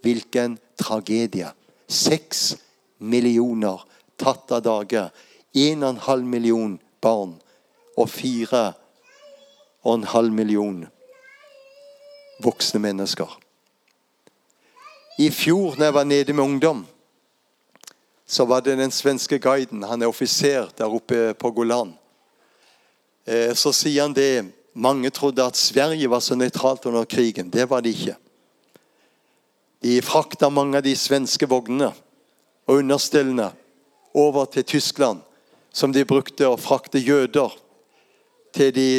Hvilken 0.01 0.57
tragedie. 0.79 1.51
Seks 1.87 2.57
millioner 2.99 3.85
tatt 4.17 4.51
av 4.51 4.61
dage. 4.65 5.09
En 5.55 5.83
og 5.83 5.89
en 5.89 6.03
halv 6.09 6.25
million 6.25 6.79
barn 7.01 7.37
og 7.97 8.09
fire 8.09 8.73
og 9.83 9.93
en 9.93 10.07
halv 10.11 10.33
million 10.33 10.83
voksne 12.43 12.79
mennesker. 12.79 13.29
I 15.17 15.31
fjor, 15.33 15.75
når 15.77 15.85
jeg 15.85 15.93
var 15.93 16.03
nede 16.03 16.33
med 16.33 16.43
ungdom, 16.43 16.85
så 18.27 18.45
var 18.45 18.61
det 18.61 18.77
den 18.77 18.91
svenske 18.91 19.39
guiden. 19.39 19.83
Han 19.83 20.01
er 20.01 20.11
offiser 20.11 20.69
der 20.77 20.93
oppe 20.93 21.33
på 21.33 21.51
Golan. 21.51 21.93
Eh, 23.25 23.53
så 23.55 23.71
sier 23.73 24.03
han 24.03 24.13
det 24.13 24.45
mange 24.77 25.09
trodde 25.09 25.45
at 25.45 25.57
Sverige 25.57 26.09
var 26.09 26.19
så 26.19 26.35
nøytralt 26.35 26.85
under 26.85 27.05
krigen. 27.05 27.49
Det 27.49 27.69
var 27.69 27.81
det 27.81 27.95
ikke. 27.95 28.17
De 29.81 30.01
frakta 30.01 30.49
mange 30.49 30.77
av 30.77 30.83
de 30.83 30.95
svenske 30.95 31.47
vognene 31.49 31.93
og 32.67 32.81
understellene 32.81 33.51
over 34.13 34.45
til 34.45 34.63
Tyskland, 34.63 35.21
som 35.73 35.93
de 35.93 36.05
brukte 36.05 36.45
å 36.49 36.59
frakte 36.59 36.99
jøder 36.99 37.53
til 38.53 38.73
de 38.75 38.89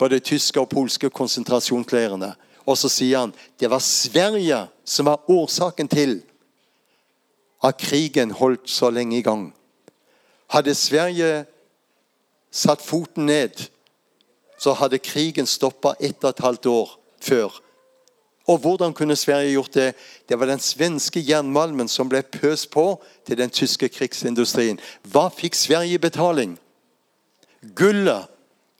både 0.00 0.22
tyske 0.24 0.60
og 0.60 0.70
polske 0.72 1.10
konsentrasjonsleirene. 1.12 2.32
Og 2.66 2.78
så 2.78 2.88
sier 2.92 3.26
han 3.26 3.34
det 3.60 3.70
var 3.70 3.84
Sverige 3.84 4.64
som 4.84 5.08
var 5.10 5.28
årsaken 5.30 5.88
til 5.88 6.20
at 7.64 7.76
krigen 7.78 8.32
holdt 8.32 8.70
så 8.72 8.90
lenge 8.90 9.18
i 9.18 9.24
gang. 9.24 9.50
Hadde 10.50 10.74
Sverige 10.74 11.44
satt 12.50 12.82
foten 12.82 13.28
ned 13.28 13.68
så 14.60 14.74
hadde 14.76 14.98
krigen 15.00 15.48
stoppa 15.48 15.94
ett 16.00 16.24
og 16.24 16.34
et 16.34 16.44
halvt 16.44 16.66
år 16.66 16.90
før. 17.24 17.54
Og 18.48 18.58
hvordan 18.58 18.92
kunne 18.92 19.16
Sverige 19.16 19.52
gjort 19.52 19.74
det? 19.74 19.94
Det 20.28 20.38
var 20.38 20.46
den 20.46 20.60
svenske 20.60 21.20
jernmalmen 21.20 21.88
som 21.88 22.08
ble 22.08 22.22
pøst 22.22 22.70
på 22.70 23.00
til 23.26 23.38
den 23.38 23.50
tyske 23.50 23.88
krigsindustrien. 23.88 24.80
Hva 25.08 25.28
fikk 25.32 25.56
Sverige 25.56 25.96
i 25.96 26.02
betaling? 26.02 26.58
Gullet 27.76 28.28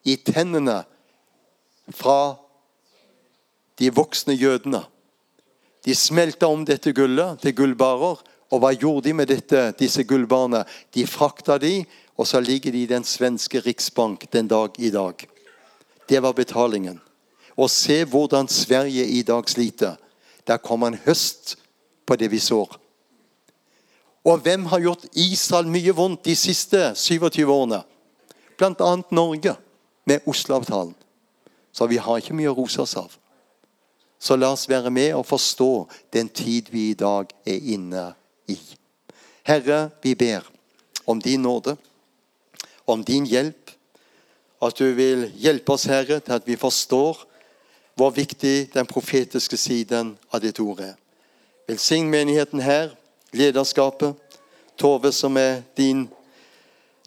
i 0.04 0.16
tennene 0.16 0.82
fra 1.94 2.36
de 3.78 3.90
voksne 3.94 4.34
jødene. 4.34 4.82
De 5.84 5.94
smelta 5.94 6.48
om 6.48 6.64
dette 6.68 6.92
gullet 6.92 7.40
til 7.40 7.56
gullbarer. 7.56 8.20
Og 8.50 8.58
hva 8.58 8.72
gjorde 8.74 9.06
de 9.06 9.14
med 9.14 9.30
dette, 9.30 9.70
disse 9.78 10.02
gullbarene? 10.04 10.64
De 10.94 11.06
frakta 11.06 11.54
de, 11.62 11.84
og 12.18 12.26
så 12.26 12.40
ligger 12.42 12.74
de 12.74 12.82
i 12.82 12.90
den 12.90 13.06
svenske 13.06 13.60
riksbank 13.62 14.26
den 14.32 14.48
dag 14.50 14.74
i 14.78 14.90
dag. 14.90 15.22
Det 16.08 16.22
var 16.22 16.34
betalingen. 16.34 16.98
Og 17.56 17.70
se 17.70 18.04
hvordan 18.04 18.48
Sverige 18.48 19.06
i 19.06 19.22
dag 19.22 19.48
sliter. 19.48 19.96
Der 20.46 20.56
kommer 20.56 20.90
en 20.90 20.98
høst 21.06 21.56
på 22.06 22.16
det 22.16 22.30
vi 22.30 22.38
sår. 22.38 22.76
Og 24.24 24.38
hvem 24.38 24.66
har 24.66 24.80
gjort 24.80 25.06
Israel 25.14 25.68
mye 25.70 25.94
vondt 25.96 26.24
de 26.26 26.34
siste 26.36 26.90
27 26.94 27.46
årene? 27.46 27.82
Bl.a. 28.58 28.96
Norge, 29.10 29.54
med 30.04 30.26
Oslo-avtalen. 30.26 30.94
Så 31.72 31.86
vi 31.86 32.00
har 32.02 32.18
ikke 32.18 32.36
mye 32.36 32.50
å 32.50 32.56
rose 32.56 32.82
oss 32.82 32.96
av. 32.98 33.14
Så 34.20 34.36
la 34.36 34.50
oss 34.52 34.68
være 34.68 34.90
med 34.92 35.14
og 35.16 35.26
forstå 35.26 35.70
den 36.12 36.28
tid 36.28 36.68
vi 36.70 36.90
i 36.90 36.98
dag 36.98 37.30
er 37.46 37.70
inne 37.74 38.10
i. 38.50 38.58
Herre, 39.48 39.88
vi 40.02 40.14
ber 40.14 40.44
om 41.06 41.20
din 41.22 41.42
nåde, 41.42 41.76
om 42.86 43.04
din 43.04 43.24
hjelp, 43.26 43.70
at 44.60 44.76
du 44.76 44.92
vil 44.92 45.30
hjelpe 45.40 45.72
oss, 45.72 45.86
Herre, 45.88 46.20
til 46.20 46.36
at 46.36 46.46
vi 46.46 46.58
forstår 46.60 47.24
hvor 47.96 48.10
viktig 48.10 48.74
den 48.74 48.86
profetiske 48.86 49.56
siden 49.56 50.18
av 50.32 50.40
ditt 50.44 50.60
ord 50.60 50.80
er. 50.84 50.94
Velsign 51.68 52.10
menigheten 52.10 52.60
her, 52.60 52.92
lederskapet. 53.32 54.14
Tove, 54.78 55.12
som 55.12 55.36
er 55.36 55.62
din 55.76 56.08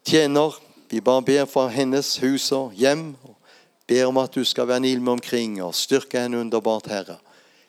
tjener. 0.06 0.54
Vi 0.90 1.00
bare 1.00 1.22
ber 1.22 1.44
for 1.44 1.68
hennes 1.68 2.16
hus 2.22 2.52
og 2.52 2.72
hjem. 2.78 3.16
Ber 3.88 4.06
om 4.08 4.18
at 4.22 4.34
du 4.34 4.44
skal 4.44 4.68
være 4.68 4.86
en 4.88 5.04
med 5.04 5.12
omkring 5.12 5.58
og 5.62 5.74
styrke 5.74 6.20
henne 6.20 6.40
underbart, 6.40 6.86
Herre. 6.86 7.18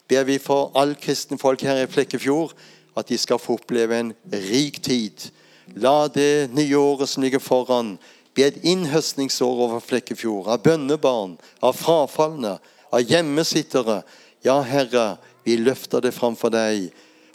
Ber 0.07 0.23
vi 0.23 0.37
for 0.37 0.71
all 0.77 0.95
kristne 0.95 1.37
folk 1.37 1.61
her 1.61 1.83
i 1.83 1.89
Flekkefjord 1.91 2.53
at 2.97 3.09
de 3.09 3.17
skal 3.17 3.39
få 3.39 3.57
oppleve 3.59 3.99
en 3.99 4.13
rik 4.31 4.79
tid. 4.83 5.27
La 5.75 6.07
det 6.07 6.53
nye 6.53 6.77
året 6.77 7.09
som 7.09 7.23
ligger 7.23 7.43
foran, 7.43 7.97
bli 8.35 8.45
et 8.45 8.61
innhøstningsår 8.63 9.61
over 9.67 9.83
Flekkefjord. 9.83 10.47
Av 10.47 10.63
bønnebarn, 10.63 11.37
av 11.63 11.75
frafalne, 11.79 12.57
av 12.91 13.03
hjemmesittere. 13.03 14.01
Ja, 14.45 14.61
Herre, 14.61 15.17
vi 15.43 15.57
løfter 15.59 16.03
det 16.03 16.13
framfor 16.15 16.53
deg, 16.53 16.89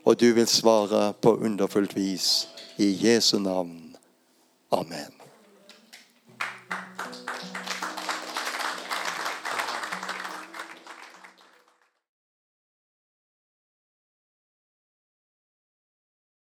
og 0.05 0.21
du 0.21 0.31
vil 0.37 0.49
svare 0.49 1.11
på 1.21 1.37
underfullt 1.37 1.97
vis. 1.97 2.49
I 2.81 2.95
Jesu 2.97 3.39
navn. 3.39 3.97
Amen. 4.73 5.20